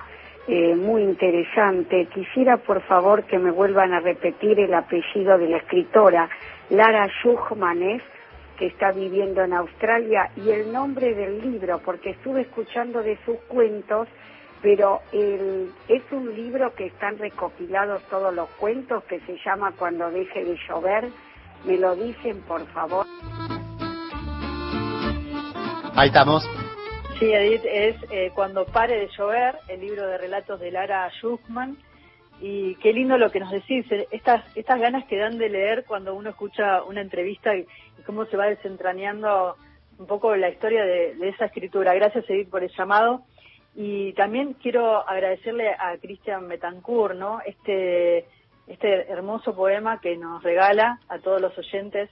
Eh, 0.48 0.76
muy 0.76 1.02
interesante. 1.02 2.08
Quisiera, 2.14 2.58
por 2.58 2.84
favor, 2.84 3.24
que 3.24 3.40
me 3.40 3.50
vuelvan 3.50 3.94
a 3.94 4.00
repetir 4.00 4.60
el 4.60 4.76
apellido 4.76 5.40
de 5.40 5.50
la 5.50 5.58
escritora, 5.58 6.30
Lara 6.70 7.08
Schuchmanes, 7.08 8.04
que 8.58 8.68
está 8.68 8.92
viviendo 8.92 9.44
en 9.44 9.54
Australia, 9.54 10.30
y 10.36 10.50
el 10.50 10.72
nombre 10.72 11.14
del 11.14 11.42
libro, 11.42 11.80
porque 11.84 12.12
estuve 12.12 12.42
escuchando 12.42 13.02
de 13.02 13.18
sus 13.26 13.38
cuentos, 13.48 14.08
pero 14.62 15.02
el, 15.12 15.72
es 15.90 16.04
un 16.12 16.34
libro 16.34 16.74
que 16.74 16.86
están 16.86 17.18
recopilados 17.18 18.02
todos 18.04 18.34
los 18.34 18.48
cuentos, 18.52 19.04
que 19.06 19.20
se 19.22 19.38
llama 19.44 19.74
Cuando 19.78 20.10
deje 20.10 20.46
de 20.46 20.58
llover. 20.68 21.10
¿Me 21.66 21.78
lo 21.78 21.96
dicen, 21.96 22.42
por 22.42 22.66
favor? 22.68 23.06
Ahí 25.96 26.08
estamos. 26.08 26.44
Sí, 27.20 27.32
Edith, 27.32 27.66
es 27.66 27.96
eh, 28.10 28.32
Cuando 28.34 28.66
pare 28.66 28.98
de 29.00 29.10
llover, 29.18 29.56
el 29.68 29.82
libro 29.82 30.08
de 30.08 30.18
relatos 30.18 30.60
de 30.60 30.72
Lara 30.72 31.10
Schuchman. 31.10 31.78
Y 32.42 32.76
qué 32.76 32.92
lindo 32.94 33.18
lo 33.18 33.32
que 33.32 33.40
nos 33.40 33.52
decís, 33.52 33.90
eh, 33.92 34.08
estas, 34.12 34.44
estas 34.56 34.80
ganas 34.80 35.06
que 35.06 35.18
dan 35.18 35.38
de 35.38 35.50
leer 35.50 35.86
cuando 35.86 36.14
uno 36.14 36.30
escucha 36.30 36.84
una 36.84 37.02
entrevista 37.02 37.56
y, 37.56 37.66
cómo 38.06 38.26
se 38.26 38.36
va 38.36 38.48
desentrañando 38.48 39.56
un 39.98 40.08
poco 40.08 40.36
la 40.36 40.50
historia 40.50 40.84
de, 40.84 41.16
esa 41.30 41.46
escritura. 41.46 41.94
Gracias, 41.94 42.30
Edith, 42.30 42.50
por 42.50 42.64
el 42.64 42.72
llamado. 42.78 43.22
Y 43.76 44.14
también 44.14 44.54
quiero 44.54 45.08
agradecerle 45.08 45.70
a 45.70 45.98
Cristian 46.02 46.48
Betancourt, 46.48 47.16
¿no? 47.16 47.40
Este, 47.46 48.26
este 48.68 49.12
hermoso 49.12 49.56
poema 49.56 50.00
que 50.02 50.18
nos 50.18 50.44
regala 50.44 51.00
a 51.08 51.20
todos 51.20 51.42
los 51.42 51.58
oyentes 51.58 52.10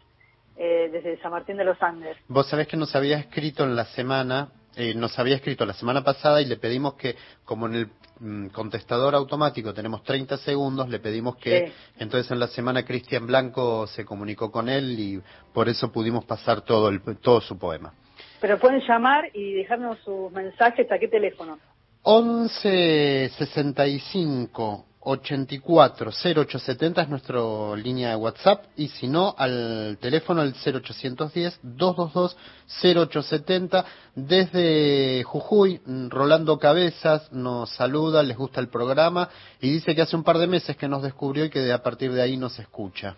eh, 0.58 0.90
desde 0.92 1.20
San 1.22 1.32
Martín 1.32 1.58
de 1.58 1.66
los 1.66 1.82
Andes. 1.82 2.18
Vos 2.28 2.48
sabés 2.50 2.68
que 2.68 2.78
nos 2.78 2.96
había 2.96 3.18
escrito 3.18 3.64
en 3.64 3.76
la 3.76 3.86
semana, 3.86 4.50
eh, 4.76 4.94
nos 4.94 5.18
había 5.20 5.36
escrito 5.36 5.66
la 5.66 5.74
semana 5.74 6.04
pasada 6.04 6.42
y 6.42 6.46
le 6.46 6.58
pedimos 6.58 6.94
que, 6.96 7.16
como 7.44 7.68
en 7.68 7.76
el 7.76 7.90
mm, 8.20 8.48
contestador 8.48 9.16
automático 9.16 9.74
tenemos 9.74 10.04
30 10.04 10.38
segundos, 10.38 10.90
le 10.90 11.00
pedimos 11.00 11.36
que 11.38 11.72
entonces 11.98 12.32
en 12.32 12.40
la 12.40 12.48
semana 12.48 12.86
Cristian 12.86 13.28
Blanco 13.28 13.88
se 13.88 14.06
comunicó 14.06 14.52
con 14.52 14.70
él 14.70 15.00
y 15.00 15.22
por 15.54 15.68
eso 15.68 15.92
pudimos 15.92 16.26
pasar 16.26 16.62
todo, 16.62 16.90
el, 16.90 17.02
todo 17.20 17.42
su 17.42 17.58
poema. 17.58 17.94
Pero 18.40 18.58
pueden 18.60 18.82
llamar 18.88 19.30
y 19.34 19.54
dejarnos 19.54 20.00
sus 20.00 20.32
mensajes 20.32 20.92
a 20.92 20.98
qué 20.98 21.08
teléfono. 21.08 21.60
11 22.04 23.30
65 23.38 24.86
84 25.02 26.12
0870 26.12 27.02
es 27.02 27.10
nuestra 27.10 27.40
línea 27.76 28.10
de 28.10 28.16
WhatsApp 28.16 28.66
y 28.76 28.88
si 28.88 29.08
no 29.08 29.34
al 29.38 29.98
teléfono 30.00 30.44
el 30.44 30.54
0810 30.54 31.60
222 31.64 32.38
0870 32.84 33.86
desde 34.16 35.24
Jujuy 35.24 35.82
Rolando 36.10 36.60
Cabezas 36.60 37.32
nos 37.34 37.72
saluda, 37.72 38.22
les 38.22 38.38
gusta 38.38 38.62
el 38.62 38.70
programa 38.70 39.30
y 39.60 39.72
dice 39.72 39.96
que 39.96 40.04
hace 40.04 40.16
un 40.16 40.24
par 40.24 40.38
de 40.38 40.48
meses 40.48 40.78
que 40.78 40.88
nos 40.88 41.02
descubrió 41.02 41.46
y 41.46 41.50
que 41.50 41.72
a 41.72 41.82
partir 41.82 42.12
de 42.12 42.22
ahí 42.22 42.38
nos 42.38 42.60
escucha. 42.60 43.16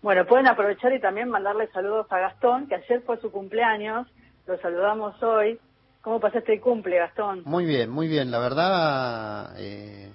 Bueno, 0.00 0.24
pueden 0.26 0.46
aprovechar 0.46 0.92
y 0.92 1.00
también 1.00 1.28
mandarle 1.28 1.66
saludos 1.72 2.06
a 2.10 2.18
Gastón, 2.20 2.68
que 2.68 2.76
ayer 2.76 3.02
fue 3.02 3.20
su 3.20 3.32
cumpleaños, 3.32 4.06
lo 4.46 4.56
saludamos 4.60 5.20
hoy. 5.22 5.58
¿Cómo 6.00 6.20
pasaste 6.20 6.54
el 6.54 6.60
cumple, 6.60 6.98
Gastón? 6.98 7.42
Muy 7.44 7.64
bien, 7.64 7.90
muy 7.90 8.06
bien, 8.06 8.30
la 8.30 8.38
verdad... 8.38 9.54
Eh 9.58 10.12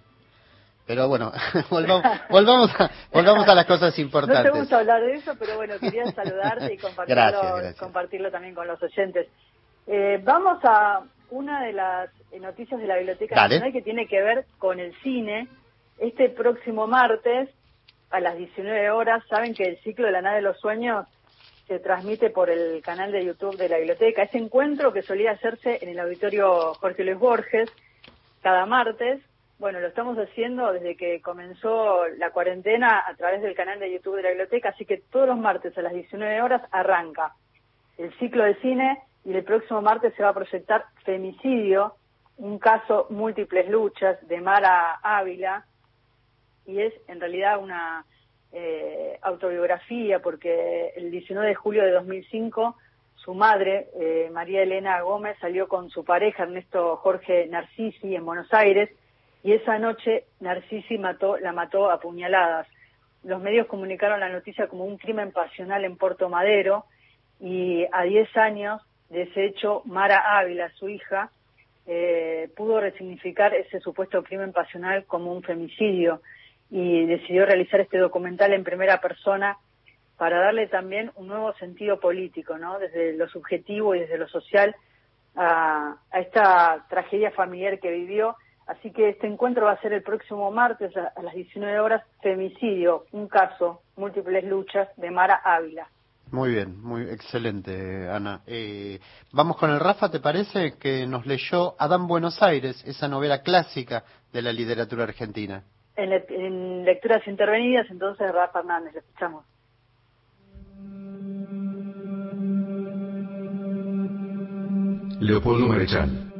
pero 0.85 1.07
bueno, 1.07 1.31
volvamos, 1.69 2.03
volvamos, 2.29 2.71
a, 2.79 2.91
volvamos 3.11 3.47
a 3.47 3.55
las 3.55 3.65
cosas 3.65 3.97
importantes. 3.99 4.45
No 4.45 4.51
te 4.51 4.59
gusta 4.59 4.79
hablar 4.79 5.01
de 5.01 5.13
eso, 5.13 5.33
pero 5.39 5.55
bueno, 5.55 5.75
quería 5.79 6.05
saludarte 6.11 6.73
y 6.73 6.77
compartirlo, 6.79 7.75
compartirlo 7.79 8.31
también 8.31 8.53
con 8.53 8.67
los 8.67 8.81
oyentes. 8.81 9.27
Eh, 9.87 10.19
vamos 10.23 10.59
a 10.63 11.01
una 11.29 11.63
de 11.63 11.73
las 11.73 12.09
noticias 12.39 12.79
de 12.79 12.87
la 12.87 12.97
Biblioteca 12.97 13.35
Nacional 13.35 13.71
que 13.71 13.81
tiene 13.81 14.07
que 14.07 14.21
ver 14.21 14.45
con 14.59 14.79
el 14.79 14.93
cine. 15.01 15.47
Este 15.97 16.29
próximo 16.29 16.87
martes, 16.87 17.49
a 18.09 18.19
las 18.19 18.37
19 18.37 18.91
horas, 18.91 19.23
saben 19.29 19.53
que 19.53 19.63
el 19.63 19.77
ciclo 19.83 20.05
de 20.05 20.11
la 20.11 20.21
nave 20.21 20.37
de 20.37 20.41
los 20.43 20.59
sueños 20.59 21.05
se 21.67 21.79
transmite 21.79 22.29
por 22.29 22.49
el 22.49 22.81
canal 22.81 23.11
de 23.11 23.25
YouTube 23.25 23.57
de 23.57 23.69
la 23.69 23.77
biblioteca. 23.77 24.23
Ese 24.23 24.37
encuentro 24.37 24.91
que 24.91 25.01
solía 25.01 25.31
hacerse 25.31 25.79
en 25.81 25.89
el 25.89 25.99
auditorio 25.99 26.73
Jorge 26.75 27.03
Luis 27.03 27.17
Borges 27.17 27.71
cada 28.41 28.65
martes, 28.65 29.21
bueno, 29.59 29.79
lo 29.79 29.87
estamos 29.87 30.17
haciendo 30.17 30.73
desde 30.73 30.97
que 30.97 31.21
comenzó 31.21 32.07
la 32.17 32.31
cuarentena 32.31 33.03
a 33.07 33.15
través 33.15 33.41
del 33.41 33.55
canal 33.55 33.79
de 33.79 33.91
YouTube 33.91 34.17
de 34.17 34.23
la 34.23 34.29
biblioteca, 34.29 34.69
así 34.69 34.85
que 34.85 34.97
todos 35.11 35.27
los 35.27 35.37
martes 35.37 35.77
a 35.77 35.81
las 35.81 35.93
19 35.93 36.41
horas 36.41 36.61
arranca 36.71 37.33
el 37.97 38.13
ciclo 38.17 38.43
de 38.43 38.55
cine 38.55 38.99
y 39.23 39.33
el 39.33 39.43
próximo 39.43 39.81
martes 39.81 40.13
se 40.15 40.23
va 40.23 40.29
a 40.29 40.33
proyectar 40.33 40.85
Femicidio, 41.05 41.95
un 42.37 42.59
caso 42.59 43.07
múltiples 43.09 43.69
luchas 43.69 44.17
de 44.27 44.41
Mara 44.41 44.99
Ávila 45.01 45.65
y 46.65 46.81
es 46.81 46.93
en 47.07 47.19
realidad 47.19 47.59
una 47.61 48.05
eh, 48.51 49.17
autobiografía 49.21 50.19
porque 50.19 50.93
el 50.95 51.11
19 51.11 51.47
de 51.47 51.55
julio 51.55 51.83
de 51.83 51.91
2005 51.91 52.75
su 53.15 53.33
madre, 53.33 53.87
eh, 53.95 54.29
María 54.33 54.63
Elena 54.63 54.99
Gómez, 55.01 55.37
salió 55.39 55.69
con 55.69 55.89
su 55.89 56.03
pareja 56.03 56.43
Ernesto 56.43 56.97
Jorge 56.97 57.47
Narcisi 57.47 58.15
en 58.15 58.25
Buenos 58.25 58.53
Aires 58.53 58.89
y 59.43 59.51
esa 59.51 59.77
noche 59.77 60.23
Narcisi 60.39 60.97
mató, 60.97 61.37
la 61.37 61.51
mató 61.51 61.91
a 61.91 61.99
puñaladas. 61.99 62.65
Los 63.23 63.41
medios 63.41 63.67
comunicaron 63.67 64.21
la 64.21 64.29
noticia 64.29 64.67
como 64.67 64.85
un 64.85 64.97
crimen 64.97 65.31
pasional 65.31 65.83
en 65.83 65.97
Puerto 65.97 66.29
Madero 66.29 66.85
y 67.41 67.85
a 67.91 68.03
10 68.03 68.37
años 68.37 68.81
de 69.09 69.23
ese 69.23 69.45
hecho, 69.45 69.81
Mara 69.85 70.39
Ávila, 70.39 70.71
su 70.71 70.87
hija, 70.87 71.29
eh, 71.85 72.49
pudo 72.55 72.79
resignificar 72.79 73.53
ese 73.53 73.81
supuesto 73.81 74.23
crimen 74.23 74.53
pasional 74.53 75.05
como 75.05 75.33
un 75.33 75.43
femicidio 75.43 76.21
y 76.71 77.05
decidió 77.05 77.45
realizar 77.45 77.81
este 77.81 77.97
documental 77.97 78.53
en 78.53 78.63
primera 78.63 79.01
persona 79.01 79.57
para 80.17 80.39
darle 80.39 80.67
también 80.67 81.11
un 81.15 81.27
nuevo 81.27 81.53
sentido 81.55 81.99
político, 81.99 82.57
¿no? 82.57 82.79
Desde 82.79 83.13
lo 83.13 83.27
subjetivo 83.27 83.93
y 83.93 83.99
desde 83.99 84.17
lo 84.17 84.27
social 84.29 84.73
a 85.35 85.97
esta 86.13 86.85
tragedia 86.89 87.31
familiar 87.31 87.79
que 87.79 87.91
vivió 87.91 88.37
Así 88.67 88.91
que 88.91 89.09
este 89.09 89.27
encuentro 89.27 89.65
va 89.65 89.73
a 89.73 89.81
ser 89.81 89.93
el 89.93 90.03
próximo 90.03 90.49
martes 90.51 90.95
a, 90.95 91.21
las 91.21 91.33
19 91.33 91.79
horas, 91.79 92.03
Femicidio, 92.21 93.05
un 93.11 93.27
caso, 93.27 93.81
múltiples 93.97 94.43
luchas, 94.45 94.87
de 94.95 95.11
Mara 95.11 95.41
Ávila. 95.43 95.87
Muy 96.31 96.51
bien, 96.51 96.81
muy 96.81 97.03
excelente, 97.03 98.09
Ana. 98.09 98.41
Eh, 98.47 98.99
vamos 99.33 99.57
con 99.57 99.69
el 99.69 99.79
Rafa, 99.79 100.09
¿te 100.09 100.19
parece? 100.19 100.77
Que 100.79 101.05
nos 101.05 101.25
leyó 101.27 101.75
Adán 101.77 102.07
Buenos 102.07 102.41
Aires, 102.41 102.83
esa 102.87 103.07
novela 103.07 103.43
clásica 103.43 104.03
de 104.31 104.41
la 104.41 104.53
literatura 104.53 105.03
argentina. 105.03 105.63
En, 105.95 106.85
lecturas 106.85 107.27
intervenidas, 107.27 107.85
entonces 107.91 108.31
Rafa 108.33 108.59
Hernández, 108.59 108.93
le 108.93 108.99
escuchamos. 108.99 109.45
Leopoldo 115.19 115.67
Marechal 115.67 116.32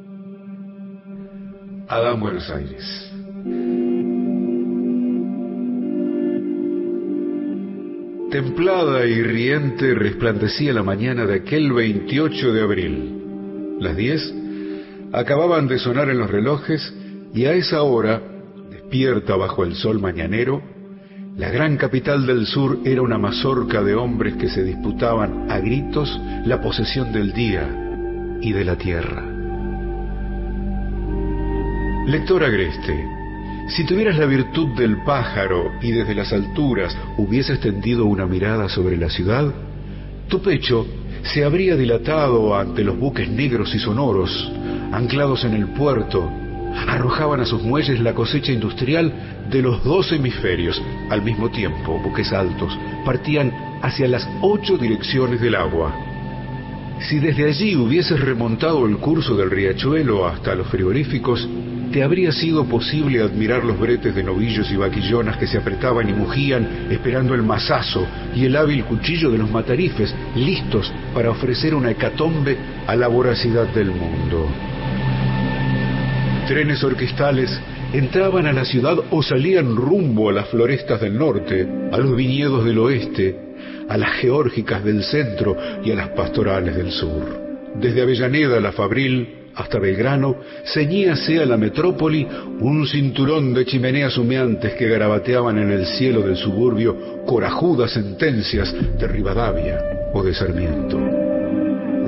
Adán 1.88 2.20
Buenos 2.20 2.50
Aires. 2.50 3.12
Templada 8.32 9.06
y 9.06 9.22
riente 9.22 9.94
resplandecía 9.94 10.74
la 10.74 10.82
mañana 10.82 11.26
de 11.26 11.36
aquel 11.36 11.72
28 11.72 12.54
de 12.54 12.62
abril. 12.62 13.78
Las 13.80 13.96
10 13.96 14.34
acababan 15.12 15.68
de 15.68 15.78
sonar 15.78 16.10
en 16.10 16.18
los 16.18 16.32
relojes 16.32 16.94
y 17.34 17.46
a 17.46 17.54
esa 17.54 17.84
hora, 17.84 18.22
despierta 18.72 19.36
bajo 19.36 19.64
el 19.64 19.76
sol 19.76 20.00
mañanero, 20.00 20.64
la 21.36 21.50
gran 21.50 21.78
capital 21.78 22.26
del 22.26 22.46
sur 22.46 22.80
era 22.86 23.02
una 23.02 23.18
mazorca 23.18 23.84
de 23.84 23.96
hombres 23.96 24.36
que 24.36 24.50
se 24.50 24.64
disputaban 24.64 25.52
a 25.52 25.60
gritos 25.60 26.20
la 26.46 26.62
posesión 26.62 27.12
del 27.12 27.34
día 27.34 27.68
y 28.42 28.54
de 28.54 28.66
la 28.66 28.78
tierra. 28.78 29.33
Lector 32.06 32.44
agreste, 32.44 33.08
si 33.70 33.86
tuvieras 33.86 34.18
la 34.18 34.26
virtud 34.26 34.76
del 34.76 35.04
pájaro 35.06 35.72
y 35.82 35.92
desde 35.92 36.14
las 36.14 36.34
alturas 36.34 36.98
hubieses 37.18 37.62
tendido 37.62 38.06
una 38.06 38.26
mirada 38.26 38.68
sobre 38.68 38.98
la 38.98 39.10
ciudad, 39.10 39.54
tu 40.28 40.42
pecho 40.42 40.86
se 41.24 41.46
habría 41.46 41.78
dilatado 41.78 42.58
ante 42.58 42.84
los 42.84 43.00
buques 43.00 43.30
negros 43.30 43.74
y 43.74 43.80
sonoros, 43.80 44.52
anclados 44.92 45.46
en 45.46 45.54
el 45.54 45.68
puerto, 45.68 46.30
arrojaban 46.90 47.40
a 47.40 47.46
sus 47.46 47.64
muelles 47.64 48.02
la 48.02 48.14
cosecha 48.14 48.52
industrial 48.52 49.48
de 49.50 49.62
los 49.62 49.82
dos 49.86 50.12
hemisferios. 50.12 50.82
Al 51.10 51.22
mismo 51.22 51.52
tiempo, 51.52 52.02
buques 52.04 52.34
altos 52.34 52.78
partían 53.06 53.80
hacia 53.82 54.10
las 54.10 54.28
ocho 54.42 54.78
direcciones 54.78 55.40
del 55.40 55.56
agua. 55.56 55.96
Si 57.00 57.20
desde 57.20 57.46
allí 57.46 57.78
hubieses 57.78 58.20
remontado 58.20 58.86
el 58.88 58.98
curso 58.98 59.38
del 59.38 59.50
riachuelo 59.50 60.28
hasta 60.28 60.54
los 60.54 60.68
frigoríficos, 60.68 61.48
te 61.94 62.02
habría 62.02 62.32
sido 62.32 62.66
posible 62.66 63.22
admirar 63.22 63.64
los 63.64 63.80
bretes 63.80 64.16
de 64.16 64.24
novillos 64.24 64.70
y 64.72 64.76
vaquillonas 64.76 65.38
que 65.38 65.46
se 65.46 65.60
apretaban 65.60 66.10
y 66.10 66.14
mugían 66.14 66.88
esperando 66.90 67.36
el 67.36 67.44
mazazo 67.44 68.08
y 68.36 68.46
el 68.46 68.56
hábil 68.56 68.84
cuchillo 68.86 69.30
de 69.30 69.38
los 69.38 69.52
matarifes, 69.52 70.14
listos 70.36 70.92
para 71.14 71.30
ofrecer 71.30 71.76
una 71.76 71.92
hecatombe 71.92 72.58
a 72.88 72.96
la 72.96 73.08
voracidad 73.08 73.68
del 73.68 73.92
mundo. 73.92 74.50
Trenes 76.48 76.84
orquestales 76.84 77.62
entraban 77.94 78.48
a 78.48 78.54
la 78.54 78.66
ciudad 78.66 78.98
o 79.12 79.22
salían 79.22 79.76
rumbo 79.76 80.32
a 80.32 80.34
las 80.34 80.48
florestas 80.48 81.00
del 81.00 81.16
norte, 81.16 81.68
a 81.92 81.98
los 82.00 82.16
viñedos 82.16 82.66
del 82.66 82.80
oeste, 82.80 83.38
a 83.88 83.98
las 83.98 84.14
geórgicas 84.14 84.84
del 84.84 85.04
centro 85.04 85.56
y 85.86 85.92
a 85.92 85.96
las 85.96 86.10
pastorales 86.10 86.76
del 86.76 86.90
sur. 86.90 87.40
Desde 87.76 88.02
Avellaneda, 88.02 88.60
la 88.60 88.72
Fabril, 88.72 89.43
hasta 89.56 89.80
Belgrano, 89.80 90.38
ceñíase 90.66 91.40
a 91.40 91.46
la 91.46 91.58
metrópoli 91.58 92.28
un 92.60 92.88
cinturón 92.88 93.54
de 93.54 93.66
chimeneas 93.66 94.18
humeantes 94.18 94.74
que 94.74 94.88
garabateaban 94.88 95.58
en 95.60 95.72
el 95.72 95.86
cielo 95.86 96.22
del 96.22 96.38
suburbio 96.38 97.24
corajudas 97.26 97.92
sentencias 97.92 98.74
de 98.98 99.08
Rivadavia 99.08 99.80
o 100.14 100.24
de 100.24 100.34
Sarmiento 100.34 101.24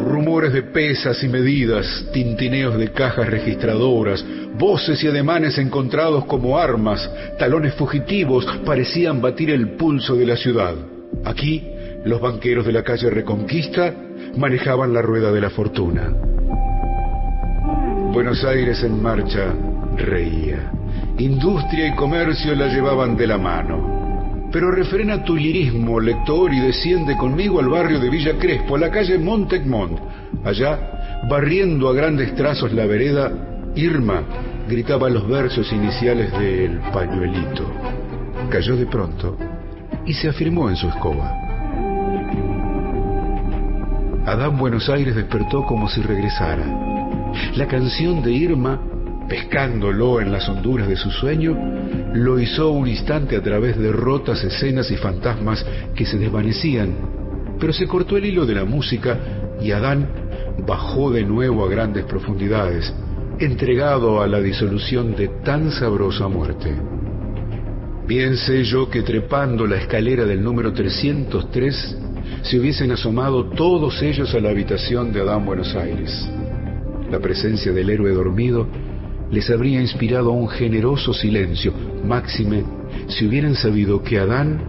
rumores 0.05 0.53
de 0.53 0.63
pesas 0.63 1.23
y 1.23 1.27
medidas, 1.27 2.05
tintineos 2.13 2.77
de 2.77 2.91
cajas 2.91 3.27
registradoras, 3.27 4.23
voces 4.57 5.03
y 5.03 5.07
ademanes 5.07 5.57
encontrados 5.57 6.25
como 6.25 6.57
armas, 6.57 7.09
talones 7.37 7.73
fugitivos 7.73 8.45
parecían 8.65 9.21
batir 9.21 9.49
el 9.49 9.71
pulso 9.75 10.15
de 10.15 10.25
la 10.25 10.37
ciudad. 10.37 10.75
Aquí, 11.25 11.63
los 12.05 12.21
banqueros 12.21 12.65
de 12.65 12.71
la 12.71 12.83
calle 12.83 13.09
Reconquista 13.09 13.93
manejaban 14.37 14.93
la 14.93 15.01
rueda 15.01 15.31
de 15.31 15.41
la 15.41 15.49
fortuna. 15.49 16.34
Buenos 18.15 18.45
Aires 18.45 18.81
en 18.81 19.01
marcha 19.01 19.53
reía. 19.97 20.71
Industria 21.17 21.87
y 21.87 21.95
comercio 21.95 22.55
la 22.55 22.67
llevaban 22.67 23.17
de 23.17 23.27
la 23.27 23.37
mano. 23.37 24.47
Pero 24.53 24.71
refrena 24.71 25.21
tu 25.25 25.35
lirismo, 25.35 25.99
lector, 25.99 26.53
y 26.53 26.61
desciende 26.61 27.17
conmigo 27.17 27.59
al 27.59 27.67
barrio 27.67 27.99
de 27.99 28.09
Villa 28.09 28.37
Crespo, 28.37 28.77
a 28.77 28.79
la 28.79 28.89
calle 28.89 29.19
Montecmont. 29.19 29.99
Allá, 30.45 31.25
barriendo 31.29 31.89
a 31.89 31.93
grandes 31.93 32.33
trazos 32.35 32.71
la 32.71 32.85
vereda, 32.85 33.33
Irma 33.75 34.23
gritaba 34.65 35.09
los 35.09 35.27
versos 35.27 35.69
iniciales 35.73 36.31
del 36.39 36.79
pañuelito. 36.93 37.69
Cayó 38.49 38.77
de 38.77 38.85
pronto 38.85 39.37
y 40.05 40.13
se 40.13 40.29
afirmó 40.29 40.69
en 40.69 40.77
su 40.77 40.87
escoba. 40.87 41.33
Adán 44.25 44.57
Buenos 44.57 44.87
Aires 44.87 45.13
despertó 45.17 45.65
como 45.65 45.89
si 45.89 46.01
regresara. 46.01 46.94
La 47.55 47.67
canción 47.67 48.21
de 48.21 48.31
Irma 48.31 48.81
pescándolo 49.27 50.21
en 50.21 50.31
las 50.31 50.47
honduras 50.49 50.87
de 50.87 50.95
su 50.95 51.09
sueño, 51.09 51.57
lo 52.13 52.39
hizo 52.39 52.71
un 52.71 52.87
instante 52.87 53.35
a 53.35 53.41
través 53.41 53.77
de 53.77 53.91
rotas 53.91 54.43
escenas 54.43 54.91
y 54.91 54.97
fantasmas 54.97 55.65
que 55.95 56.05
se 56.05 56.17
desvanecían, 56.17 56.95
pero 57.59 57.73
se 57.73 57.87
cortó 57.87 58.17
el 58.17 58.25
hilo 58.25 58.45
de 58.45 58.55
la 58.55 58.65
música 58.65 59.17
y 59.61 59.71
Adán 59.71 60.07
bajó 60.65 61.11
de 61.11 61.23
nuevo 61.23 61.65
a 61.65 61.69
grandes 61.69 62.05
profundidades, 62.05 62.93
entregado 63.39 64.21
a 64.21 64.27
la 64.27 64.39
disolución 64.39 65.15
de 65.15 65.27
tan 65.43 65.71
sabrosa 65.71 66.27
muerte. 66.27 66.75
Bien 68.07 68.37
sé 68.37 68.63
yo 68.63 68.89
que 68.89 69.01
trepando 69.01 69.65
la 69.65 69.77
escalera 69.77 70.25
del 70.25 70.43
número 70.43 70.71
303 70.71 71.97
se 72.43 72.59
hubiesen 72.59 72.91
asomado 72.91 73.49
todos 73.49 74.01
ellos 74.03 74.33
a 74.35 74.39
la 74.39 74.49
habitación 74.49 75.11
de 75.11 75.21
Adán 75.21 75.43
Buenos 75.45 75.75
Aires. 75.75 76.29
La 77.15 77.21
presencia 77.21 77.71
del 77.71 77.89
héroe 77.89 78.11
dormido 78.11 78.67
les 79.31 79.49
habría 79.49 79.79
inspirado 79.79 80.31
un 80.31 80.49
generoso 80.49 81.13
silencio, 81.13 81.71
máxime 82.03 82.65
si 83.07 83.25
hubieran 83.25 83.55
sabido 83.55 84.03
que 84.03 84.19
Adán, 84.19 84.59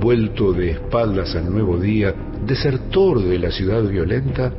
vuelto 0.00 0.52
de 0.52 0.70
espaldas 0.70 1.34
al 1.34 1.50
nuevo 1.50 1.78
día, 1.78 2.14
desertor 2.46 3.24
de 3.24 3.40
la 3.40 3.50
ciudad 3.50 3.82
violenta, 3.82 4.54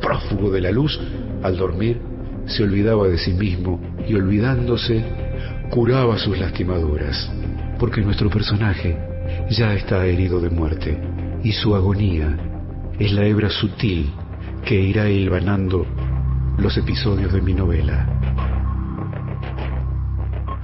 prófugo 0.00 0.50
de 0.50 0.62
la 0.62 0.70
luz, 0.70 0.98
al 1.42 1.58
dormir 1.58 2.00
se 2.46 2.62
olvidaba 2.62 3.08
de 3.08 3.18
sí 3.18 3.34
mismo 3.34 3.78
y 4.08 4.14
olvidándose 4.14 5.04
curaba 5.68 6.16
sus 6.16 6.38
lastimaduras, 6.38 7.30
porque 7.78 8.00
nuestro 8.00 8.30
personaje 8.30 8.96
ya 9.50 9.74
está 9.74 10.06
herido 10.06 10.40
de 10.40 10.48
muerte 10.48 10.98
y 11.44 11.52
su 11.52 11.74
agonía 11.74 12.38
es 12.98 13.12
la 13.12 13.26
hebra 13.26 13.50
sutil 13.50 14.10
que 14.64 14.80
irá 14.80 15.10
hilvanando 15.10 15.84
los 16.58 16.76
episodios 16.76 17.32
de 17.32 17.40
mi 17.40 17.54
novela. 17.54 18.06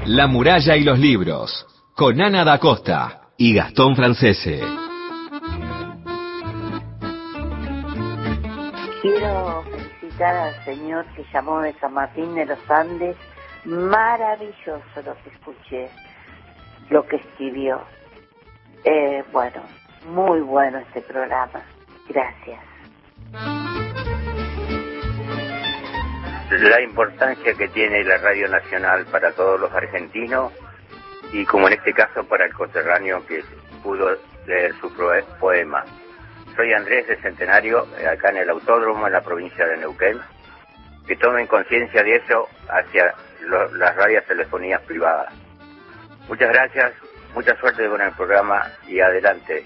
La 0.06 0.26
muralla 0.26 0.76
y 0.76 0.84
los 0.84 0.98
libros, 0.98 1.66
con 1.94 2.20
Ana 2.20 2.44
da 2.44 2.58
Costa 2.58 3.30
y 3.36 3.54
Gastón 3.54 3.96
Francese. 3.96 4.60
Quiero 9.02 9.64
felicitar 9.64 10.36
al 10.36 10.64
señor 10.64 11.06
que 11.14 11.24
llamó 11.32 11.60
de 11.60 11.72
San 11.80 11.94
Martín 11.94 12.34
de 12.34 12.46
los 12.46 12.70
Andes. 12.70 13.16
Maravilloso 13.64 15.02
lo 15.04 15.14
que 15.22 15.30
escuché, 15.30 15.88
lo 16.90 17.06
que 17.06 17.16
escribió. 17.16 17.80
Eh, 18.84 19.24
bueno, 19.32 19.62
muy 20.08 20.40
bueno 20.40 20.78
este 20.78 21.00
programa. 21.00 21.62
Gracias 22.08 22.60
la 26.50 26.80
importancia 26.80 27.54
que 27.54 27.68
tiene 27.68 28.04
la 28.04 28.18
Radio 28.18 28.48
Nacional 28.48 29.04
para 29.06 29.32
todos 29.32 29.60
los 29.60 29.72
argentinos 29.72 30.52
y 31.32 31.44
como 31.44 31.66
en 31.66 31.74
este 31.74 31.92
caso 31.92 32.24
para 32.24 32.46
el 32.46 32.52
coterráneo 32.52 33.26
que 33.26 33.42
pudo 33.82 34.16
leer 34.46 34.72
su 34.80 34.92
poema. 35.40 35.84
Soy 36.54 36.72
Andrés 36.72 37.06
de 37.08 37.16
Centenario, 37.16 37.86
eh, 37.98 38.06
acá 38.06 38.30
en 38.30 38.38
el 38.38 38.50
Autódromo, 38.50 39.06
en 39.06 39.12
la 39.12 39.20
provincia 39.20 39.66
de 39.66 39.76
Neuquén. 39.76 40.20
Que 41.06 41.16
tomen 41.16 41.46
conciencia 41.46 42.02
de 42.02 42.16
eso 42.16 42.48
hacia 42.68 43.14
las 43.74 43.96
radios 43.96 44.24
telefonías 44.24 44.80
privadas. 44.82 45.32
Muchas 46.28 46.48
gracias, 46.48 46.92
mucha 47.34 47.56
suerte 47.60 47.86
con 47.88 48.00
el 48.00 48.10
programa 48.12 48.62
y 48.88 48.98
adelante. 48.98 49.64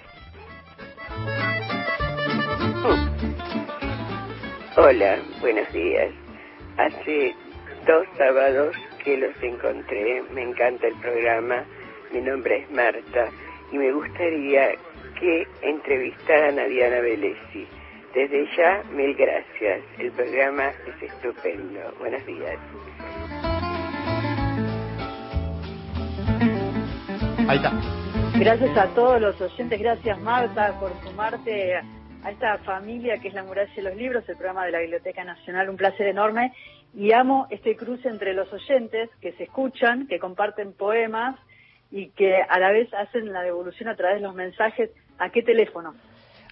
Hola, 4.77 5.19
buenos 5.41 5.73
días. 5.73 6.20
Hace 6.81 7.35
dos 7.87 8.07
sábados 8.17 8.75
que 9.05 9.19
los 9.19 9.35
encontré, 9.43 10.23
me 10.33 10.41
encanta 10.41 10.87
el 10.87 10.95
programa, 10.95 11.63
mi 12.11 12.23
nombre 12.23 12.61
es 12.61 12.71
Marta 12.71 13.29
y 13.71 13.77
me 13.77 13.93
gustaría 13.93 14.77
que 15.21 15.47
entrevistaran 15.61 16.59
a 16.59 16.65
Diana 16.65 17.01
Velesi. 17.01 17.69
Desde 18.15 18.49
ya, 18.57 18.83
mil 18.93 19.15
gracias. 19.15 19.83
El 19.99 20.11
programa 20.13 20.73
es 20.87 21.03
estupendo. 21.03 21.81
Buenos 21.99 22.25
días. 22.25 22.59
Ahí 27.47 27.57
está. 27.59 27.73
Gracias 28.39 28.79
a 28.79 28.87
todos 28.95 29.21
los 29.21 29.39
oyentes, 29.39 29.79
gracias 29.79 30.19
Marta 30.23 30.81
por 30.81 30.93
sumarte 31.03 31.79
a 32.25 32.31
esta 32.31 32.59
familia 32.59 33.19
que 33.19 33.29
es 33.29 33.35
La 33.35 33.45
Muralla 33.45 33.73
de 33.75 33.83
los 33.83 33.97
Libros, 33.97 34.29
el 34.29 34.37
programa 34.37 34.65
de 34.65 34.73
la 34.73 34.81
Biblioteca 34.81 35.25
Nacional. 35.25 35.71
Un 35.71 35.77
placer 35.77 36.07
enorme 36.07 36.53
y 36.95 37.13
amo 37.13 37.47
este 37.51 37.77
cruce 37.77 38.09
entre 38.09 38.35
los 38.35 38.53
oyentes 38.53 39.11
que 39.21 39.33
se 39.33 39.45
escuchan, 39.45 40.07
que 40.07 40.19
comparten 40.19 40.73
poemas 40.73 41.37
y 41.91 42.11
que 42.11 42.37
a 42.37 42.59
la 42.59 42.71
vez 42.71 42.93
hacen 42.95 43.33
la 43.33 43.43
devolución 43.43 43.89
a 43.89 43.97
través 43.97 44.17
de 44.17 44.27
los 44.27 44.35
mensajes 44.35 44.91
¿A 45.21 45.29
qué 45.29 45.43
teléfono? 45.43 45.95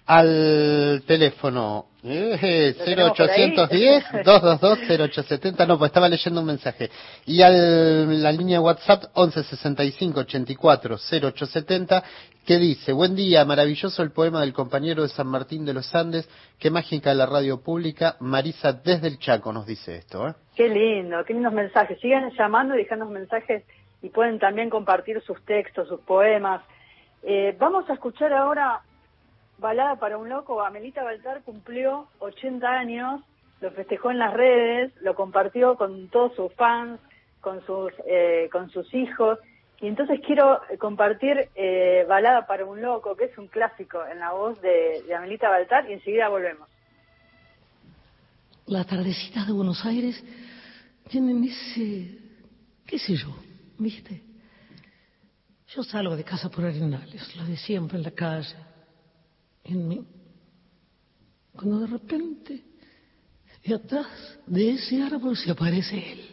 Al 0.09 1.03
teléfono 1.05 1.85
eh, 2.03 2.73
0810-222-0870, 2.83 5.67
no, 5.67 5.77
pues 5.77 5.89
estaba 5.89 6.09
leyendo 6.09 6.41
un 6.41 6.47
mensaje. 6.47 6.89
Y 7.27 7.43
a 7.43 7.49
la 7.49 8.31
línea 8.31 8.59
WhatsApp 8.59 9.03
1165-84-0870, 9.13 12.03
que 12.43 12.57
dice, 12.57 12.91
buen 12.91 13.15
día, 13.15 13.45
maravilloso 13.45 14.01
el 14.01 14.09
poema 14.09 14.41
del 14.41 14.51
compañero 14.51 15.03
de 15.03 15.09
San 15.09 15.27
Martín 15.27 15.63
de 15.63 15.75
los 15.75 15.93
Andes, 15.93 16.27
qué 16.57 16.71
mágica 16.71 17.13
la 17.13 17.27
radio 17.27 17.61
pública, 17.61 18.15
Marisa 18.19 18.73
desde 18.73 19.09
el 19.09 19.19
Chaco 19.19 19.53
nos 19.53 19.67
dice 19.67 19.97
esto. 19.97 20.27
¿eh? 20.27 20.33
Qué 20.55 20.69
lindo, 20.69 21.23
qué 21.23 21.35
lindos 21.35 21.53
mensajes. 21.53 21.99
Sigan 21.99 22.31
llamando 22.35 22.73
y 22.73 22.79
dejando 22.79 23.05
mensajes 23.05 23.63
y 24.01 24.09
pueden 24.09 24.39
también 24.39 24.71
compartir 24.71 25.21
sus 25.21 25.39
textos, 25.45 25.87
sus 25.87 25.99
poemas. 25.99 26.63
Eh, 27.21 27.55
vamos 27.59 27.87
a 27.91 27.93
escuchar 27.93 28.33
ahora 28.33 28.81
Balada 29.59 29.97
para 29.97 30.17
un 30.17 30.29
Loco. 30.29 30.61
Amelita 30.61 31.03
Baltar 31.03 31.43
cumplió 31.43 32.07
80 32.19 32.67
años, 32.67 33.21
lo 33.61 33.71
festejó 33.71 34.11
en 34.11 34.19
las 34.19 34.33
redes, 34.33 34.93
lo 35.01 35.15
compartió 35.15 35.75
con 35.75 36.09
todos 36.09 36.35
sus 36.35 36.53
fans, 36.53 36.99
con 37.41 37.65
sus, 37.65 37.91
eh, 38.07 38.49
con 38.51 38.69
sus 38.69 38.93
hijos. 38.93 39.39
Y 39.81 39.87
entonces 39.87 40.19
quiero 40.25 40.59
compartir 40.77 41.49
eh, 41.55 42.05
Balada 42.07 42.45
para 42.47 42.65
un 42.65 42.81
Loco, 42.81 43.15
que 43.15 43.25
es 43.25 43.37
un 43.37 43.47
clásico 43.47 44.05
en 44.05 44.19
la 44.19 44.31
voz 44.31 44.61
de, 44.61 45.03
de 45.07 45.15
Amelita 45.15 45.49
Baltar, 45.49 45.89
y 45.89 45.93
enseguida 45.93 46.29
volvemos. 46.29 46.67
Las 48.65 48.85
tardecitas 48.87 49.47
de 49.47 49.53
Buenos 49.53 49.83
Aires 49.85 50.23
tienen 51.09 51.43
ese, 51.43 52.19
qué 52.85 52.99
sé 52.99 53.15
yo, 53.15 53.35
¿viste? 53.77 54.21
Yo 55.69 55.83
salgo 55.83 56.15
de 56.15 56.23
casa 56.23 56.49
por 56.49 56.65
Arenales, 56.65 57.35
lo 57.35 57.45
de 57.45 57.57
siempre 57.57 57.97
en 57.97 58.03
la 58.03 58.11
calle, 58.11 58.55
en 59.63 59.87
mí. 59.87 60.05
Cuando 61.55 61.79
de 61.79 61.87
repente, 61.87 62.63
de 63.65 63.75
atrás 63.75 64.07
de 64.45 64.71
ese 64.71 65.01
árbol 65.03 65.35
se 65.35 65.51
aparece 65.51 66.13
él. 66.13 66.25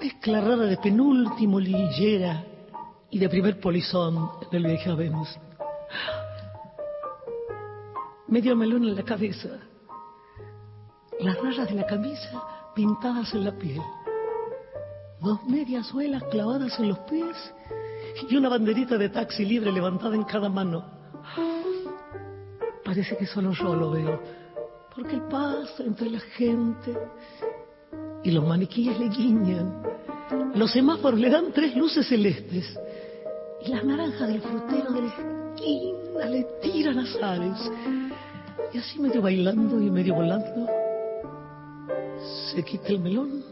Mezcla 0.00 0.40
rara 0.40 0.64
de 0.64 0.76
penúltimo 0.76 1.58
lillera 1.58 2.44
y 3.10 3.18
de 3.18 3.28
primer 3.28 3.58
polizón 3.60 4.30
en 4.50 4.56
el 4.56 4.66
viejo 4.66 4.94
Venus. 4.94 5.28
Medio 8.28 8.56
melón 8.56 8.84
en 8.84 8.96
la 8.96 9.04
cabeza, 9.04 9.48
las 11.20 11.40
rayas 11.40 11.68
de 11.68 11.74
la 11.74 11.86
camisa 11.86 12.42
pintadas 12.74 13.32
en 13.32 13.44
la 13.44 13.52
piel, 13.52 13.80
dos 15.20 15.42
medias 15.44 15.86
suelas 15.86 16.24
clavadas 16.24 16.78
en 16.78 16.88
los 16.88 16.98
pies 17.00 17.36
y 18.28 18.36
una 18.36 18.48
banderita 18.48 18.96
de 18.96 19.08
taxi 19.08 19.44
libre 19.44 19.70
levantada 19.70 20.14
en 20.14 20.24
cada 20.24 20.48
mano. 20.48 20.84
Parece 22.84 23.16
que 23.16 23.26
solo 23.26 23.52
yo 23.52 23.74
lo 23.74 23.90
veo, 23.90 24.20
porque 24.94 25.16
él 25.16 25.22
pasa 25.28 25.82
entre 25.84 26.08
la 26.10 26.20
gente 26.20 26.96
y 28.22 28.30
los 28.30 28.46
maniquíes 28.46 28.98
le 28.98 29.08
guiñan. 29.08 29.82
Los 30.54 30.72
semáforos 30.72 31.20
le 31.20 31.30
dan 31.30 31.52
tres 31.52 31.76
luces 31.76 32.08
celestes 32.08 32.78
y 33.64 33.68
las 33.68 33.84
naranjas 33.84 34.28
del 34.28 34.40
frutero 34.40 34.92
de 34.92 35.02
la 35.02 35.08
esquina 35.08 36.24
le 36.26 36.46
tiran 36.62 36.98
azares. 37.00 37.70
Y 38.72 38.78
así 38.78 38.98
medio 38.98 39.22
bailando 39.22 39.80
y 39.80 39.90
medio 39.90 40.14
volando, 40.14 40.66
se 42.52 42.62
quita 42.64 42.88
el 42.88 43.00
melón, 43.00 43.44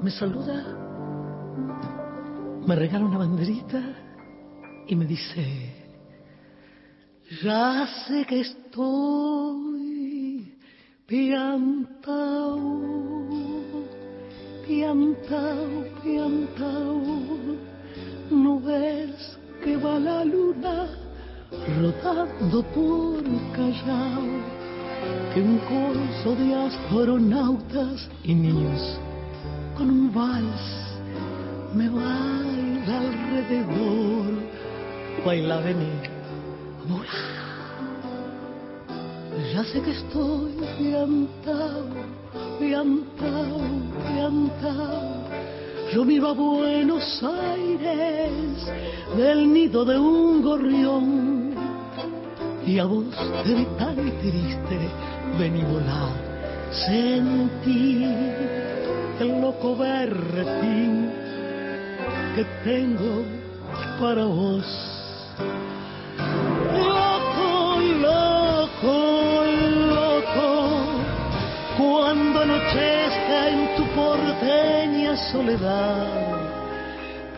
me 0.00 0.10
saluda, 0.10 0.64
me 2.66 2.76
regala 2.76 3.04
una 3.04 3.18
banderita 3.18 4.01
y 4.86 4.96
me 4.96 5.06
dice, 5.06 5.74
ya 7.42 7.86
sé 8.06 8.24
que 8.26 8.40
estoy 8.40 9.72
piantao, 11.06 12.58
piantao, 14.66 15.84
piantao, 16.02 17.02
no 18.30 18.60
ves 18.60 19.38
que 19.62 19.76
va 19.76 19.98
la 19.98 20.24
luna 20.24 20.88
rodando 21.80 22.62
por 22.74 23.22
Callao, 23.52 24.26
que 25.32 25.40
un 25.40 25.58
corso 25.58 26.34
de 26.36 26.54
astronautas 26.54 28.08
y 28.24 28.34
niños 28.34 28.98
con 29.76 29.90
un 29.90 30.12
vals 30.12 30.82
me 31.74 31.88
baila 31.88 33.00
alrededor 33.00 34.51
baila 35.24 35.60
venir, 35.60 36.10
Ya 39.52 39.64
sé 39.64 39.80
que 39.82 39.90
estoy 39.90 40.52
piantao, 40.78 41.84
piantao, 42.58 43.60
piantao. 44.08 45.12
Yo 45.92 46.04
miro 46.04 46.28
a 46.28 46.32
Buenos 46.32 47.22
Aires 47.22 48.40
del 49.16 49.52
nido 49.52 49.84
de 49.84 49.98
un 49.98 50.42
gorrión 50.42 51.54
y 52.66 52.78
a 52.78 52.84
vos 52.84 53.14
te 53.44 53.54
vi 53.54 53.66
tan 53.76 53.96
triste, 53.96 54.78
vení 55.38 55.62
volar, 55.64 56.12
sentí 56.86 58.04
el 59.20 59.40
loco 59.40 59.76
berretín 59.76 61.10
que 62.34 62.44
tengo 62.64 63.22
para 64.00 64.24
vos. 64.24 64.91
Loco, 66.88 67.80
loco, 68.00 69.44
loco, 69.94 70.48
cuando 71.78 72.40
anochezca 72.40 73.48
en 73.48 73.76
tu 73.76 73.84
porteña 73.94 75.16
soledad, 75.32 76.06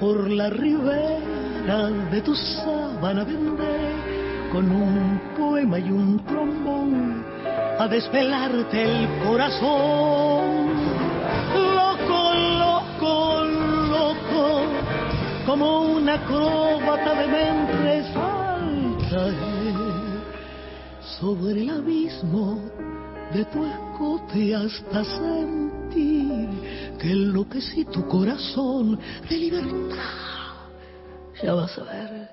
por 0.01 0.31
la 0.31 0.51
ribera 0.51 1.91
de 2.11 2.21
tu 2.21 2.35
sábana 2.35 3.25
vendré 3.25 4.05
con 4.53 4.71
un 4.71 5.21
poema 5.37 5.79
y 5.79 5.91
un 5.91 6.25
trombón 6.27 7.25
a 7.79 7.89
desvelarte 7.89 8.83
el 8.83 9.09
corazón. 9.25 10.64
Como 15.47 15.83
una 15.83 16.15
acróbata 16.15 17.15
de 17.21 17.27
mente 17.27 18.13
saltaré 18.13 19.75
sobre 21.19 21.61
el 21.63 21.71
abismo 21.71 22.61
de 23.33 23.45
tu 23.47 23.65
escote 23.65 24.55
hasta 24.55 25.05
sentir 25.05 26.49
que 26.99 27.11
enloquecí 27.11 27.85
tu 27.87 28.07
corazón 28.09 28.99
de 29.29 29.37
libertad. 29.37 30.55
Ya 31.43 31.53
vas 31.53 31.77
a 31.79 31.85
ver. 31.85 32.31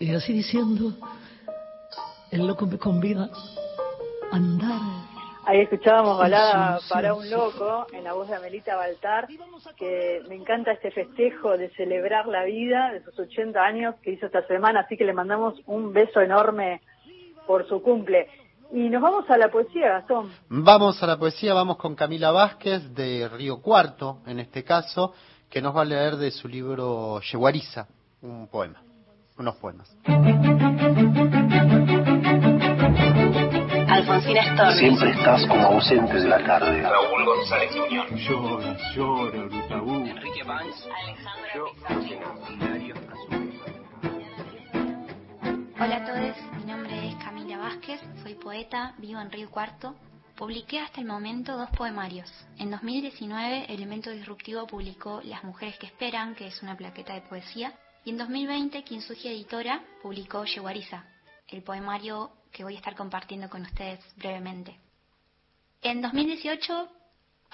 Y 0.00 0.10
así 0.14 0.32
diciendo, 0.32 0.92
el 2.30 2.46
loco 2.46 2.66
me 2.66 2.78
convida 2.78 3.30
a 4.32 4.36
andar. 4.36 5.13
Ahí 5.46 5.60
escuchábamos 5.60 6.18
balada 6.18 6.78
para 6.88 7.12
un 7.14 7.28
loco 7.28 7.86
en 7.92 8.04
la 8.04 8.14
voz 8.14 8.28
de 8.28 8.36
Amelita 8.36 8.76
Baltar, 8.76 9.28
que 9.76 10.22
me 10.28 10.36
encanta 10.36 10.72
este 10.72 10.90
festejo 10.90 11.58
de 11.58 11.70
celebrar 11.70 12.26
la 12.26 12.44
vida 12.44 12.92
de 12.92 13.02
sus 13.04 13.18
80 13.18 13.60
años 13.60 13.94
que 14.02 14.12
hizo 14.12 14.26
esta 14.26 14.46
semana, 14.46 14.80
así 14.80 14.96
que 14.96 15.04
le 15.04 15.12
mandamos 15.12 15.54
un 15.66 15.92
beso 15.92 16.20
enorme 16.20 16.80
por 17.46 17.68
su 17.68 17.82
cumple. 17.82 18.28
Y 18.72 18.88
nos 18.88 19.02
vamos 19.02 19.28
a 19.28 19.36
la 19.36 19.50
poesía, 19.50 19.88
Gastón. 19.88 20.32
Vamos 20.48 21.02
a 21.02 21.06
la 21.06 21.18
poesía, 21.18 21.52
vamos 21.52 21.76
con 21.76 21.94
Camila 21.94 22.32
Vázquez 22.32 22.94
de 22.94 23.28
Río 23.28 23.60
Cuarto, 23.60 24.20
en 24.26 24.40
este 24.40 24.64
caso, 24.64 25.12
que 25.50 25.60
nos 25.60 25.76
va 25.76 25.82
a 25.82 25.84
leer 25.84 26.16
de 26.16 26.30
su 26.30 26.48
libro 26.48 27.20
Yeguariza, 27.20 27.86
un 28.22 28.48
poema, 28.48 28.82
unos 29.36 29.56
poemas. 29.56 29.94
Alfonsina 34.14 34.54
Storni. 34.54 34.78
Siempre 34.78 35.10
estás 35.10 35.46
como 35.48 35.66
ausente 35.66 36.14
de 36.14 36.28
la 36.28 36.38
tarde. 36.44 36.82
Raúl 36.82 37.24
González 37.24 37.74
Muñoz. 37.74 38.10
Llora, 38.12 38.76
llora. 38.94 39.38
Enrique 40.08 40.44
Banks. 40.44 40.88
Alejandro 41.02 41.72
Hola 45.80 45.96
a 45.96 46.04
todos, 46.04 46.36
mi 46.56 46.64
nombre 46.70 47.08
es 47.08 47.16
Camila 47.16 47.58
Vázquez, 47.58 48.00
soy 48.22 48.34
poeta, 48.34 48.94
vivo 48.98 49.20
en 49.20 49.32
Río 49.32 49.50
Cuarto. 49.50 49.96
Publiqué 50.36 50.78
hasta 50.78 51.00
el 51.00 51.06
momento 51.06 51.56
dos 51.56 51.70
poemarios. 51.70 52.30
En 52.58 52.70
2019, 52.70 53.66
Elemento 53.68 54.10
Disruptivo 54.10 54.66
publicó 54.66 55.20
Las 55.24 55.42
Mujeres 55.42 55.76
que 55.78 55.86
Esperan, 55.86 56.36
que 56.36 56.46
es 56.46 56.62
una 56.62 56.76
plaqueta 56.76 57.14
de 57.14 57.22
poesía. 57.22 57.72
Y 58.04 58.10
en 58.10 58.18
2020, 58.18 58.84
Kinsugi 58.84 59.28
Editora 59.28 59.82
publicó 60.02 60.44
Yeguariza, 60.44 61.04
el 61.48 61.62
poemario 61.62 62.30
que 62.54 62.64
voy 62.64 62.74
a 62.74 62.78
estar 62.78 62.94
compartiendo 62.94 63.50
con 63.50 63.62
ustedes 63.62 64.00
brevemente. 64.16 64.78
En 65.82 66.00
2018 66.00 66.88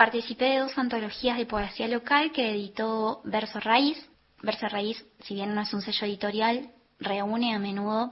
Participé 0.00 0.46
de 0.46 0.58
dos 0.60 0.78
antologías 0.78 1.36
de 1.36 1.44
poesía 1.44 1.86
local 1.86 2.32
que 2.32 2.52
editó 2.52 3.20
Verso 3.22 3.60
Raíz. 3.60 3.98
Verso 4.42 4.66
Raíz, 4.66 5.04
si 5.24 5.34
bien 5.34 5.54
no 5.54 5.60
es 5.60 5.74
un 5.74 5.82
sello 5.82 6.06
editorial, 6.06 6.70
reúne 6.98 7.54
a 7.54 7.58
menudo 7.58 8.10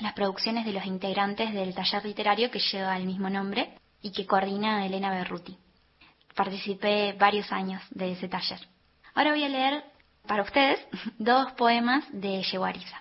las 0.00 0.14
producciones 0.14 0.66
de 0.66 0.72
los 0.72 0.84
integrantes 0.84 1.54
del 1.54 1.76
taller 1.76 2.04
literario 2.04 2.50
que 2.50 2.58
lleva 2.58 2.96
el 2.96 3.06
mismo 3.06 3.30
nombre 3.30 3.72
y 4.02 4.10
que 4.10 4.26
coordina 4.26 4.84
Elena 4.84 5.12
Berruti. 5.12 5.56
Participé 6.34 7.12
varios 7.12 7.52
años 7.52 7.84
de 7.90 8.14
ese 8.14 8.26
taller. 8.26 8.58
Ahora 9.14 9.30
voy 9.30 9.44
a 9.44 9.48
leer 9.48 9.84
para 10.26 10.42
ustedes 10.42 10.80
dos 11.18 11.52
poemas 11.52 12.04
de 12.10 12.42
Yeguariza. 12.42 13.00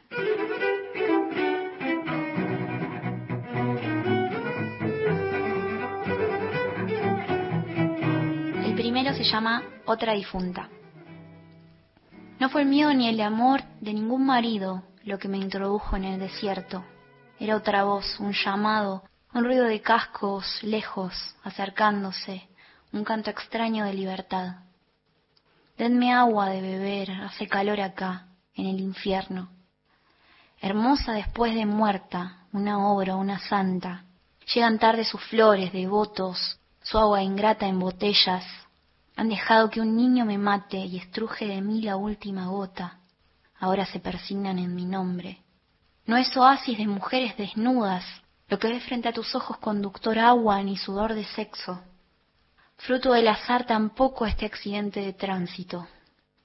Se 9.14 9.24
llama 9.24 9.64
Otra 9.86 10.14
difunta. 10.14 10.70
No 12.40 12.50
fue 12.50 12.62
el 12.62 12.68
miedo 12.68 12.94
ni 12.94 13.08
el 13.08 13.20
amor 13.22 13.64
de 13.82 13.94
ningún 13.94 14.26
marido 14.26 14.84
lo 15.04 15.18
que 15.18 15.28
me 15.28 15.38
introdujo 15.38 15.96
en 15.96 16.04
el 16.04 16.20
desierto. 16.20 16.84
Era 17.40 17.56
otra 17.56 17.84
voz, 17.84 18.20
un 18.20 18.34
llamado, 18.34 19.04
un 19.34 19.44
ruido 19.44 19.66
de 19.66 19.82
cascos 19.82 20.62
lejos, 20.64 21.14
acercándose, 21.44 22.50
un 22.92 23.04
canto 23.04 23.30
extraño 23.30 23.86
de 23.86 23.94
libertad. 23.94 24.58
Denme 25.78 26.14
agua 26.14 26.50
de 26.50 26.62
beber, 26.62 27.12
hace 27.12 27.48
calor 27.48 27.80
acá, 27.80 28.28
en 28.56 28.66
el 28.66 28.80
infierno. 28.80 29.50
Hermosa 30.60 31.14
después 31.14 31.54
de 31.54 31.66
muerta, 31.66 32.48
una 32.52 32.92
obra, 32.92 33.16
una 33.16 33.40
santa. 33.40 34.04
Llegan 34.54 34.80
tarde 34.80 35.06
sus 35.06 35.22
flores, 35.26 35.72
devotos, 35.72 36.60
su 36.82 36.98
agua 36.98 37.22
ingrata 37.22 37.68
en 37.68 37.80
botellas. 37.80 38.44
Han 39.18 39.30
dejado 39.30 39.72
que 39.72 39.82
un 39.82 39.98
niño 39.98 40.26
me 40.26 40.38
mate 40.38 40.78
y 40.78 40.98
estruje 40.98 41.48
de 41.48 41.60
mí 41.60 41.82
la 41.82 41.98
última 41.98 42.46
gota. 42.48 43.00
Ahora 43.60 43.88
se 43.88 44.00
persignan 44.00 44.60
en 44.60 44.76
mi 44.76 44.86
nombre. 44.86 45.42
No 46.06 46.18
es 46.18 46.38
oasis 46.38 46.78
de 46.78 46.86
mujeres 46.86 47.36
desnudas, 47.36 48.06
lo 48.48 48.60
que 48.60 48.70
ves 48.70 48.84
frente 48.84 49.10
a 49.10 49.14
tus 49.14 49.34
ojos 49.34 49.58
conductor 49.58 50.20
agua 50.20 50.62
ni 50.62 50.78
sudor 50.78 51.16
de 51.16 51.26
sexo. 51.26 51.82
Fruto 52.78 53.12
del 53.12 53.28
azar 53.28 53.66
tampoco 53.66 54.28
este 54.28 54.46
accidente 54.46 55.02
de 55.02 55.14
tránsito. 55.14 55.88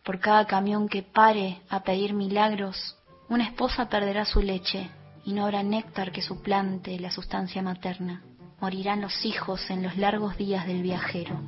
Por 0.02 0.18
cada 0.18 0.46
camión 0.46 0.88
que 0.88 1.02
pare 1.02 1.60
a 1.68 1.82
pedir 1.84 2.14
milagros, 2.14 2.96
una 3.28 3.44
esposa 3.44 3.90
perderá 3.90 4.24
su 4.24 4.40
leche 4.40 4.90
y 5.26 5.34
no 5.34 5.44
habrá 5.44 5.62
néctar 5.62 6.10
que 6.10 6.22
suplante 6.22 6.98
la 6.98 7.10
sustancia 7.10 7.60
materna. 7.60 8.22
Morirán 8.60 9.02
los 9.02 9.26
hijos 9.26 9.68
en 9.68 9.82
los 9.82 9.98
largos 9.98 10.38
días 10.38 10.66
del 10.66 10.82
viajero. 10.82 11.38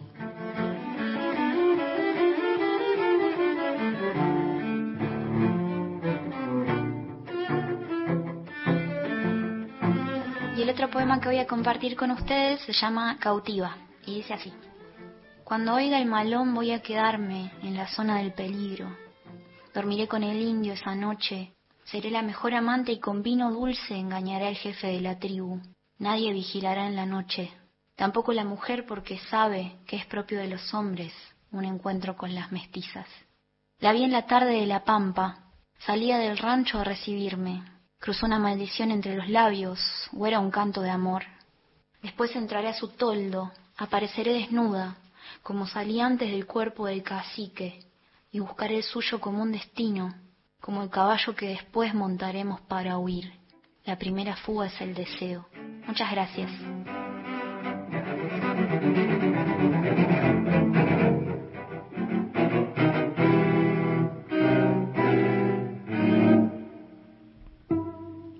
Poema 11.05 11.21
que 11.21 11.29
voy 11.29 11.39
a 11.39 11.47
compartir 11.47 11.97
con 11.97 12.11
ustedes 12.13 12.63
se 12.63 12.73
llama 12.73 13.19
Cautiva 13.19 13.77
y 14.07 14.15
dice 14.15 14.33
así. 14.33 14.51
Cuando 15.45 15.75
oiga 15.75 15.99
el 15.99 16.07
malón 16.07 16.55
voy 16.55 16.71
a 16.71 16.81
quedarme 16.81 17.53
en 17.61 17.77
la 17.77 17.89
zona 17.89 18.21
del 18.21 18.33
peligro. 18.33 18.89
Dormiré 19.75 20.09
con 20.09 20.23
el 20.23 20.41
indio 20.41 20.73
esa 20.73 20.95
noche. 20.95 21.53
Seré 21.85 22.11
la 22.11 22.23
mejor 22.23 22.55
amante 22.55 22.93
y 22.93 23.01
con 23.01 23.23
vino 23.23 23.53
dulce 23.53 23.95
engañaré 23.95 24.47
al 24.47 24.57
jefe 24.57 24.87
de 24.87 25.03
la 25.03 25.19
tribu. 25.19 25.61
Nadie 25.99 26.33
vigilará 26.33 26.87
en 26.87 26.97
la 26.97 27.05
noche. 27.05 27.53
Tampoco 27.97 28.33
la 28.33 28.45
mujer 28.45 28.87
porque 28.87 29.19
sabe 29.29 29.77
que 29.87 29.97
es 29.97 30.07
propio 30.07 30.39
de 30.39 30.49
los 30.49 30.73
hombres 30.73 31.13
un 31.53 31.67
encuentro 31.67 32.17
con 32.17 32.35
las 32.35 32.51
mestizas. 32.51 33.09
La 33.79 33.93
vi 33.93 34.05
en 34.05 34.13
la 34.13 34.25
tarde 34.25 34.59
de 34.59 34.67
la 34.67 34.85
pampa. 34.85 35.51
Salía 35.81 36.17
del 36.17 36.39
rancho 36.39 36.79
a 36.79 36.85
recibirme. 36.85 37.63
Cruzó 37.99 38.27
una 38.27 38.39
maldición 38.39 38.91
entre 38.91 39.17
los 39.17 39.29
labios 39.29 39.81
o 40.17 40.27
era 40.27 40.41
un 40.41 40.51
canto 40.51 40.83
de 40.83 40.91
amor. 40.91 41.25
Después 42.03 42.35
entraré 42.37 42.69
a 42.69 42.75
su 42.75 42.89
toldo. 42.89 43.53
Apareceré 43.77 44.35
desnuda, 44.35 44.97
como 45.43 45.67
salí 45.67 46.01
antes 46.01 46.31
del 46.31 46.47
cuerpo 46.47 46.87
del 46.87 47.03
cacique, 47.03 47.81
y 48.31 48.41
buscaré 48.41 48.77
el 48.77 48.83
suyo 48.83 49.21
como 49.21 49.43
un 49.43 49.53
destino, 49.53 50.15
como 50.61 50.83
el 50.83 50.91
caballo 50.91 51.35
que 51.35 51.49
después 51.49 51.95
montaremos 51.95 52.61
para 52.63 52.99
huir. 52.99 53.33
La 53.85 53.99
primera 53.99 54.37
fuga 54.37 54.67
es 54.67 54.81
el 54.81 54.95
deseo. 54.95 55.47
Muchas 55.87 56.11
gracias. 56.11 56.51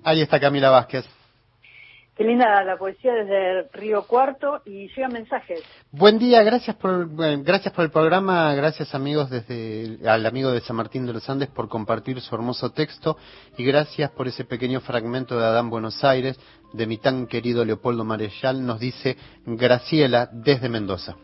Ahí 0.05 0.21
está 0.21 0.39
Camila 0.39 0.69
Vázquez. 0.69 1.03
Qué 2.15 2.23
linda 2.23 2.63
la 2.63 2.77
poesía 2.77 3.11
desde 3.11 3.63
Río 3.73 4.03
Cuarto 4.03 4.61
y 4.63 4.87
llegan 4.89 5.11
mensajes. 5.11 5.63
Buen 5.91 6.19
día, 6.19 6.43
gracias 6.43 6.75
por 6.75 7.07
bueno, 7.07 7.41
gracias 7.43 7.73
por 7.73 7.83
el 7.83 7.91
programa, 7.91 8.53
gracias 8.53 8.93
amigos 8.93 9.31
desde 9.31 10.07
al 10.07 10.23
amigo 10.27 10.51
de 10.51 10.61
San 10.61 10.75
Martín 10.75 11.07
de 11.07 11.13
los 11.13 11.27
Andes 11.27 11.49
por 11.49 11.67
compartir 11.67 12.21
su 12.21 12.35
hermoso 12.35 12.71
texto 12.71 13.17
y 13.57 13.65
gracias 13.65 14.11
por 14.11 14.27
ese 14.27 14.45
pequeño 14.45 14.79
fragmento 14.79 15.39
de 15.39 15.45
Adán 15.45 15.71
Buenos 15.71 16.03
Aires 16.03 16.39
de 16.71 16.85
mi 16.85 16.99
tan 16.99 17.25
querido 17.25 17.65
Leopoldo 17.65 18.05
Marechal, 18.05 18.63
nos 18.63 18.79
dice 18.79 19.17
Graciela 19.45 20.29
desde 20.31 20.69
Mendoza. 20.69 21.15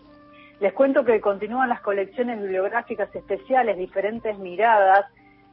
Les 0.59 0.73
cuento 0.73 1.05
que 1.05 1.21
continúan 1.21 1.69
las 1.69 1.81
colecciones 1.81 2.41
bibliográficas 2.41 3.15
especiales, 3.15 3.77
diferentes 3.77 4.37
miradas, 4.39 5.05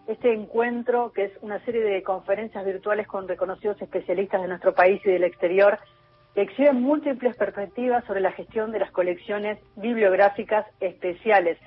este 0.09 0.33
encuentro, 0.33 1.13
que 1.13 1.25
es 1.25 1.33
una 1.43 1.63
serie 1.65 1.85
de 1.85 2.03
conferencias 2.03 2.65
virtuales 2.65 3.07
con 3.07 3.29
reconocidos 3.29 3.81
especialistas 3.81 4.41
de 4.41 4.49
nuestro 4.49 4.75
país 4.75 5.01
y 5.05 5.11
del 5.11 5.25
exterior, 5.25 5.79
que 6.35 6.43
exhiben 6.43 6.81
múltiples 6.81 7.37
perspectivas 7.37 8.05
sobre 8.07 8.21
la 8.21 8.33
gestión 8.33 8.73
de 8.73 8.79
las 8.79 8.91
colecciones 8.91 9.59
bibliográficas 9.77 10.67
especiales. 10.81 11.59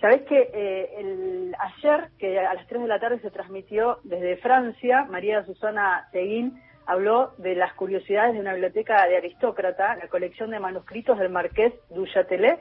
Sabés 0.00 0.22
que 0.22 0.50
eh, 0.54 0.90
el, 0.98 1.54
ayer, 1.58 2.10
que 2.18 2.38
a 2.38 2.54
las 2.54 2.66
3 2.68 2.82
de 2.82 2.88
la 2.88 3.00
tarde 3.00 3.20
se 3.20 3.30
transmitió 3.30 3.98
desde 4.04 4.36
Francia, 4.36 5.04
María 5.10 5.44
Susana 5.44 6.08
Seguín 6.12 6.62
habló 6.86 7.32
de 7.38 7.54
las 7.54 7.74
curiosidades 7.74 8.34
de 8.34 8.40
una 8.40 8.52
biblioteca 8.52 9.06
de 9.06 9.16
aristócrata, 9.16 9.96
la 9.96 10.08
colección 10.08 10.50
de 10.50 10.60
manuscritos 10.60 11.18
del 11.18 11.28
Marqués 11.28 11.74
du 11.90 12.06
Châtelet. 12.06 12.60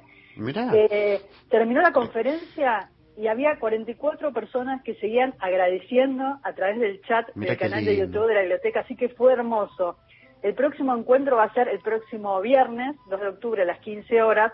Eh, 0.73 1.21
terminó 1.49 1.82
la 1.82 1.91
conferencia 1.91 2.89
y 3.20 3.28
había 3.28 3.59
44 3.59 4.32
personas 4.32 4.82
que 4.82 4.95
seguían 4.95 5.34
agradeciendo 5.39 6.24
a 6.41 6.53
través 6.53 6.80
del 6.80 7.01
chat 7.01 7.28
del 7.36 7.57
canal 7.57 7.84
de. 7.84 7.97
YouTube 7.97 8.28
de 8.28 8.34
la 8.34 8.39
biblioteca, 8.41 8.80
así 8.80 8.95
que 8.95 9.09
fue 9.09 9.34
hermoso. 9.34 9.97
El 10.41 10.53
próximo 10.53 10.95
encuentro 10.95 11.36
va 11.36 11.43
a 11.43 11.53
ser 11.53 11.67
el 11.67 11.80
próximo 11.80 12.39
viernes, 12.39 12.95
2 13.09 13.20
de 13.20 13.28
octubre 13.28 13.61
a 13.63 13.65
las 13.65 13.80
15 13.80 14.22
horas, 14.22 14.53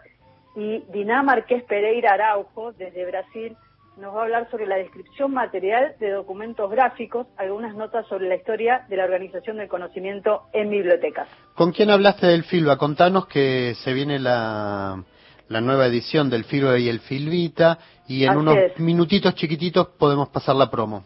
y 0.55 0.83
Diná 0.91 1.21
Marqués 1.21 1.63
Pereira 1.65 2.13
Araujo, 2.13 2.71
desde 2.71 3.05
Brasil, 3.05 3.55
nos 3.97 4.15
va 4.15 4.21
a 4.21 4.23
hablar 4.23 4.49
sobre 4.49 4.65
la 4.65 4.77
descripción 4.77 5.31
material 5.31 5.93
de 5.99 6.09
documentos 6.09 6.69
gráficos, 6.71 7.27
algunas 7.37 7.75
notas 7.75 8.07
sobre 8.07 8.27
la 8.27 8.35
historia 8.35 8.85
de 8.89 8.97
la 8.97 9.03
organización 9.03 9.57
del 9.57 9.67
conocimiento 9.67 10.41
en 10.53 10.71
bibliotecas. 10.71 11.27
¿Con 11.53 11.71
quién 11.71 11.91
hablaste 11.91 12.25
del 12.25 12.43
Filba? 12.43 12.77
Contanos 12.77 13.27
que 13.27 13.75
se 13.75 13.93
viene 13.93 14.17
la, 14.17 15.03
la 15.47 15.61
nueva 15.61 15.87
edición 15.87 16.29
del 16.29 16.43
Filba 16.43 16.77
y 16.77 16.89
el 16.89 16.99
Filvita 16.99 17.77
y 18.07 18.23
en 18.23 18.31
Así 18.31 18.39
unos 18.39 18.57
es. 18.57 18.79
minutitos 18.79 19.35
chiquititos 19.35 19.87
podemos 19.99 20.29
pasar 20.29 20.55
la 20.55 20.69
promo. 20.69 21.05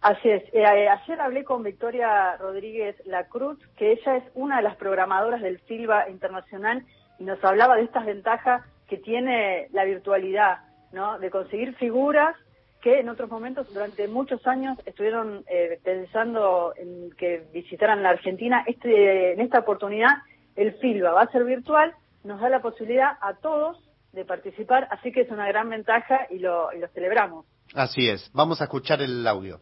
Así 0.00 0.28
es. 0.28 0.42
Eh, 0.52 0.62
eh, 0.62 0.88
ayer 0.88 1.20
hablé 1.20 1.44
con 1.44 1.62
Victoria 1.62 2.36
Rodríguez 2.36 2.96
Lacruz, 3.06 3.58
que 3.76 3.92
ella 3.92 4.16
es 4.16 4.24
una 4.34 4.58
de 4.58 4.62
las 4.62 4.76
programadoras 4.76 5.42
del 5.42 5.58
FILBA 5.60 6.08
Internacional 6.08 6.84
y 7.18 7.24
nos 7.24 7.42
hablaba 7.44 7.76
de 7.76 7.82
estas 7.82 8.06
ventajas 8.06 8.62
que 8.88 8.96
tiene 8.96 9.68
la 9.72 9.84
virtualidad, 9.84 10.58
¿no? 10.92 11.18
De 11.18 11.30
conseguir 11.30 11.74
figuras 11.74 12.36
que 12.80 13.00
en 13.00 13.08
otros 13.08 13.28
momentos 13.28 13.72
durante 13.74 14.06
muchos 14.06 14.46
años 14.46 14.78
estuvieron 14.86 15.44
eh, 15.48 15.80
pensando 15.82 16.72
en 16.76 17.10
que 17.18 17.42
visitaran 17.52 18.02
la 18.02 18.10
Argentina. 18.10 18.62
Este, 18.66 19.32
en 19.32 19.40
esta 19.40 19.58
oportunidad 19.58 20.10
el 20.54 20.74
FILBA 20.74 21.10
va 21.10 21.22
a 21.22 21.32
ser 21.32 21.44
virtual, 21.44 21.92
nos 22.24 22.40
da 22.40 22.48
la 22.48 22.60
posibilidad 22.60 23.12
a 23.20 23.34
todos 23.34 23.78
de 24.12 24.24
participar, 24.24 24.88
así 24.90 25.12
que 25.12 25.22
es 25.22 25.30
una 25.30 25.46
gran 25.48 25.68
ventaja 25.68 26.26
y 26.30 26.38
lo, 26.38 26.72
y 26.72 26.78
lo 26.78 26.88
celebramos. 26.88 27.46
Así 27.74 28.08
es. 28.08 28.30
Vamos 28.32 28.60
a 28.60 28.64
escuchar 28.64 29.02
el 29.02 29.26
audio. 29.26 29.60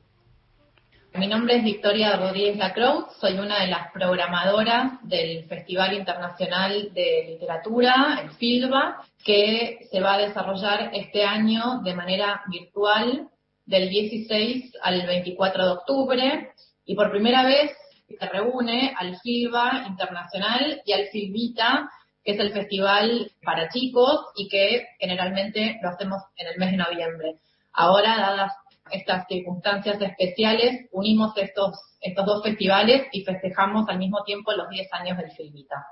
Mi 1.15 1.29
nombre 1.29 1.57
es 1.57 1.65
Victoria 1.65 2.15
Rodríguez 2.17 2.59
Lacroix, 2.59 3.07
soy 3.19 3.39
una 3.39 3.61
de 3.61 3.69
las 3.69 3.91
programadoras 3.91 5.01
del 5.03 5.45
Festival 5.45 5.95
Internacional 5.95 6.93
de 6.93 7.25
Literatura, 7.29 8.21
el 8.23 8.31
FILBA, 8.33 9.03
que 9.25 9.89
se 9.91 10.01
va 10.01 10.15
a 10.15 10.19
desarrollar 10.19 10.91
este 10.93 11.25
año 11.25 11.81
de 11.83 11.95
manera 11.95 12.43
virtual 12.49 13.31
del 13.65 13.89
16 13.89 14.75
al 14.83 15.07
24 15.07 15.65
de 15.65 15.71
octubre 15.71 16.51
y 16.85 16.95
por 16.95 17.11
primera 17.11 17.47
vez 17.47 17.73
se 18.09 18.27
reúne 18.27 18.95
al 18.99 19.17
FILBA 19.19 19.87
Internacional 19.89 20.83
y 20.85 20.93
al 20.93 21.07
FILBITA 21.07 21.91
que 22.27 22.33
es 22.33 22.41
el 22.41 22.53
festival 22.53 23.31
para 23.45 23.69
chicos 23.69 24.27
y 24.35 24.49
que 24.49 24.85
generalmente 24.99 25.79
lo 25.81 25.91
hacemos 25.91 26.21
en 26.37 26.49
el 26.49 26.59
mes 26.59 26.73
de 26.73 26.77
noviembre. 26.77 27.37
Ahora, 27.73 28.17
dadas 28.17 28.53
estas 28.91 29.27
circunstancias 29.29 30.01
especiales, 30.01 30.89
unimos 30.91 31.37
estos, 31.37 31.79
estos 32.01 32.27
dos 32.27 32.43
festivales 32.43 33.07
y 33.13 33.23
festejamos 33.23 33.89
al 33.89 33.99
mismo 33.99 34.25
tiempo 34.25 34.53
los 34.53 34.69
10 34.69 34.93
años 34.93 35.19
del 35.19 35.31
Filvita. 35.31 35.87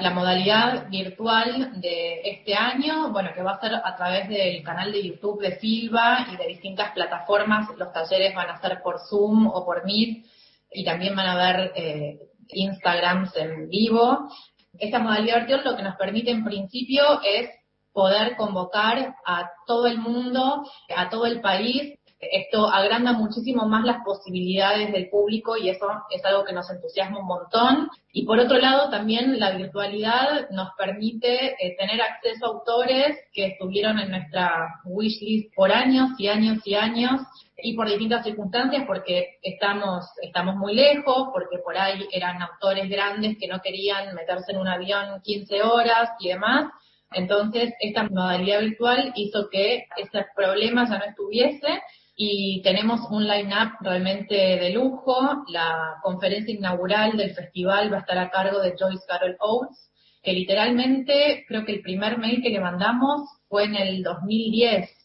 La 0.00 0.10
modalidad 0.10 0.88
virtual 0.88 1.80
de 1.80 2.20
este 2.24 2.54
año, 2.54 3.10
bueno, 3.10 3.30
que 3.34 3.42
va 3.42 3.52
a 3.52 3.60
ser 3.60 3.74
a 3.74 3.96
través 3.96 4.28
del 4.28 4.62
canal 4.62 4.92
de 4.92 5.02
YouTube 5.02 5.42
de 5.42 5.58
Silva 5.58 6.28
y 6.32 6.36
de 6.36 6.46
distintas 6.46 6.92
plataformas, 6.92 7.68
los 7.76 7.92
talleres 7.92 8.34
van 8.34 8.50
a 8.50 8.60
ser 8.60 8.80
por 8.82 9.00
Zoom 9.00 9.48
o 9.48 9.64
por 9.66 9.84
Meet 9.84 10.24
y 10.70 10.84
también 10.84 11.14
van 11.14 11.26
a 11.26 11.32
haber 11.32 11.72
eh, 11.74 12.18
Instagrams 12.48 13.36
en 13.36 13.68
vivo. 13.68 14.30
Esta 14.78 14.98
modalidad 14.98 15.46
virtual 15.46 15.64
lo 15.64 15.76
que 15.76 15.82
nos 15.82 15.96
permite 15.96 16.30
en 16.30 16.44
principio 16.44 17.20
es 17.22 17.50
poder 17.92 18.36
convocar 18.36 19.14
a 19.24 19.50
todo 19.66 19.86
el 19.86 19.98
mundo, 19.98 20.66
a 20.96 21.10
todo 21.10 21.26
el 21.26 21.40
país. 21.40 21.98
Esto 22.30 22.68
agranda 22.68 23.14
muchísimo 23.14 23.66
más 23.66 23.84
las 23.84 24.04
posibilidades 24.04 24.92
del 24.92 25.10
público 25.10 25.56
y 25.56 25.70
eso 25.70 25.86
es 26.08 26.24
algo 26.24 26.44
que 26.44 26.52
nos 26.52 26.70
entusiasma 26.70 27.18
un 27.18 27.26
montón. 27.26 27.90
Y 28.12 28.24
por 28.24 28.38
otro 28.38 28.58
lado, 28.58 28.90
también 28.90 29.40
la 29.40 29.50
virtualidad 29.56 30.48
nos 30.50 30.68
permite 30.78 31.56
eh, 31.58 31.74
tener 31.76 32.00
acceso 32.00 32.46
a 32.46 32.48
autores 32.50 33.18
que 33.32 33.46
estuvieron 33.46 33.98
en 33.98 34.12
nuestra 34.12 34.68
wishlist 34.84 35.52
por 35.56 35.72
años 35.72 36.10
y 36.16 36.28
años 36.28 36.58
y 36.64 36.74
años 36.74 37.22
y 37.56 37.74
por 37.74 37.88
distintas 37.88 38.24
circunstancias, 38.24 38.84
porque 38.86 39.38
estamos, 39.42 40.04
estamos 40.22 40.54
muy 40.54 40.74
lejos, 40.74 41.28
porque 41.32 41.58
por 41.58 41.76
ahí 41.76 42.06
eran 42.12 42.40
autores 42.40 42.88
grandes 42.88 43.36
que 43.36 43.48
no 43.48 43.60
querían 43.60 44.14
meterse 44.14 44.52
en 44.52 44.58
un 44.58 44.68
avión 44.68 45.20
15 45.22 45.62
horas 45.62 46.10
y 46.20 46.28
demás. 46.28 46.70
Entonces, 47.14 47.74
esta 47.80 48.04
modalidad 48.04 48.60
virtual 48.60 49.12
hizo 49.16 49.48
que 49.50 49.86
ese 49.96 50.24
problema 50.36 50.88
ya 50.88 50.98
no 50.98 51.04
estuviese 51.04 51.82
y 52.14 52.60
tenemos 52.62 53.00
un 53.10 53.26
line-up 53.26 53.72
realmente 53.80 54.34
de 54.34 54.70
lujo. 54.70 55.44
La 55.48 55.98
conferencia 56.02 56.54
inaugural 56.54 57.16
del 57.16 57.34
festival 57.34 57.92
va 57.92 57.98
a 57.98 58.00
estar 58.00 58.18
a 58.18 58.30
cargo 58.30 58.60
de 58.60 58.74
Joyce 58.78 59.06
Carol 59.06 59.36
Oates, 59.40 59.90
que 60.22 60.32
literalmente 60.32 61.44
creo 61.48 61.64
que 61.64 61.72
el 61.72 61.82
primer 61.82 62.18
mail 62.18 62.42
que 62.42 62.50
le 62.50 62.60
mandamos 62.60 63.22
fue 63.48 63.64
en 63.64 63.76
el 63.76 64.02
2010 64.02 65.02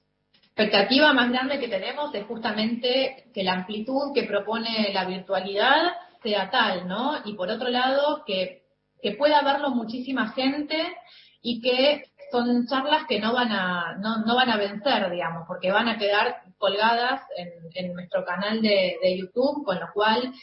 expectativa 0.58 1.14
más 1.14 1.30
grande 1.30 1.60
que 1.60 1.68
tenemos 1.68 2.14
es 2.16 2.26
justamente 2.26 3.26
que 3.32 3.44
la 3.44 3.54
amplitud 3.54 4.12
que 4.12 4.24
propone 4.24 4.92
la 4.92 5.06
virtualidad 5.06 5.94
sea 6.24 6.50
tal, 6.50 6.88
¿no? 6.88 7.18
Y 7.26 7.36
por 7.36 7.50
otro 7.50 7.70
lado, 7.70 8.24
que, 8.26 8.64
que 9.00 9.12
pueda 9.12 9.44
verlo 9.44 9.70
muchísima 9.70 10.30
gente 10.30 10.76
y 11.44 11.62
que 11.62 12.06
son 12.32 12.66
charlas 12.66 13.04
que 13.08 13.20
no 13.20 13.34
van 13.34 13.52
a, 13.52 13.98
no, 14.00 14.26
no 14.26 14.36
van 14.36 14.50
a 14.50 14.58
vencer, 14.58 15.12
digamos, 15.12 15.44
porque 15.48 15.72
van 15.72 15.90
a 15.90 16.00
quedar 16.00 16.42
colgadas 16.58 17.22
en, 17.38 17.50
en 17.74 17.94
nuestro 17.94 18.26
canal 18.26 18.62
de, 18.62 18.98
de 19.02 19.18
YouTube, 19.18 19.64
con 19.64 19.80
lo 19.80 19.88
cual 19.94 20.34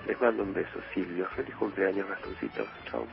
les 0.07 0.19
mando 0.19 0.43
un 0.43 0.53
beso, 0.53 0.79
Silvio. 0.93 1.27
Feliz 1.35 1.55
cumpleaños, 1.55 2.07
Gastoncito. 2.07 2.65
Chao. 2.89 3.07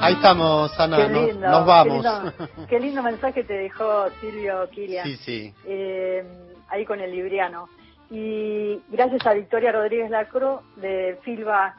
Ahí 0.00 0.14
estamos, 0.14 0.78
Ana, 0.78 1.08
nos, 1.08 1.66
vamos. 1.66 2.06
Qué 2.68 2.78
lindo, 2.78 3.02
mensaje 3.02 3.44
te 3.44 3.54
dejó 3.54 4.08
Silvio 4.20 4.68
Kilian. 4.70 5.06
Sí, 5.06 5.16
sí. 5.16 5.54
Eh, 5.66 6.24
ahí 6.68 6.84
con 6.84 7.00
el 7.00 7.10
libriano. 7.10 7.68
Y 8.10 8.80
gracias 8.88 9.26
a 9.26 9.34
Victoria 9.34 9.72
Rodríguez 9.72 10.10
Lacro 10.10 10.62
de 10.76 11.18
Filba 11.22 11.74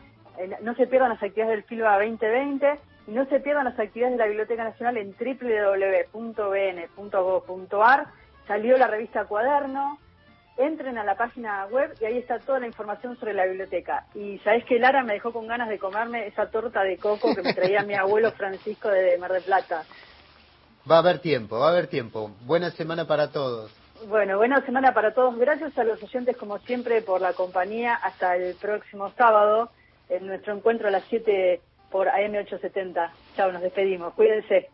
no 0.62 0.76
se 0.76 0.88
pierdan 0.88 1.10
las 1.10 1.22
actividades 1.24 1.56
del 1.56 1.64
FILBA 1.64 1.98
2020 1.98 2.80
y 3.08 3.12
no 3.12 3.26
se 3.26 3.40
pierdan 3.40 3.66
las 3.66 3.80
actividades 3.80 4.18
de 4.18 4.24
la 4.24 4.28
Biblioteca 4.28 4.64
Nacional 4.64 4.98
en 4.98 5.16
www.bn.gov.ar. 6.14 6.48
Salió 8.48 8.78
la 8.78 8.88
revista 8.88 9.26
Cuaderno, 9.26 9.98
entren 10.58 10.98
a 10.98 11.04
la 11.04 11.16
página 11.16 11.66
web 11.68 11.96
y 12.02 12.06
ahí 12.06 12.18
está 12.18 12.40
toda 12.40 12.60
la 12.60 12.68
información 12.68 13.18
sobre 13.18 13.34
la 13.34 13.46
biblioteca. 13.46 14.06
Y 14.16 14.40
sabes 14.40 14.66
que 14.66 14.80
Lara 14.80 15.04
me 15.04 15.14
dejó 15.14 15.32
con 15.32 15.48
ganas 15.48 15.70
de 15.70 15.80
comerme 15.80 16.28
esa 16.28 16.50
torta 16.50 16.84
de 16.84 16.98
coco 16.98 17.36
que 17.36 17.42
me 17.42 17.54
traía 17.54 17.84
mi 17.84 17.96
abuelo 17.96 18.32
Francisco 18.32 18.90
de 18.90 19.18
Mar 19.18 19.32
del 19.32 19.44
Plata. 19.44 19.84
Va 20.90 20.96
a 20.96 21.00
haber 21.00 21.20
tiempo, 21.20 21.60
va 21.60 21.68
a 21.68 21.72
haber 21.72 21.88
tiempo. 21.88 22.32
Buena 22.42 22.72
semana 22.72 23.06
para 23.06 23.32
todos. 23.32 23.72
Bueno, 24.08 24.38
buena 24.38 24.64
semana 24.66 24.94
para 24.94 25.14
todos. 25.14 25.38
Gracias 25.38 25.78
a 25.78 25.84
los 25.84 26.02
oyentes 26.02 26.38
como 26.38 26.60
siempre 26.60 27.02
por 27.02 27.22
la 27.22 27.34
compañía. 27.34 27.96
Hasta 27.96 28.36
el 28.36 28.56
próximo 28.56 29.12
sábado 29.18 29.70
en 30.10 30.28
nuestro 30.28 30.56
encuentro 30.56 30.88
a 30.88 30.92
las 30.92 31.04
7 31.10 31.60
por 31.92 32.08
AM870. 32.08 33.10
Chao, 33.36 33.52
nos 33.52 33.62
despedimos. 33.62 34.14
Cuídense. 34.14 34.70